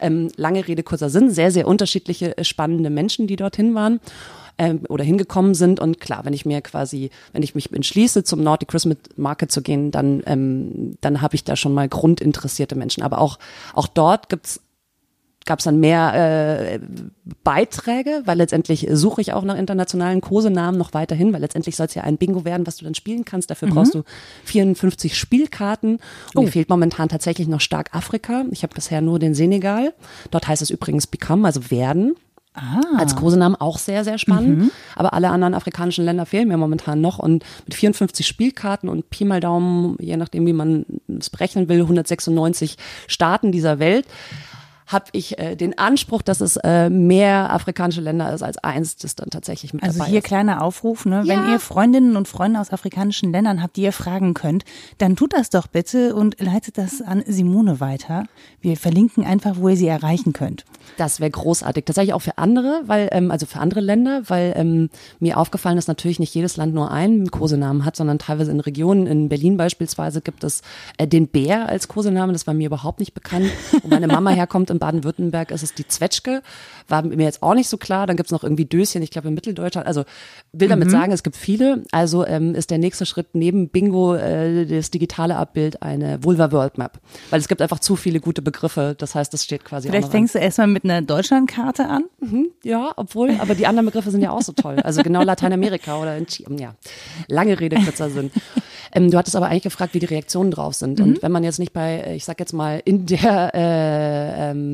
Ähm, 0.00 0.28
lange 0.36 0.66
Rede, 0.66 0.84
kurzer 0.84 1.10
Sinn, 1.10 1.30
sehr, 1.30 1.50
sehr 1.50 1.66
unterschiedliche, 1.66 2.36
äh, 2.38 2.44
spannende 2.44 2.90
Menschen, 2.90 3.26
die 3.26 3.36
dorthin 3.36 3.74
waren 3.74 4.00
ähm, 4.58 4.82
oder 4.88 5.04
hingekommen 5.04 5.54
sind. 5.54 5.80
Und 5.80 6.00
klar, 6.00 6.24
wenn 6.24 6.32
ich 6.32 6.46
mir 6.46 6.60
quasi, 6.60 7.10
wenn 7.32 7.42
ich 7.42 7.54
mich 7.54 7.72
entschließe, 7.72 8.24
zum 8.24 8.42
Nordic 8.42 8.68
Christmas 8.68 8.98
Market 9.16 9.50
zu 9.50 9.62
gehen, 9.62 9.90
dann, 9.90 10.22
ähm, 10.26 10.96
dann 11.00 11.20
habe 11.20 11.34
ich 11.34 11.44
da 11.44 11.56
schon 11.56 11.74
mal 11.74 11.88
grundinteressierte 11.88 12.76
Menschen. 12.76 13.02
Aber 13.02 13.18
auch, 13.18 13.38
auch 13.74 13.88
dort 13.88 14.28
gibt's 14.28 14.60
gab 15.46 15.58
es 15.58 15.64
dann 15.64 15.80
mehr 15.80 16.14
äh, 16.14 16.78
Beiträge, 17.44 18.22
weil 18.24 18.38
letztendlich 18.38 18.86
suche 18.90 19.20
ich 19.20 19.32
auch 19.32 19.44
nach 19.44 19.56
internationalen 19.56 20.20
Kosenamen 20.20 20.78
noch 20.78 20.94
weiterhin, 20.94 21.32
weil 21.32 21.40
letztendlich 21.40 21.76
soll 21.76 21.86
es 21.86 21.94
ja 21.94 22.02
ein 22.02 22.16
Bingo 22.16 22.44
werden, 22.44 22.66
was 22.66 22.76
du 22.76 22.84
dann 22.84 22.94
spielen 22.94 23.24
kannst. 23.24 23.50
Dafür 23.50 23.68
mhm. 23.68 23.74
brauchst 23.74 23.94
du 23.94 24.02
54 24.44 25.16
Spielkarten. 25.16 25.94
Und 25.94 26.00
oh. 26.36 26.42
mir 26.42 26.50
fehlt 26.50 26.68
momentan 26.68 27.08
tatsächlich 27.08 27.48
noch 27.48 27.60
stark 27.60 27.94
Afrika. 27.94 28.44
Ich 28.50 28.62
habe 28.62 28.74
bisher 28.74 29.00
nur 29.00 29.18
den 29.18 29.34
Senegal. 29.34 29.94
Dort 30.30 30.48
heißt 30.48 30.62
es 30.62 30.70
übrigens 30.70 31.06
Become, 31.06 31.46
also 31.46 31.70
werden. 31.70 32.14
Ah. 32.54 32.80
Als 32.98 33.16
Kosenamen 33.16 33.56
auch 33.56 33.78
sehr, 33.78 34.04
sehr 34.04 34.18
spannend. 34.18 34.58
Mhm. 34.58 34.70
Aber 34.94 35.14
alle 35.14 35.30
anderen 35.30 35.54
afrikanischen 35.54 36.04
Länder 36.04 36.26
fehlen 36.26 36.48
mir 36.48 36.58
momentan 36.58 37.00
noch. 37.00 37.18
Und 37.18 37.44
mit 37.64 37.74
54 37.74 38.26
Spielkarten 38.26 38.90
und 38.90 39.08
Pi 39.08 39.24
mal 39.24 39.40
Daumen, 39.40 39.96
je 40.00 40.16
nachdem, 40.18 40.46
wie 40.46 40.52
man 40.52 40.84
es 41.18 41.30
berechnen 41.30 41.68
will, 41.68 41.80
196 41.80 42.76
Staaten 43.06 43.52
dieser 43.52 43.78
Welt 43.78 44.06
habe 44.92 45.06
ich 45.12 45.38
äh, 45.38 45.56
den 45.56 45.78
Anspruch, 45.78 46.22
dass 46.22 46.40
es 46.40 46.56
äh, 46.56 46.90
mehr 46.90 47.52
afrikanische 47.52 48.00
Länder 48.00 48.32
ist 48.32 48.42
als 48.42 48.58
eins, 48.58 48.96
das 48.96 49.14
dann 49.14 49.30
tatsächlich 49.30 49.72
mit 49.72 49.82
also 49.82 49.98
dabei 49.98 50.10
hier 50.10 50.18
ist. 50.18 50.24
kleiner 50.24 50.62
Aufruf, 50.62 51.04
ne? 51.04 51.22
Ja. 51.24 51.42
Wenn 51.42 51.52
ihr 51.52 51.60
Freundinnen 51.60 52.16
und 52.16 52.28
Freunde 52.28 52.60
aus 52.60 52.70
afrikanischen 52.70 53.32
Ländern 53.32 53.62
habt, 53.62 53.76
die 53.76 53.82
ihr 53.82 53.92
fragen 53.92 54.34
könnt, 54.34 54.64
dann 54.98 55.16
tut 55.16 55.32
das 55.32 55.50
doch 55.50 55.66
bitte 55.66 56.14
und 56.14 56.40
leitet 56.40 56.78
das 56.78 57.02
an 57.02 57.22
Simone 57.26 57.80
weiter. 57.80 58.24
Wir 58.60 58.76
verlinken 58.76 59.24
einfach, 59.24 59.56
wo 59.56 59.68
ihr 59.68 59.76
sie 59.76 59.88
erreichen 59.88 60.32
könnt. 60.32 60.64
Das 60.96 61.20
wäre 61.20 61.30
großartig. 61.30 61.84
Tatsächlich 61.84 62.14
auch 62.14 62.22
für 62.22 62.38
andere, 62.38 62.82
weil 62.86 63.08
ähm, 63.12 63.30
also 63.30 63.46
für 63.46 63.60
andere 63.60 63.80
Länder, 63.80 64.22
weil 64.28 64.52
ähm, 64.56 64.90
mir 65.20 65.38
aufgefallen 65.38 65.78
ist, 65.78 65.88
natürlich 65.88 66.18
nicht 66.18 66.34
jedes 66.34 66.56
Land 66.56 66.74
nur 66.74 66.90
einen 66.90 67.30
Kosenamen 67.30 67.84
hat, 67.84 67.96
sondern 67.96 68.18
teilweise 68.18 68.50
in 68.50 68.60
Regionen. 68.60 69.06
In 69.06 69.28
Berlin 69.28 69.56
beispielsweise 69.56 70.20
gibt 70.20 70.44
es 70.44 70.62
äh, 70.98 71.06
den 71.06 71.28
Bär 71.28 71.68
als 71.68 71.88
Kosenamen. 71.88 72.32
Das 72.32 72.46
war 72.46 72.54
mir 72.54 72.66
überhaupt 72.66 73.00
nicht 73.00 73.14
bekannt. 73.14 73.50
Wo 73.82 73.88
meine 73.88 74.06
Mama 74.06 74.30
herkommt 74.42 74.70
im 74.70 74.78
Baden-Württemberg 74.82 75.52
ist 75.52 75.62
es 75.62 75.74
die 75.74 75.86
Zwetschge. 75.86 76.42
War 76.88 77.02
mir 77.02 77.22
jetzt 77.22 77.40
auch 77.40 77.54
nicht 77.54 77.68
so 77.68 77.76
klar. 77.76 78.08
Dann 78.08 78.16
gibt's 78.16 78.32
noch 78.32 78.42
irgendwie 78.42 78.64
Döschen, 78.64 79.00
ich 79.00 79.12
glaube 79.12 79.28
in 79.28 79.34
Mitteldeutschland. 79.34 79.86
Also 79.86 80.04
will 80.52 80.66
damit 80.66 80.88
mhm. 80.88 80.92
sagen, 80.92 81.12
es 81.12 81.22
gibt 81.22 81.36
viele. 81.36 81.84
Also 81.92 82.26
ähm, 82.26 82.56
ist 82.56 82.72
der 82.72 82.78
nächste 82.78 83.06
Schritt 83.06 83.28
neben 83.34 83.68
Bingo 83.68 84.16
äh, 84.16 84.66
das 84.66 84.90
digitale 84.90 85.36
Abbild 85.36 85.82
eine 85.82 86.24
Vulva 86.24 86.50
World 86.50 86.78
Map. 86.78 86.98
Weil 87.30 87.38
es 87.38 87.46
gibt 87.46 87.62
einfach 87.62 87.78
zu 87.78 87.94
viele 87.94 88.18
gute 88.18 88.42
Begriffe. 88.42 88.96
Das 88.98 89.14
heißt, 89.14 89.32
das 89.32 89.44
steht 89.44 89.64
quasi 89.64 89.88
Vielleicht 89.88 90.10
fängst 90.10 90.34
du 90.34 90.40
erstmal 90.40 90.66
mit 90.66 90.82
einer 90.82 91.00
Deutschlandkarte 91.00 91.86
an? 91.86 92.06
Mhm, 92.18 92.48
ja, 92.64 92.90
obwohl, 92.96 93.36
aber 93.38 93.54
die 93.54 93.68
anderen 93.68 93.86
Begriffe 93.86 94.10
sind 94.10 94.22
ja 94.22 94.32
auch 94.32 94.42
so 94.42 94.50
toll. 94.50 94.80
Also 94.82 95.04
genau 95.04 95.22
Lateinamerika 95.22 96.00
oder 96.00 96.16
in 96.16 96.26
Chile. 96.26 96.56
Ja, 96.58 96.74
lange 97.28 97.60
Rede, 97.60 97.76
kürzer 97.76 98.10
Sinn. 98.10 98.32
Ähm, 98.94 99.10
du 99.10 99.16
hattest 99.16 99.36
aber 99.36 99.46
eigentlich 99.46 99.62
gefragt, 99.62 99.94
wie 99.94 100.00
die 100.00 100.06
Reaktionen 100.06 100.50
drauf 100.50 100.74
sind. 100.74 100.98
Mhm. 100.98 101.04
Und 101.04 101.22
wenn 101.22 101.32
man 101.32 101.44
jetzt 101.44 101.58
nicht 101.58 101.72
bei, 101.72 102.12
ich 102.14 102.24
sag 102.24 102.38
jetzt 102.40 102.52
mal, 102.52 102.82
in 102.84 103.06
der 103.06 103.54
äh, 103.54 104.50
ähm, 104.50 104.71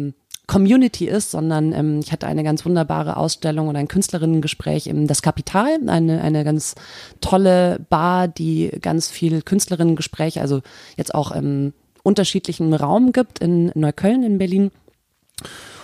Community 0.49 1.07
ist, 1.07 1.31
sondern 1.31 1.73
ähm, 1.73 2.01
ich 2.03 2.11
hatte 2.11 2.27
eine 2.27 2.43
ganz 2.43 2.65
wunderbare 2.65 3.19
Ausstellung 3.19 3.69
und 3.69 3.77
ein 3.77 3.87
Künstlerinnengespräch 3.87 4.87
im 4.87 5.07
Das 5.07 5.21
Kapital, 5.21 5.79
eine, 5.87 6.23
eine 6.23 6.43
ganz 6.43 6.75
tolle 7.21 7.85
Bar, 7.91 8.29
die 8.29 8.71
ganz 8.81 9.11
viel 9.11 9.43
Künstlerinnengespräche, 9.43 10.41
also 10.41 10.63
jetzt 10.97 11.15
auch 11.15 11.33
im 11.33 11.75
unterschiedlichen 12.03 12.73
Raum 12.73 13.13
gibt 13.13 13.41
in 13.41 13.71
Neukölln 13.75 14.23
in 14.23 14.39
Berlin. 14.39 14.71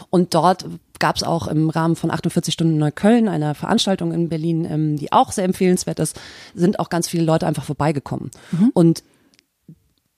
Und 0.08 0.32
dort 0.32 0.64
gab 0.98 1.16
es 1.16 1.22
auch 1.22 1.48
im 1.48 1.68
Rahmen 1.68 1.96
von 1.96 2.10
48 2.10 2.54
Stunden 2.54 2.78
Neukölln, 2.78 3.28
einer 3.28 3.54
Veranstaltung 3.54 4.12
in 4.12 4.30
Berlin, 4.30 4.66
ähm, 4.70 4.96
die 4.96 5.12
auch 5.12 5.32
sehr 5.32 5.44
empfehlenswert 5.44 5.98
ist, 5.98 6.18
sind 6.54 6.78
auch 6.78 6.88
ganz 6.88 7.08
viele 7.08 7.24
Leute 7.24 7.46
einfach 7.46 7.64
vorbeigekommen. 7.64 8.30
Mhm. 8.52 8.70
Und 8.72 9.02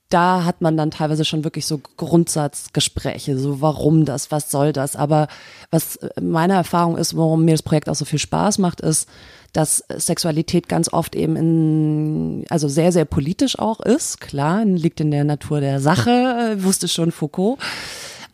da 0.08 0.44
hat 0.44 0.60
man 0.60 0.76
dann 0.76 0.90
teilweise 0.90 1.24
schon 1.24 1.42
wirklich 1.44 1.66
so 1.66 1.80
Grundsatzgespräche, 1.96 3.38
so 3.38 3.60
warum 3.60 4.04
das, 4.04 4.30
was 4.30 4.50
soll 4.50 4.72
das. 4.72 4.94
Aber 4.94 5.26
was 5.70 5.98
meine 6.20 6.54
Erfahrung 6.54 6.96
ist, 6.96 7.16
warum 7.16 7.44
mir 7.44 7.52
das 7.52 7.62
Projekt 7.62 7.88
auch 7.88 7.94
so 7.94 8.04
viel 8.04 8.20
Spaß 8.20 8.58
macht, 8.58 8.80
ist, 8.80 9.08
dass 9.52 9.82
Sexualität 9.88 10.68
ganz 10.68 10.92
oft 10.92 11.16
eben 11.16 11.34
in, 11.34 12.44
also 12.50 12.68
sehr, 12.68 12.92
sehr 12.92 13.04
politisch 13.04 13.58
auch 13.58 13.80
ist. 13.80 14.20
Klar, 14.20 14.64
liegt 14.64 15.00
in 15.00 15.10
der 15.10 15.24
Natur 15.24 15.60
der 15.60 15.80
Sache, 15.80 16.56
wusste 16.60 16.88
schon 16.88 17.10
Foucault 17.10 17.58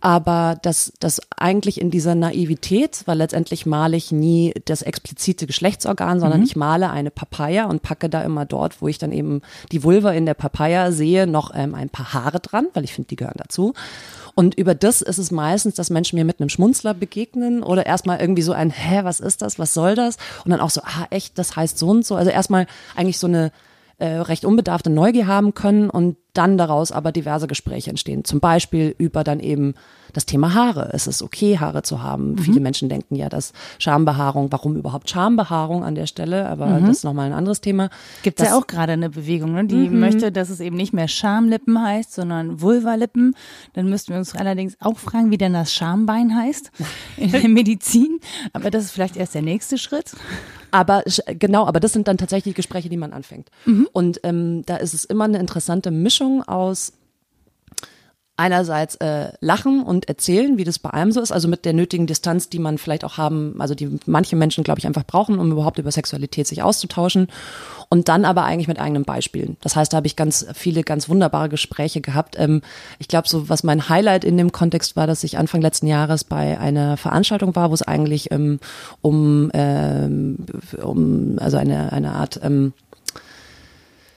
aber 0.02 0.58
dass 0.60 0.92
das 0.98 1.20
eigentlich 1.36 1.80
in 1.80 1.92
dieser 1.92 2.16
Naivität, 2.16 3.02
weil 3.06 3.18
letztendlich 3.18 3.66
male 3.66 3.96
ich 3.96 4.10
nie 4.10 4.52
das 4.64 4.82
explizite 4.82 5.46
Geschlechtsorgan, 5.46 6.18
sondern 6.18 6.40
mhm. 6.40 6.44
ich 6.44 6.56
male 6.56 6.90
eine 6.90 7.12
Papaya 7.12 7.66
und 7.66 7.82
packe 7.82 8.10
da 8.10 8.20
immer 8.22 8.44
dort, 8.44 8.82
wo 8.82 8.88
ich 8.88 8.98
dann 8.98 9.12
eben 9.12 9.42
die 9.70 9.84
Vulva 9.84 10.10
in 10.10 10.26
der 10.26 10.34
Papaya 10.34 10.90
sehe, 10.90 11.28
noch 11.28 11.52
ähm, 11.54 11.76
ein 11.76 11.88
paar 11.88 12.12
Haare 12.12 12.40
dran, 12.40 12.66
weil 12.74 12.82
ich 12.82 12.92
finde, 12.92 13.08
die 13.08 13.16
gehören 13.16 13.38
dazu. 13.38 13.74
Und 14.34 14.56
über 14.56 14.74
das 14.74 15.02
ist 15.02 15.18
es 15.18 15.30
meistens, 15.30 15.76
dass 15.76 15.88
Menschen 15.88 16.18
mir 16.18 16.24
mit 16.24 16.40
einem 16.40 16.48
Schmunzler 16.48 16.94
begegnen 16.94 17.62
oder 17.62 17.86
erstmal 17.86 18.20
irgendwie 18.20 18.42
so 18.42 18.52
ein, 18.52 18.70
hä, 18.70 19.04
was 19.04 19.20
ist 19.20 19.40
das, 19.40 19.60
was 19.60 19.72
soll 19.72 19.94
das? 19.94 20.16
Und 20.44 20.50
dann 20.50 20.60
auch 20.60 20.70
so, 20.70 20.80
ah, 20.82 21.06
echt, 21.10 21.38
das 21.38 21.54
heißt 21.54 21.78
so 21.78 21.88
und 21.88 22.04
so. 22.04 22.16
Also 22.16 22.32
erstmal 22.32 22.66
eigentlich 22.96 23.18
so 23.18 23.28
eine 23.28 23.52
äh, 24.02 24.18
recht 24.18 24.44
unbedarfte 24.44 24.90
Neugier 24.90 25.28
haben 25.28 25.54
können 25.54 25.88
und 25.88 26.16
dann 26.32 26.58
daraus 26.58 26.90
aber 26.90 27.12
diverse 27.12 27.46
Gespräche 27.46 27.90
entstehen. 27.90 28.24
Zum 28.24 28.40
Beispiel 28.40 28.96
über 28.98 29.22
dann 29.22 29.38
eben 29.38 29.74
das 30.12 30.26
Thema 30.26 30.54
Haare. 30.54 30.90
Es 30.92 31.06
ist 31.06 31.22
okay, 31.22 31.58
Haare 31.58 31.82
zu 31.82 32.02
haben. 32.02 32.32
Mhm. 32.32 32.38
Viele 32.38 32.60
Menschen 32.60 32.88
denken 32.88 33.16
ja, 33.16 33.28
dass 33.28 33.52
Schambehaarung, 33.78 34.52
warum 34.52 34.76
überhaupt 34.76 35.10
Schambehaarung 35.10 35.84
an 35.84 35.94
der 35.94 36.06
Stelle, 36.06 36.48
aber 36.48 36.66
mhm. 36.66 36.86
das 36.86 36.98
ist 36.98 37.04
nochmal 37.04 37.26
ein 37.26 37.32
anderes 37.32 37.60
Thema. 37.60 37.90
Gibt 38.22 38.40
es 38.40 38.48
ja 38.48 38.56
auch 38.56 38.66
gerade 38.66 38.92
eine 38.92 39.10
Bewegung, 39.10 39.52
ne, 39.52 39.64
die 39.64 39.88
mhm. 39.88 40.00
möchte, 40.00 40.32
dass 40.32 40.50
es 40.50 40.60
eben 40.60 40.76
nicht 40.76 40.92
mehr 40.92 41.08
Schamlippen 41.08 41.80
heißt, 41.80 42.12
sondern 42.12 42.60
Vulvalippen. 42.60 43.34
Dann 43.74 43.88
müssten 43.88 44.12
wir 44.12 44.18
uns 44.18 44.34
allerdings 44.34 44.76
auch 44.80 44.98
fragen, 44.98 45.30
wie 45.30 45.38
denn 45.38 45.52
das 45.52 45.72
Schambein 45.72 46.36
heißt 46.36 46.70
in 47.16 47.32
der 47.32 47.48
Medizin. 47.48 48.18
Aber 48.52 48.70
das 48.70 48.84
ist 48.84 48.90
vielleicht 48.92 49.16
erst 49.16 49.34
der 49.34 49.42
nächste 49.42 49.78
Schritt. 49.78 50.12
Aber 50.70 51.04
genau, 51.38 51.66
aber 51.66 51.80
das 51.80 51.92
sind 51.92 52.08
dann 52.08 52.16
tatsächlich 52.16 52.54
Gespräche, 52.54 52.88
die 52.88 52.96
man 52.96 53.12
anfängt. 53.12 53.50
Mhm. 53.66 53.88
Und 53.92 54.20
ähm, 54.24 54.64
da 54.64 54.76
ist 54.76 54.94
es 54.94 55.04
immer 55.04 55.24
eine 55.24 55.38
interessante 55.38 55.90
Mischung 55.90 56.42
aus 56.42 56.94
einerseits 58.42 58.96
äh, 58.96 59.28
lachen 59.40 59.84
und 59.84 60.08
erzählen, 60.08 60.58
wie 60.58 60.64
das 60.64 60.80
bei 60.80 60.90
einem 60.90 61.12
so 61.12 61.20
ist, 61.20 61.30
also 61.30 61.46
mit 61.46 61.64
der 61.64 61.74
nötigen 61.74 62.08
Distanz, 62.08 62.48
die 62.48 62.58
man 62.58 62.76
vielleicht 62.76 63.04
auch 63.04 63.16
haben, 63.16 63.54
also 63.60 63.76
die 63.76 64.00
manche 64.06 64.34
Menschen, 64.34 64.64
glaube 64.64 64.80
ich, 64.80 64.86
einfach 64.88 65.04
brauchen, 65.06 65.38
um 65.38 65.52
überhaupt 65.52 65.78
über 65.78 65.92
Sexualität 65.92 66.48
sich 66.48 66.60
auszutauschen. 66.60 67.28
Und 67.88 68.08
dann 68.08 68.24
aber 68.24 68.44
eigentlich 68.44 68.68
mit 68.68 68.80
eigenen 68.80 69.04
Beispielen. 69.04 69.58
Das 69.60 69.76
heißt, 69.76 69.92
da 69.92 69.98
habe 69.98 70.06
ich 70.06 70.16
ganz 70.16 70.46
viele, 70.54 70.82
ganz 70.82 71.08
wunderbare 71.08 71.50
Gespräche 71.50 72.00
gehabt. 72.00 72.36
Ähm, 72.36 72.62
ich 72.98 73.06
glaube, 73.06 73.28
so 73.28 73.48
was 73.48 73.62
mein 73.62 73.88
Highlight 73.88 74.24
in 74.24 74.36
dem 74.36 74.50
Kontext 74.50 74.96
war, 74.96 75.06
dass 75.06 75.22
ich 75.22 75.38
Anfang 75.38 75.60
letzten 75.60 75.86
Jahres 75.86 76.24
bei 76.24 76.58
einer 76.58 76.96
Veranstaltung 76.96 77.54
war, 77.54 77.70
wo 77.70 77.74
es 77.74 77.82
eigentlich 77.82 78.32
ähm, 78.32 78.58
um, 79.02 79.50
ähm, 79.54 80.38
um 80.82 81.38
also 81.38 81.58
eine, 81.58 81.92
eine 81.92 82.12
Art 82.12 82.40
ähm, 82.42 82.72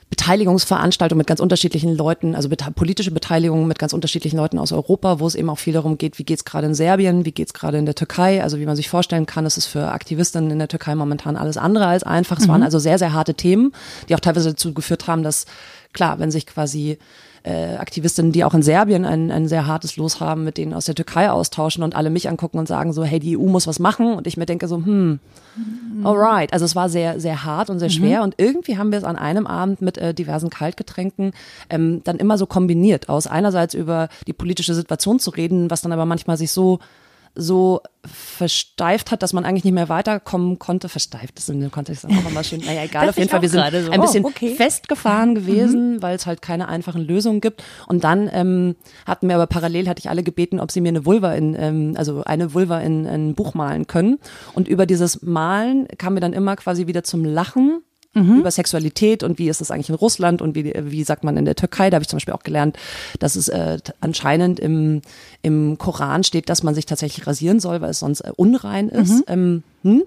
Beteiligungsveranstaltung 0.09 1.17
mit 1.17 1.27
ganz 1.27 1.39
unterschiedlichen 1.39 1.95
Leuten, 1.95 2.35
also 2.35 2.47
politische 2.75 3.11
Beteiligung 3.11 3.67
mit 3.67 3.79
ganz 3.79 3.91
unterschiedlichen 3.91 4.37
Leuten 4.37 4.59
aus 4.59 4.71
Europa, 4.71 5.19
wo 5.19 5.27
es 5.27 5.35
eben 5.35 5.49
auch 5.49 5.57
viel 5.57 5.73
darum 5.73 5.97
geht, 5.97 6.19
wie 6.19 6.23
geht 6.23 6.39
es 6.39 6.45
gerade 6.45 6.67
in 6.67 6.75
Serbien, 6.75 7.25
wie 7.25 7.31
geht 7.31 7.47
es 7.47 7.53
gerade 7.53 7.77
in 7.77 7.85
der 7.85 7.95
Türkei. 7.95 8.43
Also 8.43 8.59
wie 8.59 8.65
man 8.65 8.75
sich 8.75 8.87
vorstellen 8.87 9.25
kann, 9.25 9.45
ist 9.45 9.57
es 9.57 9.65
für 9.65 9.87
Aktivistinnen 9.87 10.51
in 10.51 10.59
der 10.59 10.67
Türkei 10.67 10.95
momentan 10.95 11.35
alles 11.35 11.57
andere 11.57 11.87
als 11.87 12.03
einfach. 12.03 12.37
Es 12.37 12.45
mhm. 12.45 12.51
waren 12.51 12.63
also 12.63 12.77
sehr, 12.77 12.99
sehr 12.99 13.13
harte 13.13 13.33
Themen, 13.33 13.73
die 14.07 14.15
auch 14.15 14.19
teilweise 14.19 14.51
dazu 14.51 14.73
geführt 14.73 15.07
haben, 15.07 15.23
dass 15.23 15.45
klar, 15.95 16.19
wenn 16.19 16.29
sich 16.29 16.45
quasi 16.45 16.99
äh, 17.45 17.75
Aktivistinnen, 17.75 18.31
die 18.31 18.43
auch 18.43 18.55
in 18.55 18.63
Serbien 18.63 19.05
ein, 19.05 19.31
ein 19.31 19.47
sehr 19.47 19.67
hartes 19.67 19.97
Los 19.97 20.19
haben, 20.19 20.43
mit 20.43 20.57
denen 20.57 20.73
aus 20.73 20.85
der 20.85 20.95
Türkei 20.95 21.29
austauschen 21.29 21.83
und 21.83 21.95
alle 21.95 22.09
mich 22.09 22.27
angucken 22.27 22.57
und 22.57 22.67
sagen 22.67 22.91
so, 22.91 23.03
hey, 23.03 23.19
die 23.19 23.37
EU 23.37 23.43
muss 23.43 23.67
was 23.67 23.79
machen. 23.79 24.13
Und 24.15 24.25
ich 24.25 24.35
mir 24.35 24.47
denke 24.47 24.67
so, 24.67 24.77
hm, 24.77 25.19
alright. 26.03 26.51
Also 26.53 26.65
es 26.65 26.75
war 26.75 26.89
sehr, 26.89 27.19
sehr 27.19 27.43
hart 27.45 27.69
und 27.69 27.77
sehr 27.77 27.89
mhm. 27.89 27.93
schwer. 27.93 28.17
Mhm. 28.19 28.23
Und 28.23 28.35
irgendwie 28.37 28.77
haben 28.77 28.91
wir 28.91 28.97
es 28.97 29.03
an 29.03 29.15
einem 29.15 29.45
Abend 29.45 29.81
mit 29.81 29.97
äh, 29.99 30.13
diversen 30.13 30.49
Kaltgetränken 30.49 31.33
ähm, 31.69 32.01
dann 32.03 32.17
immer 32.17 32.39
so 32.39 32.47
kombiniert, 32.47 33.09
aus 33.09 33.27
einerseits 33.27 33.75
über 33.75 34.09
die 34.25 34.33
politische 34.33 34.73
Situation 34.73 35.19
zu 35.19 35.29
reden, 35.29 35.69
was 35.69 35.81
dann 35.81 35.91
aber 35.91 36.05
manchmal 36.05 36.37
sich 36.37 36.51
so 36.51 36.79
so 37.35 37.81
versteift 38.05 39.11
hat, 39.11 39.23
dass 39.23 39.33
man 39.33 39.45
eigentlich 39.45 39.63
nicht 39.63 39.73
mehr 39.73 39.89
weiterkommen 39.89 40.59
konnte. 40.59 40.89
Versteift 40.89 41.37
ist 41.37 41.49
in 41.49 41.59
dem 41.59 41.71
Kontext 41.71 42.05
auch 42.05 42.29
immer 42.29 42.43
schön. 42.43 42.61
Naja, 42.61 42.83
egal, 42.83 43.09
auf 43.09 43.17
jeden 43.17 43.29
Fall. 43.29 43.41
Wir 43.41 43.49
sind 43.49 43.61
so. 43.71 43.91
ein 43.91 44.01
bisschen 44.01 44.25
oh, 44.25 44.29
okay. 44.29 44.55
festgefahren 44.55 45.31
mhm. 45.31 45.35
gewesen, 45.35 45.93
mhm. 45.95 46.01
weil 46.01 46.15
es 46.15 46.25
halt 46.25 46.41
keine 46.41 46.67
einfachen 46.67 47.01
Lösungen 47.01 47.41
gibt. 47.41 47.63
Und 47.87 48.03
dann 48.03 48.29
ähm, 48.31 48.75
hatten 49.05 49.27
wir 49.27 49.35
aber 49.35 49.47
parallel, 49.47 49.89
hatte 49.89 49.99
ich 49.99 50.09
alle 50.09 50.23
gebeten, 50.23 50.59
ob 50.59 50.71
sie 50.71 50.81
mir 50.81 50.89
eine 50.89 51.05
Vulva 51.05 51.33
in, 51.33 51.55
ähm, 51.57 51.93
also 51.97 52.23
eine 52.23 52.53
Vulva 52.53 52.79
in, 52.79 53.05
in 53.05 53.29
ein 53.29 53.35
Buch 53.35 53.53
malen 53.53 53.87
können. 53.87 54.19
Und 54.53 54.67
über 54.67 54.85
dieses 54.85 55.21
Malen 55.21 55.87
kamen 55.97 56.15
wir 56.15 56.21
dann 56.21 56.33
immer 56.33 56.55
quasi 56.55 56.87
wieder 56.87 57.03
zum 57.03 57.25
Lachen 57.25 57.81
mhm. 58.15 58.39
über 58.39 58.49
Sexualität 58.49 59.21
und 59.21 59.37
wie 59.37 59.49
ist 59.49 59.61
es 59.61 59.69
eigentlich 59.69 59.89
in 59.89 59.95
Russland 59.95 60.41
und 60.41 60.55
wie, 60.55 60.73
wie 60.75 61.03
sagt 61.03 61.23
man 61.23 61.37
in 61.37 61.45
der 61.45 61.55
Türkei. 61.55 61.89
Da 61.89 61.95
habe 61.95 62.03
ich 62.03 62.09
zum 62.09 62.17
Beispiel 62.17 62.33
auch 62.33 62.43
gelernt, 62.43 62.77
dass 63.19 63.35
es 63.35 63.49
äh, 63.49 63.77
anscheinend 64.01 64.59
im, 64.59 65.01
im 65.43 65.77
Koran 65.77 66.23
steht, 66.23 66.49
dass 66.49 66.63
man 66.63 66.73
sich 66.73 66.85
tatsächlich 66.87 67.27
rasieren 67.27 67.59
soll, 67.59 67.81
weil 67.81 67.91
es 67.91 67.99
sonst 67.99 68.21
äh, 68.21 68.31
unrein 68.35 68.89
ist. 68.89 69.11
Mhm. 69.11 69.23
Ähm, 69.27 69.63
hm? 69.85 70.03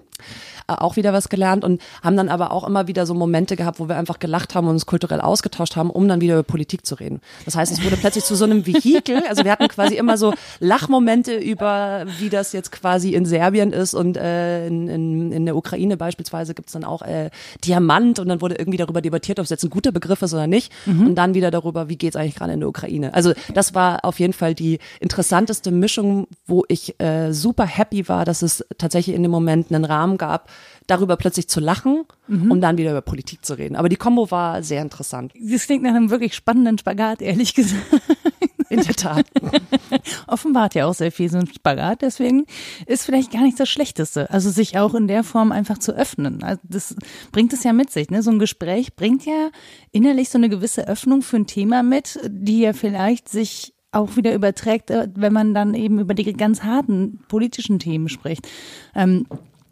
Äh, 0.67 0.73
auch 0.73 0.95
wieder 0.95 1.13
was 1.13 1.29
gelernt 1.29 1.63
und 1.63 1.81
haben 2.03 2.15
dann 2.15 2.29
aber 2.29 2.51
auch 2.51 2.67
immer 2.67 2.87
wieder 2.87 3.05
so 3.05 3.13
Momente 3.13 3.55
gehabt, 3.55 3.79
wo 3.79 3.87
wir 3.87 3.97
einfach 3.97 4.19
gelacht 4.19 4.55
haben 4.55 4.67
und 4.67 4.73
uns 4.73 4.85
kulturell 4.85 5.21
ausgetauscht 5.21 5.75
haben, 5.75 5.89
um 5.89 6.07
dann 6.07 6.21
wieder 6.21 6.35
über 6.35 6.43
Politik 6.43 6.85
zu 6.85 6.95
reden. 6.95 7.21
Das 7.45 7.55
heißt, 7.55 7.71
es 7.71 7.83
wurde 7.83 7.97
plötzlich 7.97 8.23
zu 8.23 8.35
so 8.35 8.45
einem 8.45 8.65
Vehikel. 8.65 9.23
Also 9.29 9.43
wir 9.43 9.51
hatten 9.51 9.67
quasi 9.67 9.95
immer 9.95 10.17
so 10.17 10.33
Lachmomente 10.59 11.35
über, 11.35 12.05
wie 12.19 12.29
das 12.29 12.51
jetzt 12.51 12.71
quasi 12.71 13.13
in 13.13 13.25
Serbien 13.25 13.71
ist 13.71 13.93
und 13.93 14.17
äh, 14.17 14.67
in, 14.67 14.87
in, 14.87 15.31
in 15.31 15.45
der 15.45 15.55
Ukraine 15.55 15.97
beispielsweise 15.97 16.53
gibt's 16.53 16.73
dann 16.73 16.83
auch 16.83 17.01
äh, 17.01 17.29
Diamant 17.63 18.19
und 18.19 18.27
dann 18.27 18.41
wurde 18.41 18.55
irgendwie 18.55 18.77
darüber 18.77 19.01
debattiert, 19.01 19.39
ob 19.39 19.43
es 19.43 19.49
jetzt 19.49 19.63
ein 19.63 19.69
guter 19.69 19.91
Begriff 19.91 20.21
ist 20.21 20.33
oder 20.33 20.47
nicht. 20.47 20.71
Mhm. 20.85 21.07
Und 21.07 21.15
dann 21.15 21.33
wieder 21.33 21.51
darüber, 21.51 21.89
wie 21.89 21.95
geht's 21.95 22.15
eigentlich 22.15 22.35
gerade 22.35 22.53
in 22.53 22.59
der 22.59 22.69
Ukraine. 22.69 23.13
Also 23.13 23.33
das 23.53 23.75
war 23.75 24.03
auf 24.03 24.19
jeden 24.19 24.33
Fall 24.33 24.55
die 24.55 24.79
interessanteste 24.99 25.71
Mischung, 25.71 26.27
wo 26.45 26.65
ich 26.67 26.99
äh, 26.99 27.31
super 27.33 27.65
happy 27.65 28.07
war, 28.09 28.25
dass 28.25 28.41
es 28.41 28.65
tatsächlich 28.77 29.15
in 29.15 29.21
dem 29.23 29.31
Moment 29.31 29.68
einen 29.73 29.85
Rahmen 29.85 30.17
gab, 30.17 30.49
darüber 30.87 31.17
plötzlich 31.17 31.47
zu 31.47 31.59
lachen 31.59 32.05
mhm. 32.27 32.51
und 32.51 32.61
dann 32.61 32.77
wieder 32.77 32.91
über 32.91 33.01
Politik 33.01 33.45
zu 33.45 33.57
reden. 33.57 33.75
Aber 33.75 33.89
die 33.89 33.95
Kombo 33.95 34.31
war 34.31 34.63
sehr 34.63 34.81
interessant. 34.81 35.33
Das 35.39 35.65
klingt 35.65 35.83
nach 35.83 35.93
einem 35.93 36.09
wirklich 36.09 36.35
spannenden 36.35 36.77
Spagat, 36.77 37.21
ehrlich 37.21 37.53
gesagt. 37.53 37.83
In 38.69 38.81
der 38.81 38.95
Tat. 38.95 39.25
Offenbart 40.27 40.75
ja 40.75 40.85
auch 40.85 40.93
sehr 40.93 41.11
viel 41.11 41.27
so 41.29 41.39
ein 41.39 41.47
Spagat, 41.47 42.03
deswegen 42.03 42.45
ist 42.85 43.03
vielleicht 43.03 43.31
gar 43.31 43.41
nicht 43.41 43.59
das 43.59 43.67
Schlechteste. 43.67 44.29
Also 44.29 44.51
sich 44.51 44.77
auch 44.77 44.93
in 44.93 45.07
der 45.07 45.23
Form 45.23 45.51
einfach 45.51 45.79
zu 45.79 45.91
öffnen. 45.91 46.43
Also 46.43 46.61
das 46.63 46.95
bringt 47.31 47.51
es 47.51 47.63
ja 47.63 47.73
mit 47.73 47.89
sich. 47.89 48.11
Ne? 48.11 48.21
So 48.21 48.29
ein 48.29 48.37
Gespräch 48.37 48.95
bringt 48.95 49.25
ja 49.25 49.49
innerlich 49.91 50.29
so 50.29 50.37
eine 50.37 50.49
gewisse 50.49 50.87
Öffnung 50.87 51.23
für 51.23 51.37
ein 51.37 51.47
Thema 51.47 51.81
mit, 51.81 52.19
die 52.27 52.59
ja 52.59 52.73
vielleicht 52.73 53.27
sich 53.27 53.73
auch 53.91 54.15
wieder 54.15 54.33
überträgt, 54.33 54.91
äh, 54.91 55.09
wenn 55.15 55.33
man 55.33 55.53
dann 55.53 55.73
eben 55.73 55.99
über 55.99 56.13
die 56.13 56.31
ganz 56.33 56.63
harten 56.63 57.19
politischen 57.27 57.79
Themen 57.79 58.07
spricht. 58.07 58.47
Ähm, 58.93 59.25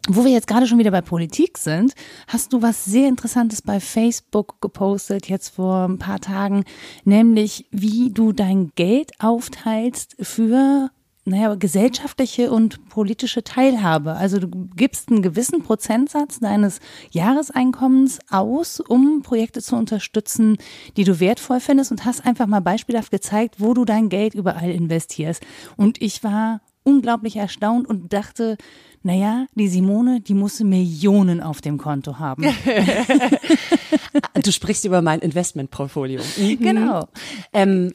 wo 0.08 0.24
wir 0.24 0.32
jetzt 0.32 0.46
gerade 0.46 0.66
schon 0.66 0.78
wieder 0.78 0.90
bei 0.90 1.02
Politik 1.02 1.58
sind, 1.58 1.92
hast 2.26 2.52
du 2.52 2.62
was 2.62 2.84
sehr 2.84 3.08
Interessantes 3.08 3.62
bei 3.62 3.78
Facebook 3.78 4.60
gepostet, 4.60 5.28
jetzt 5.28 5.50
vor 5.50 5.84
ein 5.86 5.98
paar 5.98 6.20
Tagen, 6.20 6.64
nämlich 7.04 7.66
wie 7.70 8.10
du 8.10 8.32
dein 8.32 8.72
Geld 8.74 9.12
aufteilst 9.20 10.16
für 10.20 10.90
naja, 11.28 11.54
gesellschaftliche 11.56 12.50
und 12.50 12.88
politische 12.88 13.44
Teilhabe. 13.44 14.14
Also 14.14 14.38
du 14.38 14.48
gibst 14.74 15.10
einen 15.10 15.20
gewissen 15.20 15.62
Prozentsatz 15.62 16.40
deines 16.40 16.80
Jahreseinkommens 17.10 18.18
aus, 18.30 18.80
um 18.80 19.20
Projekte 19.22 19.60
zu 19.60 19.76
unterstützen, 19.76 20.56
die 20.96 21.04
du 21.04 21.20
wertvoll 21.20 21.60
findest 21.60 21.90
und 21.90 22.06
hast 22.06 22.24
einfach 22.24 22.46
mal 22.46 22.60
beispielhaft 22.60 23.10
gezeigt, 23.10 23.56
wo 23.58 23.74
du 23.74 23.84
dein 23.84 24.08
Geld 24.08 24.34
überall 24.34 24.70
investierst. 24.70 25.42
Und 25.76 26.00
ich 26.00 26.24
war 26.24 26.62
unglaublich 26.88 27.36
erstaunt 27.36 27.86
und 27.86 28.12
dachte, 28.12 28.56
naja, 29.02 29.46
die 29.54 29.68
Simone, 29.68 30.20
die 30.20 30.34
musste 30.34 30.64
Millionen 30.64 31.40
auf 31.40 31.60
dem 31.60 31.78
Konto 31.78 32.18
haben. 32.18 32.44
du 34.42 34.52
sprichst 34.52 34.84
über 34.84 35.02
mein 35.02 35.20
Investmentportfolio. 35.20 36.20
Mhm. 36.36 36.58
Genau. 36.58 37.08
Ähm, 37.52 37.92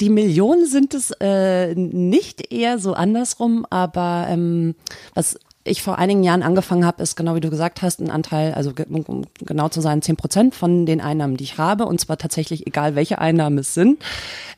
die 0.00 0.10
Millionen 0.10 0.66
sind 0.66 0.94
es 0.94 1.10
äh, 1.20 1.74
nicht 1.74 2.52
eher 2.52 2.78
so 2.78 2.94
andersrum, 2.94 3.66
aber 3.68 4.26
ähm, 4.28 4.74
was 5.14 5.38
ich 5.64 5.82
vor 5.82 5.98
einigen 5.98 6.22
Jahren 6.22 6.42
angefangen 6.42 6.84
habe, 6.84 7.02
ist 7.02 7.16
genau 7.16 7.34
wie 7.34 7.40
du 7.40 7.50
gesagt 7.50 7.82
hast, 7.82 8.00
ein 8.00 8.10
Anteil, 8.10 8.52
also 8.52 8.72
um 9.06 9.24
genau 9.40 9.68
zu 9.70 9.80
sein, 9.80 10.02
zehn 10.02 10.16
Prozent 10.16 10.54
von 10.54 10.86
den 10.86 11.00
Einnahmen, 11.00 11.36
die 11.36 11.44
ich 11.44 11.58
habe, 11.58 11.86
und 11.86 12.00
zwar 12.00 12.18
tatsächlich 12.18 12.66
egal, 12.66 12.94
welche 12.94 13.18
Einnahmen 13.18 13.58
es 13.58 13.74
sind. 13.74 13.98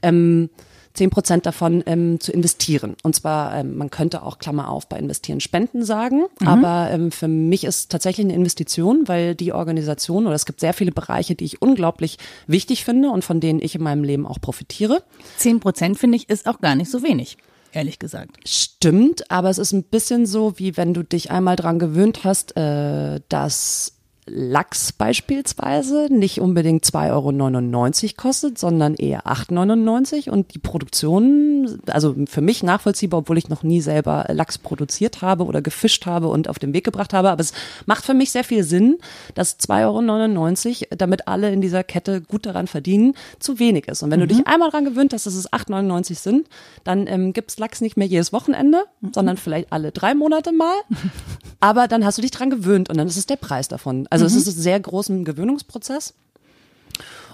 Ähm, 0.02 0.50
zehn 0.96 1.10
Prozent 1.10 1.46
davon 1.46 1.82
ähm, 1.86 2.20
zu 2.20 2.32
investieren. 2.32 2.96
Und 3.02 3.14
zwar, 3.14 3.54
ähm, 3.56 3.76
man 3.76 3.90
könnte 3.90 4.22
auch 4.22 4.38
Klammer 4.38 4.70
auf 4.70 4.88
bei 4.88 4.98
investieren 4.98 5.40
Spenden 5.40 5.84
sagen, 5.84 6.24
mhm. 6.40 6.48
aber 6.48 6.90
ähm, 6.90 7.12
für 7.12 7.28
mich 7.28 7.64
ist 7.64 7.90
tatsächlich 7.90 8.26
eine 8.26 8.34
Investition, 8.34 9.06
weil 9.06 9.34
die 9.34 9.52
Organisation 9.52 10.26
oder 10.26 10.34
es 10.34 10.46
gibt 10.46 10.60
sehr 10.60 10.74
viele 10.74 10.92
Bereiche, 10.92 11.34
die 11.34 11.44
ich 11.44 11.62
unglaublich 11.62 12.18
wichtig 12.46 12.84
finde 12.84 13.10
und 13.10 13.24
von 13.24 13.40
denen 13.40 13.60
ich 13.62 13.74
in 13.74 13.82
meinem 13.82 14.04
Leben 14.04 14.26
auch 14.26 14.40
profitiere. 14.40 15.02
Zehn 15.36 15.60
Prozent 15.60 15.98
finde 15.98 16.16
ich 16.16 16.28
ist 16.28 16.46
auch 16.46 16.60
gar 16.60 16.74
nicht 16.74 16.90
so 16.90 17.02
wenig 17.02 17.36
ehrlich 17.72 17.98
gesagt. 17.98 18.36
Stimmt, 18.48 19.30
aber 19.30 19.50
es 19.50 19.58
ist 19.58 19.72
ein 19.72 19.82
bisschen 19.82 20.24
so, 20.24 20.58
wie 20.58 20.78
wenn 20.78 20.94
du 20.94 21.02
dich 21.02 21.30
einmal 21.30 21.56
dran 21.56 21.78
gewöhnt 21.78 22.24
hast, 22.24 22.56
äh, 22.56 23.20
dass 23.28 23.95
Lachs 24.28 24.92
beispielsweise 24.92 26.08
nicht 26.10 26.40
unbedingt 26.40 26.84
2,99 26.84 28.04
Euro 28.04 28.12
kostet, 28.16 28.58
sondern 28.58 28.94
eher 28.94 29.26
8,99 29.26 30.28
und 30.30 30.52
die 30.52 30.58
Produktion, 30.58 31.78
also 31.86 32.16
für 32.26 32.40
mich 32.40 32.64
nachvollziehbar, 32.64 33.20
obwohl 33.20 33.38
ich 33.38 33.48
noch 33.48 33.62
nie 33.62 33.80
selber 33.80 34.26
Lachs 34.28 34.58
produziert 34.58 35.22
habe 35.22 35.44
oder 35.44 35.62
gefischt 35.62 36.06
habe 36.06 36.26
und 36.26 36.48
auf 36.48 36.58
den 36.58 36.74
Weg 36.74 36.84
gebracht 36.84 37.12
habe, 37.12 37.30
aber 37.30 37.40
es 37.40 37.52
macht 37.86 38.04
für 38.04 38.14
mich 38.14 38.32
sehr 38.32 38.42
viel 38.42 38.64
Sinn, 38.64 38.98
dass 39.34 39.60
2,99 39.60 40.82
Euro, 40.82 40.96
damit 40.96 41.28
alle 41.28 41.52
in 41.52 41.60
dieser 41.60 41.84
Kette 41.84 42.20
gut 42.20 42.46
daran 42.46 42.66
verdienen, 42.66 43.14
zu 43.38 43.60
wenig 43.60 43.86
ist. 43.86 44.02
Und 44.02 44.10
wenn 44.10 44.18
mhm. 44.18 44.28
du 44.28 44.34
dich 44.34 44.46
einmal 44.48 44.70
daran 44.70 44.86
gewöhnt 44.86 45.12
hast, 45.12 45.26
dass 45.26 45.34
es 45.34 45.52
8,99 45.52 46.14
sind, 46.16 46.48
dann 46.82 47.06
ähm, 47.06 47.32
gibt's 47.32 47.58
Lachs 47.58 47.80
nicht 47.80 47.96
mehr 47.96 48.08
jedes 48.08 48.32
Wochenende, 48.32 48.84
mhm. 49.00 49.12
sondern 49.14 49.36
vielleicht 49.36 49.72
alle 49.72 49.92
drei 49.92 50.14
Monate 50.14 50.50
mal. 50.50 50.74
aber 51.60 51.86
dann 51.86 52.04
hast 52.04 52.18
du 52.18 52.22
dich 52.22 52.32
dran 52.32 52.50
gewöhnt 52.50 52.90
und 52.90 52.96
dann 52.96 53.06
ist 53.06 53.16
es 53.16 53.26
der 53.26 53.36
Preis 53.36 53.68
davon. 53.68 54.08
Also 54.10 54.15
mhm. 54.24 54.28
es 54.28 54.36
ist 54.36 54.46
ein 54.48 54.60
sehr 54.60 54.80
großen 54.80 55.24
Gewöhnungsprozess. 55.24 56.14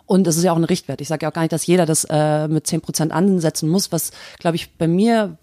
Und 0.05 0.27
es 0.27 0.37
ist 0.37 0.43
ja 0.43 0.53
auch 0.53 0.57
ein 0.57 0.65
Richtwert. 0.65 1.01
Ich 1.01 1.09
sage 1.09 1.25
ja 1.25 1.31
auch 1.31 1.35
gar 1.35 1.43
nicht, 1.43 1.53
dass 1.53 1.67
jeder 1.67 1.87
das 1.87 2.07
äh, 2.11 2.49
mit 2.49 2.67
zehn 2.67 2.81
Prozent 2.81 3.13
ansetzen 3.13 3.69
muss. 3.69 3.93
Was, 3.93 4.11
glaube 4.39 4.57
ich, 4.57 4.73
bei 4.77 4.89
mir 4.89 5.39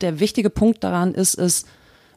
der 0.00 0.20
wichtige 0.20 0.50
Punkt 0.50 0.84
daran 0.84 1.14
ist, 1.14 1.34
ist, 1.34 1.66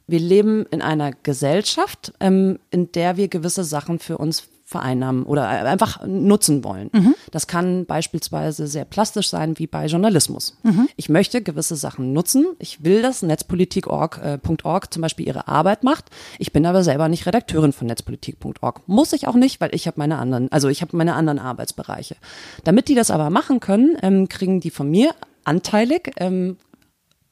wir 0.07 0.19
leben 0.19 0.65
in 0.69 0.81
einer 0.81 1.11
Gesellschaft, 1.11 2.13
ähm, 2.19 2.59
in 2.69 2.91
der 2.91 3.17
wir 3.17 3.27
gewisse 3.27 3.63
Sachen 3.63 3.99
für 3.99 4.17
uns 4.17 4.43
vereinnahmen 4.67 5.23
oder 5.23 5.47
einfach 5.47 6.05
nutzen 6.07 6.63
wollen. 6.63 6.89
Mhm. 6.91 7.13
Das 7.29 7.45
kann 7.45 7.85
beispielsweise 7.85 8.65
sehr 8.65 8.83
plastisch 8.83 9.29
sein 9.29 9.59
wie 9.59 9.67
bei 9.67 9.85
Journalismus. 9.85 10.57
Mhm. 10.63 10.89
Ich 10.95 11.07
möchte 11.07 11.43
gewisse 11.43 11.75
Sachen 11.75 12.13
nutzen. 12.13 12.47
Ich 12.57 12.83
will, 12.83 13.03
dass 13.03 13.21
Netzpolitik.org 13.21 14.19
äh, 14.23 14.89
zum 14.89 15.01
Beispiel 15.03 15.27
ihre 15.27 15.47
Arbeit 15.47 15.83
macht. 15.83 16.05
Ich 16.39 16.51
bin 16.51 16.65
aber 16.65 16.83
selber 16.83 17.09
nicht 17.09 17.27
Redakteurin 17.27 17.73
von 17.73 17.85
Netzpolitik.org. 17.85 18.81
Muss 18.87 19.13
ich 19.13 19.27
auch 19.27 19.35
nicht, 19.35 19.61
weil 19.61 19.73
ich 19.75 19.85
habe 19.85 19.99
meine 19.99 20.17
anderen, 20.17 20.51
also 20.51 20.67
ich 20.67 20.81
habe 20.81 20.97
meine 20.97 21.13
anderen 21.13 21.37
Arbeitsbereiche. 21.37 22.15
Damit 22.63 22.87
die 22.87 22.95
das 22.95 23.11
aber 23.11 23.29
machen 23.29 23.59
können, 23.59 23.95
ähm, 24.01 24.29
kriegen 24.29 24.61
die 24.61 24.71
von 24.71 24.89
mir 24.89 25.13
anteilig 25.43 26.11
ähm, 26.17 26.57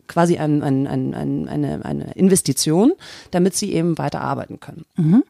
quasi 0.08 0.38
ein, 0.38 0.62
ein, 0.62 0.86
ein, 0.86 1.48
eine, 1.48 1.84
eine 1.84 2.12
Investition, 2.14 2.94
damit 3.32 3.56
sie 3.56 3.74
eben 3.74 3.98
weiter 3.98 4.22
arbeiten 4.22 4.60
können. 4.60 4.86
Mhm. 4.98 5.24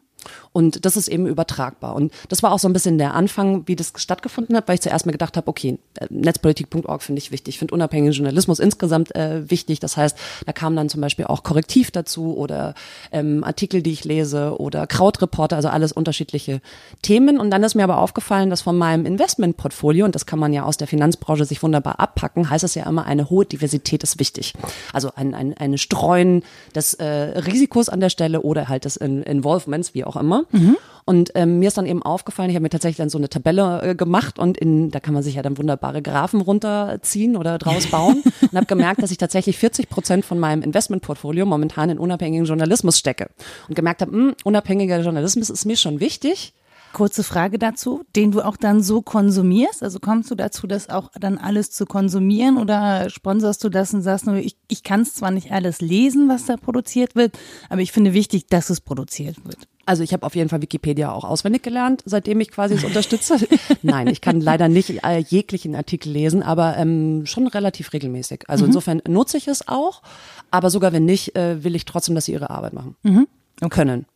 Und 0.54 0.84
das 0.84 0.96
ist 0.96 1.08
eben 1.08 1.26
übertragbar. 1.26 1.96
Und 1.96 2.12
das 2.28 2.44
war 2.44 2.52
auch 2.52 2.60
so 2.60 2.68
ein 2.68 2.72
bisschen 2.72 2.96
der 2.96 3.14
Anfang, 3.14 3.66
wie 3.66 3.74
das 3.74 3.92
stattgefunden 3.96 4.56
hat, 4.56 4.68
weil 4.68 4.76
ich 4.76 4.82
zuerst 4.82 5.04
mal 5.04 5.10
gedacht 5.10 5.36
habe, 5.36 5.48
okay, 5.48 5.80
äh, 5.98 6.06
netzpolitik.org 6.10 7.02
finde 7.02 7.18
ich 7.18 7.32
wichtig, 7.32 7.56
ich 7.56 7.58
finde 7.58 7.74
unabhängigen 7.74 8.12
Journalismus 8.12 8.60
insgesamt 8.60 9.12
äh, 9.16 9.50
wichtig. 9.50 9.80
Das 9.80 9.96
heißt, 9.96 10.16
da 10.46 10.52
kam 10.52 10.76
dann 10.76 10.88
zum 10.88 11.00
Beispiel 11.00 11.24
auch 11.24 11.42
Korrektiv 11.42 11.90
dazu 11.90 12.36
oder 12.36 12.74
ähm, 13.10 13.42
Artikel, 13.42 13.82
die 13.82 13.90
ich 13.90 14.04
lese 14.04 14.60
oder 14.60 14.86
Krautreporter, 14.86 15.56
also 15.56 15.70
alles 15.70 15.90
unterschiedliche 15.90 16.60
Themen. 17.02 17.40
Und 17.40 17.50
dann 17.50 17.64
ist 17.64 17.74
mir 17.74 17.82
aber 17.82 17.98
aufgefallen, 17.98 18.48
dass 18.48 18.62
von 18.62 18.78
meinem 18.78 19.06
Investmentportfolio, 19.06 20.04
und 20.04 20.14
das 20.14 20.24
kann 20.24 20.38
man 20.38 20.52
ja 20.52 20.62
aus 20.62 20.76
der 20.76 20.86
Finanzbranche 20.86 21.46
sich 21.46 21.64
wunderbar 21.64 21.98
abpacken, 21.98 22.48
heißt 22.48 22.62
es 22.62 22.76
ja 22.76 22.88
immer, 22.88 23.06
eine 23.06 23.28
hohe 23.28 23.44
Diversität 23.44 24.04
ist 24.04 24.20
wichtig. 24.20 24.54
Also 24.92 25.10
ein, 25.16 25.34
ein, 25.34 25.54
eine 25.54 25.78
Streuen 25.78 26.44
des 26.76 26.94
äh, 26.94 27.04
Risikos 27.04 27.88
an 27.88 27.98
der 27.98 28.10
Stelle 28.10 28.42
oder 28.42 28.68
halt 28.68 28.84
des 28.84 28.96
Involvements, 28.96 29.94
wie 29.94 30.04
auch 30.04 30.14
immer. 30.14 30.43
Mhm. 30.52 30.76
Und 31.06 31.32
ähm, 31.34 31.58
mir 31.58 31.68
ist 31.68 31.76
dann 31.76 31.84
eben 31.84 32.02
aufgefallen, 32.02 32.48
ich 32.48 32.56
habe 32.56 32.62
mir 32.62 32.70
tatsächlich 32.70 32.96
dann 32.96 33.10
so 33.10 33.18
eine 33.18 33.28
Tabelle 33.28 33.82
äh, 33.82 33.94
gemacht 33.94 34.38
und 34.38 34.56
in, 34.56 34.90
da 34.90 35.00
kann 35.00 35.12
man 35.12 35.22
sich 35.22 35.34
ja 35.34 35.42
dann 35.42 35.58
wunderbare 35.58 36.00
Graphen 36.00 36.40
runterziehen 36.40 37.36
oder 37.36 37.58
draus 37.58 37.86
bauen 37.88 38.22
und 38.40 38.52
habe 38.54 38.66
gemerkt, 38.66 39.02
dass 39.02 39.10
ich 39.10 39.18
tatsächlich 39.18 39.58
40 39.58 39.90
Prozent 39.90 40.24
von 40.24 40.38
meinem 40.38 40.62
Investmentportfolio 40.62 41.44
momentan 41.44 41.90
in 41.90 41.98
unabhängigen 41.98 42.46
Journalismus 42.46 42.98
stecke 42.98 43.28
und 43.68 43.74
gemerkt 43.74 44.00
habe, 44.00 44.16
mh, 44.16 44.28
hm, 44.28 44.34
unabhängiger 44.44 45.00
Journalismus 45.00 45.50
ist 45.50 45.66
mir 45.66 45.76
schon 45.76 46.00
wichtig. 46.00 46.54
Kurze 46.94 47.24
Frage 47.24 47.58
dazu, 47.58 48.04
den 48.14 48.30
du 48.30 48.40
auch 48.40 48.56
dann 48.56 48.80
so 48.80 49.02
konsumierst? 49.02 49.82
Also 49.82 49.98
kommst 49.98 50.30
du 50.30 50.36
dazu, 50.36 50.68
das 50.68 50.88
auch 50.88 51.10
dann 51.20 51.38
alles 51.38 51.72
zu 51.72 51.86
konsumieren 51.86 52.56
oder 52.56 53.10
sponsorst 53.10 53.62
du 53.64 53.68
das 53.68 53.92
und 53.92 54.02
sagst 54.02 54.26
nur, 54.26 54.36
ich, 54.36 54.56
ich 54.68 54.84
kann 54.84 55.00
es 55.00 55.12
zwar 55.14 55.32
nicht 55.32 55.50
alles 55.50 55.80
lesen, 55.80 56.28
was 56.28 56.46
da 56.46 56.56
produziert 56.56 57.16
wird, 57.16 57.36
aber 57.68 57.80
ich 57.80 57.90
finde 57.90 58.14
wichtig, 58.14 58.46
dass 58.46 58.70
es 58.70 58.80
produziert 58.80 59.44
wird. 59.44 59.66
Also 59.86 60.02
ich 60.02 60.12
habe 60.12 60.24
auf 60.24 60.34
jeden 60.34 60.48
Fall 60.48 60.62
Wikipedia 60.62 61.12
auch 61.12 61.24
auswendig 61.24 61.62
gelernt, 61.62 62.02
seitdem 62.04 62.40
ich 62.40 62.50
quasi 62.50 62.74
es 62.74 62.84
unterstütze. 62.84 63.36
Nein, 63.82 64.06
ich 64.08 64.20
kann 64.20 64.40
leider 64.40 64.68
nicht 64.68 65.04
äh, 65.04 65.18
jeglichen 65.18 65.74
Artikel 65.74 66.10
lesen, 66.10 66.42
aber 66.42 66.76
ähm, 66.76 67.26
schon 67.26 67.46
relativ 67.46 67.92
regelmäßig. 67.92 68.44
Also 68.48 68.64
mhm. 68.64 68.70
insofern 68.70 69.02
nutze 69.06 69.36
ich 69.36 69.48
es 69.48 69.68
auch, 69.68 70.02
aber 70.50 70.70
sogar 70.70 70.92
wenn 70.92 71.04
nicht, 71.04 71.36
äh, 71.36 71.62
will 71.64 71.74
ich 71.74 71.84
trotzdem, 71.84 72.14
dass 72.14 72.26
sie 72.26 72.32
ihre 72.32 72.50
Arbeit 72.50 72.72
machen 72.72 72.96
mhm. 73.02 73.26
können. 73.70 74.06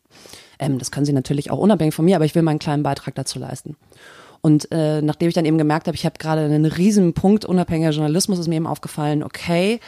Ähm, 0.58 0.78
das 0.78 0.90
können 0.90 1.06
sie 1.06 1.12
natürlich 1.12 1.50
auch 1.50 1.58
unabhängig 1.58 1.94
von 1.94 2.04
mir, 2.04 2.16
aber 2.16 2.24
ich 2.24 2.34
will 2.34 2.42
meinen 2.42 2.58
kleinen 2.58 2.82
Beitrag 2.82 3.14
dazu 3.14 3.38
leisten. 3.38 3.76
Und 4.40 4.70
äh, 4.70 5.02
nachdem 5.02 5.28
ich 5.28 5.34
dann 5.34 5.44
eben 5.44 5.58
gemerkt 5.58 5.88
habe, 5.88 5.96
ich 5.96 6.04
habe 6.04 6.18
gerade 6.18 6.42
einen 6.42 6.64
riesen 6.64 7.12
Punkt 7.12 7.44
unabhängiger 7.44 7.90
Journalismus, 7.90 8.38
ist 8.38 8.48
mir 8.48 8.56
eben 8.56 8.66
aufgefallen, 8.66 9.22
okay, 9.22 9.80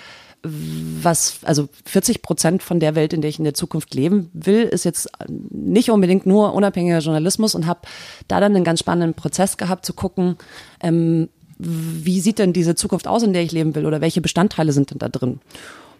was, 0.42 1.40
also 1.42 1.68
40 1.84 2.22
Prozent 2.22 2.62
von 2.62 2.80
der 2.80 2.94
Welt, 2.94 3.12
in 3.12 3.20
der 3.20 3.28
ich 3.28 3.38
in 3.38 3.44
der 3.44 3.54
Zukunft 3.54 3.94
leben 3.94 4.30
will, 4.32 4.62
ist 4.62 4.84
jetzt 4.84 5.08
nicht 5.28 5.90
unbedingt 5.90 6.26
nur 6.26 6.54
unabhängiger 6.54 7.00
Journalismus 7.00 7.54
und 7.54 7.66
habe 7.66 7.80
da 8.28 8.40
dann 8.40 8.56
einen 8.56 8.64
ganz 8.64 8.80
spannenden 8.80 9.14
Prozess 9.14 9.56
gehabt 9.56 9.84
zu 9.84 9.92
gucken, 9.92 10.36
ähm, 10.82 11.28
wie 11.58 12.20
sieht 12.20 12.38
denn 12.38 12.54
diese 12.54 12.74
Zukunft 12.74 13.06
aus, 13.06 13.22
in 13.22 13.34
der 13.34 13.42
ich 13.42 13.52
leben 13.52 13.74
will 13.74 13.84
oder 13.84 14.00
welche 14.00 14.22
Bestandteile 14.22 14.72
sind 14.72 14.90
denn 14.92 14.98
da 14.98 15.10
drin? 15.10 15.40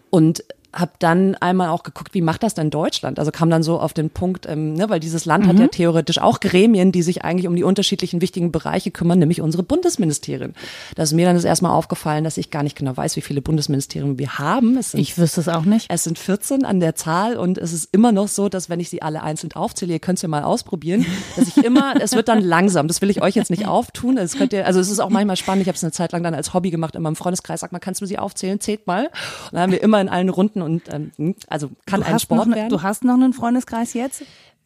Und 0.09 0.43
habe 0.73 0.91
dann 0.99 1.35
einmal 1.35 1.69
auch 1.69 1.83
geguckt, 1.83 2.13
wie 2.13 2.21
macht 2.21 2.43
das 2.43 2.53
denn 2.53 2.69
Deutschland? 2.69 3.19
Also 3.19 3.31
kam 3.31 3.49
dann 3.49 3.63
so 3.63 3.79
auf 3.79 3.93
den 3.93 4.09
Punkt, 4.09 4.45
ähm, 4.47 4.73
ne, 4.73 4.89
weil 4.89 4.99
dieses 4.99 5.25
Land 5.25 5.45
mhm. 5.45 5.49
hat 5.49 5.59
ja 5.59 5.65
mhm. 5.65 5.71
theoretisch 5.71 6.19
auch 6.19 6.39
Gremien, 6.39 6.91
die 6.91 7.01
sich 7.01 7.23
eigentlich 7.23 7.47
um 7.47 7.55
die 7.55 7.63
unterschiedlichen 7.63 8.21
wichtigen 8.21 8.51
Bereiche 8.51 8.91
kümmern, 8.91 9.19
nämlich 9.19 9.41
unsere 9.41 9.63
Bundesministerien. 9.63 10.53
Da 10.95 11.03
ist 11.03 11.13
mir 11.13 11.25
dann 11.25 11.35
das 11.35 11.43
erstmal 11.43 11.73
aufgefallen, 11.73 12.23
dass 12.23 12.37
ich 12.37 12.51
gar 12.51 12.63
nicht 12.63 12.77
genau 12.77 12.95
weiß, 12.95 13.15
wie 13.17 13.21
viele 13.21 13.41
Bundesministerien 13.41 14.17
wir 14.17 14.39
haben. 14.39 14.81
Sind, 14.81 14.99
ich 14.99 15.17
wüsste 15.17 15.41
es 15.41 15.49
auch 15.49 15.65
nicht. 15.65 15.87
Es 15.89 16.03
sind 16.03 16.17
14 16.17 16.63
an 16.63 16.79
der 16.79 16.95
Zahl 16.95 17.37
und 17.37 17.57
es 17.57 17.73
ist 17.73 17.89
immer 17.91 18.11
noch 18.11 18.29
so, 18.29 18.47
dass 18.47 18.69
wenn 18.69 18.79
ich 18.79 18.89
sie 18.89 19.01
alle 19.01 19.23
einzeln 19.23 19.51
aufzähle, 19.53 19.93
ihr 19.93 19.99
könnt 19.99 20.19
es 20.19 20.21
ja 20.21 20.29
mal 20.29 20.43
ausprobieren, 20.43 21.05
dass 21.35 21.47
ich 21.49 21.57
immer, 21.57 21.95
es 22.01 22.13
wird 22.13 22.29
dann 22.29 22.41
langsam. 22.41 22.87
Das 22.87 23.01
will 23.01 23.09
ich 23.09 23.21
euch 23.21 23.35
jetzt 23.35 23.51
nicht 23.51 23.67
auftun. 23.67 24.17
Es 24.17 24.37
könnt 24.37 24.53
ihr, 24.53 24.65
also 24.65 24.79
es 24.79 24.89
ist 24.89 24.99
auch 24.99 25.09
manchmal 25.09 25.35
spannend. 25.35 25.63
Ich 25.63 25.67
habe 25.67 25.75
es 25.75 25.83
eine 25.83 25.91
Zeit 25.91 26.13
lang 26.13 26.23
dann 26.23 26.33
als 26.33 26.53
Hobby 26.53 26.71
gemacht 26.71 26.95
in 26.95 27.01
meinem 27.01 27.15
Freundeskreis. 27.15 27.59
Sag 27.59 27.73
mal, 27.73 27.79
kannst 27.79 28.01
du 28.01 28.05
sie 28.05 28.17
aufzählen? 28.17 28.59
Zählt 28.61 28.87
mal. 28.87 29.07
Und 29.07 29.53
dann 29.53 29.61
haben 29.61 29.71
wir 29.71 29.81
immer 29.81 29.99
in 29.99 30.07
allen 30.07 30.29
Runden 30.29 30.60
Minuten 30.63 30.89
und 30.89 30.93
ähm, 30.93 31.11
hm, 31.17 31.35
also 31.47 31.71
kann 31.85 32.03
ein 32.03 32.19
Sport 32.19 32.47
ne, 32.47 32.55
werden. 32.55 32.69
Du 32.69 32.81
hast 32.81 33.03
noch 33.03 33.13
einen 33.13 33.33
Freundeskreis 33.33 33.93
jetzt? 33.93 34.23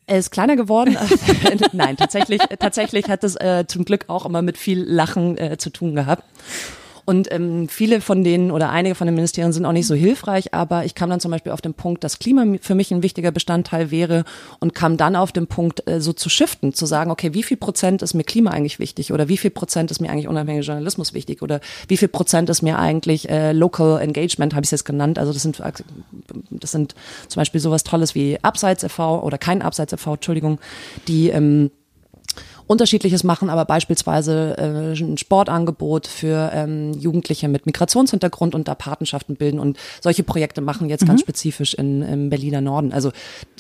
Er 0.08 0.20
ist 0.20 0.32
kleiner 0.32 0.56
geworden. 0.56 0.98
Nein, 1.74 1.98
tatsächlich, 1.98 2.40
tatsächlich 2.60 3.10
hat 3.10 3.24
es 3.24 3.36
äh, 3.36 3.66
zum 3.68 3.86
Glück 3.86 4.06
auch 4.08 4.26
immer 4.26 4.44
mit 4.44 4.58
viel 4.58 4.84
Lachen 4.84 5.38
äh, 5.38 5.58
zu 5.58 5.72
tun 5.72 5.96
gehabt. 5.96 6.24
Und 7.06 7.32
ähm, 7.32 7.70
viele 7.70 8.02
von 8.02 8.24
denen 8.24 8.50
oder 8.50 8.72
einige 8.72 8.96
von 8.96 9.06
den 9.06 9.14
Ministerien 9.14 9.54
sind 9.54 9.66
auch 9.66 9.72
nicht 9.72 9.86
so 9.86 9.94
hilfreich, 9.94 10.54
aber 10.56 10.86
ich 10.86 10.96
kam 10.96 11.10
dann 11.10 11.20
zum 11.20 11.30
Beispiel 11.30 11.52
auf 11.52 11.62
den 11.62 11.76
Punkt, 11.76 12.04
dass 12.04 12.18
Klima 12.18 12.44
für 12.62 12.74
mich 12.74 12.92
ein 12.92 13.04
wichtiger 13.04 13.32
Bestandteil 13.32 13.92
wäre 13.92 14.26
und 14.60 14.74
kam 14.74 14.98
dann 14.98 15.16
auf 15.16 15.32
den 15.32 15.46
Punkt, 15.46 15.88
äh, 15.88 16.02
so 16.02 16.14
zu 16.14 16.30
shiften, 16.30 16.74
zu 16.74 16.88
sagen, 16.88 17.12
okay, 17.12 17.34
wie 17.36 17.44
viel 17.44 17.58
Prozent 17.58 18.02
ist 18.02 18.16
mir 18.16 18.24
Klima 18.24 18.50
eigentlich 18.50 18.80
wichtig 18.80 19.14
oder 19.14 19.30
wie 19.30 19.38
viel 19.38 19.52
Prozent 19.52 19.92
ist 19.92 20.02
mir 20.02 20.10
eigentlich 20.10 20.28
unabhängiger 20.28 20.66
Journalismus 20.66 21.14
wichtig 21.14 21.44
oder 21.44 21.62
wie 21.88 21.98
viel 21.98 22.08
Prozent 22.08 22.50
ist 22.50 22.64
mir 22.64 22.80
eigentlich 22.80 23.30
äh, 23.30 23.52
Local 23.52 24.02
Engagement, 24.02 24.56
habe 24.56 24.64
ich 24.64 24.68
es 24.68 24.72
jetzt 24.72 24.86
genannt. 24.86 25.20
Also 25.20 25.32
das 25.32 25.44
sind, 25.44 25.62
das 26.50 26.72
sind 26.72 26.96
zum 27.28 27.40
Beispiel 27.40 27.62
sowas 27.62 27.84
Tolles 27.84 28.16
wie 28.16 28.40
Abseits 28.42 28.84
e.V. 28.84 29.22
oder 29.22 29.38
kein 29.38 29.62
Abseits 29.62 29.94
e.V., 29.94 30.16
Entschuldigung, 30.16 30.60
die 31.08 31.30
ähm, 31.30 31.70
Unterschiedliches 32.68 33.24
machen, 33.24 33.50
aber 33.50 33.66
beispielsweise 33.66 34.56
äh, 34.58 35.00
ein 35.00 35.18
Sportangebot 35.18 36.08
für 36.08 36.52
ähm, 36.54 36.94
Jugendliche 36.94 37.48
mit 37.48 37.66
Migrationshintergrund 37.66 38.56
und 38.56 38.68
da 38.68 38.76
Patenschaften 38.76 39.36
bilden 39.36 39.60
und 39.60 39.78
solche 40.02 40.24
Projekte 40.24 40.62
machen 40.62 40.90
jetzt 40.90 41.04
mhm. 41.04 41.08
ganz 41.08 41.22
spezifisch 41.22 41.74
in, 41.74 42.02
im 42.02 42.30
Berliner 42.30 42.62
Norden. 42.62 42.92
Also 42.92 43.12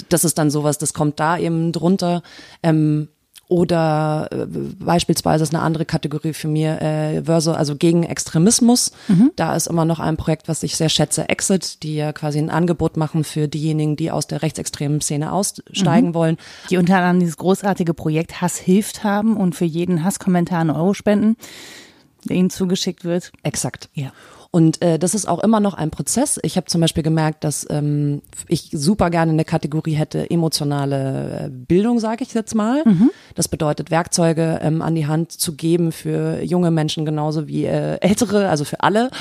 das 0.10 0.24
ist 0.24 0.38
dann 0.38 0.49
sowas, 0.49 0.78
das 0.78 0.93
kommt 0.93 1.20
da 1.20 1.38
eben 1.38 1.72
drunter. 1.72 2.24
Ähm, 2.64 3.10
oder 3.47 4.27
äh, 4.31 4.45
beispielsweise 4.47 5.43
ist 5.43 5.53
eine 5.53 5.63
andere 5.63 5.85
Kategorie 5.85 6.33
für 6.33 6.47
mir 6.47 6.81
äh, 6.81 7.21
Verso, 7.23 7.53
also 7.53 7.75
gegen 7.75 8.03
Extremismus. 8.03 8.91
Mhm. 9.07 9.31
Da 9.35 9.55
ist 9.55 9.67
immer 9.67 9.85
noch 9.85 9.99
ein 9.99 10.17
Projekt, 10.17 10.47
was 10.47 10.63
ich 10.63 10.75
sehr 10.75 10.89
schätze, 10.89 11.29
Exit, 11.29 11.83
die 11.83 11.95
ja 11.95 12.11
quasi 12.11 12.39
ein 12.39 12.49
Angebot 12.49 12.97
machen 12.97 13.23
für 13.23 13.47
diejenigen, 13.47 13.95
die 13.95 14.09
aus 14.09 14.25
der 14.25 14.41
rechtsextremen 14.41 14.99
Szene 15.01 15.31
aussteigen 15.31 16.09
mhm. 16.09 16.13
wollen. 16.15 16.37
Die 16.69 16.77
unter 16.77 16.97
anderem 16.97 17.19
dieses 17.19 17.37
großartige 17.37 17.93
Projekt 17.93 18.41
Hass 18.41 18.57
hilft 18.57 19.03
haben 19.03 19.37
und 19.37 19.55
für 19.55 19.65
jeden 19.65 20.03
Hasskommentar 20.03 20.61
einen 20.61 20.71
Euro 20.71 20.95
spenden, 20.95 21.37
der 22.23 22.37
ihnen 22.37 22.49
zugeschickt 22.49 23.03
wird. 23.03 23.31
Exakt. 23.43 23.89
Ja. 23.93 24.11
Und 24.56 24.82
äh, 24.82 24.97
das 24.97 25.16
ist 25.16 25.28
auch 25.28 25.43
immer 25.43 25.60
noch 25.60 25.74
ein 25.74 25.91
Prozess. 25.91 26.39
Ich 26.41 26.56
habe 26.56 26.68
zum 26.68 26.80
Beispiel 26.80 27.03
gemerkt, 27.03 27.43
dass 27.43 27.68
ähm, 27.70 28.22
ich 28.47 28.70
super 28.72 29.10
gerne 29.10 29.34
eine 29.34 29.43
Kategorie 29.43 29.95
hätte, 29.95 30.30
emotionale 30.30 31.47
äh, 31.47 31.49
Bildung, 31.49 31.99
sage 31.99 32.24
ich 32.24 32.34
jetzt 32.34 32.56
mal. 32.56 32.82
Mhm. 32.86 33.12
Das 33.36 33.49
bedeutet, 33.49 33.91
Werkzeuge 33.91 34.62
ähm, 34.62 34.82
an 34.82 34.95
die 34.95 35.08
Hand 35.08 35.34
zu 35.34 35.56
geben 35.56 35.91
für 35.91 36.41
junge 36.41 36.72
Menschen 36.72 37.03
genauso 37.03 37.49
wie 37.49 37.66
äh, 37.66 37.97
ältere, 37.99 38.47
also 38.47 38.64
für 38.64 38.80
alle. 38.80 39.12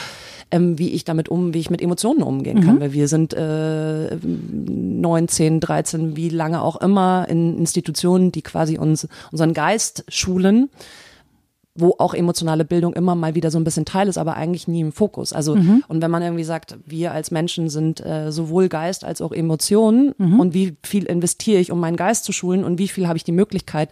Ähm, 0.53 0.79
wie 0.79 0.91
ich 0.91 1.05
damit 1.05 1.29
um, 1.29 1.53
wie 1.53 1.59
ich 1.59 1.71
mit 1.71 1.83
Emotionen 1.83 2.23
umgehen 2.23 2.61
kann. 2.61 2.77
Mhm. 2.77 2.81
Weil 2.81 2.93
wir 2.93 3.09
sind 3.09 3.35
äh, 3.35 4.15
19, 4.15 5.59
13, 5.59 6.17
wie 6.17 6.29
lange 6.29 6.63
auch 6.63 6.77
immer 6.77 7.27
in 7.29 7.59
Institutionen, 7.59 8.31
die 8.31 8.43
quasi 8.43 8.79
uns 8.79 9.09
unseren 9.33 9.53
Geist 9.53 10.05
schulen 10.07 10.69
wo 11.75 11.97
auch 11.99 12.15
emotionale 12.15 12.65
Bildung 12.65 12.95
immer 12.95 13.15
mal 13.15 13.35
wieder 13.35 13.51
so 13.51 13.59
ein 13.59 13.65
bisschen 13.65 13.85
Teil 13.85 14.07
ist, 14.09 14.17
aber 14.17 14.37
eigentlich 14.37 14.69
nie 14.69 14.81
im 14.81 14.93
Fokus. 14.93 15.33
Also 15.33 15.57
mhm. 15.57 15.83
und 15.89 16.03
wenn 16.03 16.11
man 16.11 16.23
irgendwie 16.23 16.45
sagt, 16.45 16.77
wir 16.87 17.13
als 17.13 17.31
Menschen 17.31 17.69
sind 17.69 18.05
äh, 18.05 18.31
sowohl 18.31 18.69
Geist 18.69 19.05
als 19.05 19.21
auch 19.21 19.33
Emotionen 19.33 20.15
mhm. 20.17 20.39
und 20.39 20.55
wie 20.55 20.77
viel 20.85 21.05
investiere 21.05 21.61
ich, 21.61 21.73
um 21.73 21.81
meinen 21.81 21.97
Geist 21.97 22.25
zu 22.25 22.33
schulen 22.33 22.65
und 22.65 22.79
wie 22.79 22.89
viel 22.89 23.09
habe 23.09 23.17
ich 23.17 23.25
die 23.25 23.33
Möglichkeit 23.33 23.91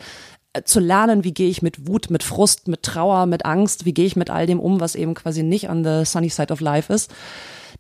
äh, 0.53 0.63
zu 0.63 0.79
lernen, 0.79 1.25
wie 1.25 1.35
gehe 1.35 1.49
ich 1.49 1.61
mit 1.61 1.89
Wut, 1.89 2.09
mit 2.09 2.23
Frust, 2.23 2.69
mit 2.69 2.85
Trauer, 2.85 3.27
mit 3.27 3.45
Angst, 3.45 3.85
wie 3.85 3.95
gehe 3.95 4.07
ich 4.07 4.15
mit 4.15 4.31
all 4.31 4.47
dem 4.47 4.61
um, 4.61 4.81
was 4.81 4.95
eben 4.95 5.15
quasi 5.15 5.43
nicht 5.43 5.69
on 5.69 5.83
the 5.83 6.05
sunny 6.05 6.29
side 6.29 6.53
of 6.53 6.61
life 6.61 6.93
ist 6.93 7.13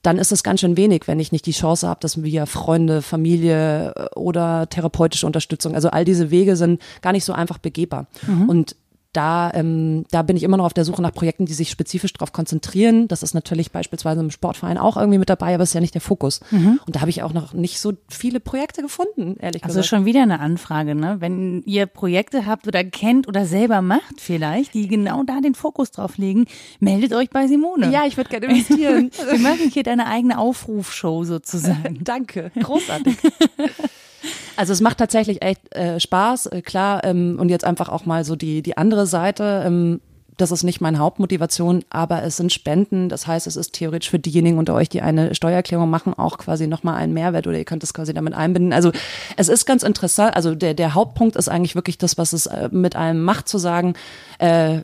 dann 0.03 0.19
ist 0.19 0.33
es 0.33 0.43
ganz 0.43 0.61
schön 0.61 0.77
wenig, 0.77 1.07
wenn 1.07 1.21
ich 1.21 1.33
nicht 1.33 1.47
die 1.47 1.53
Chance 1.53 1.89
habe, 1.89 2.01
dass 2.01 2.23
wir 2.23 2.47
Freunde, 2.47 3.03
Familie 3.03 3.95
äh, 3.95 4.19
oder 4.19 4.69
therapeutische 4.69 5.27
Unterstützung, 5.27 5.75
also 5.75 5.91
all 5.91 6.05
diese 6.05 6.31
Wege 6.31 6.57
sind 6.57 6.83
gar 7.03 7.13
nicht 7.13 7.25
so 7.25 7.33
einfach 7.33 7.59
begehbar. 7.59 8.07
Mhm. 8.27 8.49
Und 8.49 8.77
da, 9.13 9.51
ähm, 9.55 10.05
da 10.11 10.23
bin 10.23 10.37
ich 10.37 10.43
immer 10.43 10.57
noch 10.57 10.65
auf 10.65 10.75
der 10.75 10.85
Suche 10.85 11.03
nach 11.03 11.13
Projekten, 11.13 11.45
die 11.45 11.53
sich 11.53 11.71
spezifisch 11.71 12.13
darauf 12.13 12.33
konzentrieren. 12.33 13.09
Das 13.09 13.23
ist 13.23 13.35
natürlich 13.35 13.71
beispielsweise 13.71 14.21
im 14.21 14.31
Sportverein 14.31 14.79
auch 14.79 14.97
irgendwie 14.97 15.19
mit 15.19 15.29
dabei, 15.29 15.55
aber 15.55 15.65
ist 15.65 15.75
ja 15.75 15.81
nicht 15.81 15.95
der 15.95 16.01
Fokus. 16.01 16.41
Mhm. 16.51 16.81
Und 16.87 16.97
da 16.97 17.01
habe 17.01 17.11
ich 17.11 17.23
auch 17.23 17.33
noch 17.33 17.53
nicht 17.53 17.79
so 17.79 17.93
viele 18.09 18.41
Projekte 18.41 18.81
gefunden, 18.81 19.37
ehrlich 19.39 19.65
also 19.65 19.75
gesagt. 19.75 19.77
Also 19.77 19.83
schon 19.83 20.05
wieder 20.07 20.23
eine 20.23 20.41
Anfrage, 20.41 20.95
ne? 20.95 21.17
Wenn 21.21 21.63
ihr 21.65 21.87
Projekte 21.87 22.47
habt 22.47 22.67
oder 22.67 22.85
kennt 22.85 23.29
oder 23.29 23.45
selber 23.45 23.83
macht 23.83 24.21
vielleicht, 24.21 24.75
die 24.75 24.89
genau 24.89 25.23
da 25.25 25.41
den 25.41 25.55
Fokus 25.55 25.91
drauf 25.91 26.17
legen, 26.17 26.47
meldet 26.81 27.13
euch 27.13 27.31
bei 27.31 27.47
Simone. 27.47 27.91
Ja, 27.91 28.05
ich 28.07 28.17
würde 28.17 28.31
gerne 28.31 28.47
investieren. 28.47 29.11
Wir 29.31 29.39
machen 29.39 29.71
hier 29.71 29.83
deine 29.83 30.07
eigene 30.07 30.39
Aufrufshow 30.39 31.25
sozusagen. 31.25 32.01
Danke, 32.05 32.51
großartig. 32.59 33.17
Also 34.57 34.73
es 34.73 34.81
macht 34.81 34.99
tatsächlich 34.99 35.43
echt 35.43 35.75
äh, 35.75 35.99
Spaß, 35.99 36.47
äh, 36.47 36.63
klar. 36.63 37.05
Ähm, 37.05 37.37
und 37.39 37.49
jetzt 37.49 37.65
einfach 37.65 37.89
auch 37.89 38.07
mal 38.07 38.25
so 38.25 38.37
die, 38.37 38.63
die 38.63 38.77
andere 38.77 39.07
Seite. 39.07 39.63
Ähm, 39.67 40.01
das 40.39 40.51
ist 40.51 40.63
nicht 40.63 40.81
meine 40.81 40.99
Hauptmotivation, 40.99 41.85
aber 41.91 42.23
es 42.23 42.37
sind 42.37 42.53
Spenden. 42.53 43.09
Das 43.09 43.27
heißt, 43.27 43.47
es 43.47 43.57
ist 43.57 43.75
theoretisch 43.75 44.11
für 44.11 44.19
diejenigen 44.19 44.59
unter 44.59 44.75
euch, 44.75 44.89
die 44.89 45.03
eine 45.03 45.35
Steuererklärung 45.35 45.91
machen, 45.91 46.15
auch 46.15 46.39
quasi 46.39 46.67
nochmal 46.67 46.97
einen 46.97 47.13
Mehrwert 47.13 47.47
oder 47.47 47.59
ihr 47.59 47.65
könnt 47.65 47.85
es 47.85 47.93
quasi 47.93 48.15
damit 48.15 48.35
einbinden. 48.35 48.73
Also 48.73 48.93
es 49.37 49.49
ist 49.49 49.67
ganz 49.67 49.83
interessant. 49.83 50.35
Also 50.35 50.55
der, 50.55 50.75
der 50.75 50.95
Hauptpunkt 50.95 51.37
ist 51.37 51.49
eigentlich 51.49 51.75
wirklich 51.75 51.99
das, 51.99 52.17
was 52.19 52.33
es 52.33 52.47
äh, 52.47 52.71
mit 52.73 52.97
einem 52.97 53.23
macht, 53.23 53.49
zu 53.49 53.59
sagen, 53.59 53.95
äh, 54.39 54.81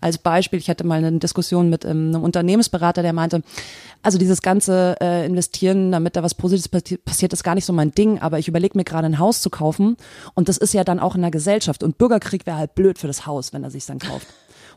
als 0.00 0.18
Beispiel, 0.18 0.58
ich 0.58 0.70
hatte 0.70 0.84
mal 0.84 1.04
eine 1.04 1.18
Diskussion 1.18 1.70
mit 1.70 1.84
ähm, 1.84 2.08
einem 2.14 2.22
Unternehmensberater, 2.22 3.02
der 3.02 3.12
meinte, 3.12 3.42
also 4.02 4.18
dieses 4.18 4.42
ganze 4.42 4.96
äh, 5.00 5.26
Investieren, 5.26 5.92
damit 5.92 6.16
da 6.16 6.22
was 6.22 6.34
Positives 6.34 6.98
passiert, 7.04 7.32
ist 7.32 7.44
gar 7.44 7.54
nicht 7.54 7.64
so 7.64 7.72
mein 7.72 7.92
Ding, 7.92 8.20
aber 8.20 8.38
ich 8.38 8.48
überlege 8.48 8.76
mir 8.76 8.84
gerade 8.84 9.06
ein 9.06 9.18
Haus 9.18 9.40
zu 9.40 9.50
kaufen 9.50 9.96
und 10.34 10.48
das 10.48 10.58
ist 10.58 10.74
ja 10.74 10.84
dann 10.84 11.00
auch 11.00 11.14
in 11.14 11.22
der 11.22 11.30
Gesellschaft 11.30 11.82
und 11.82 11.98
Bürgerkrieg 11.98 12.46
wäre 12.46 12.56
halt 12.56 12.74
blöd 12.74 12.98
für 12.98 13.06
das 13.06 13.26
Haus, 13.26 13.52
wenn 13.52 13.64
er 13.64 13.70
sich 13.70 13.86
dann 13.86 13.98
kauft. 13.98 14.26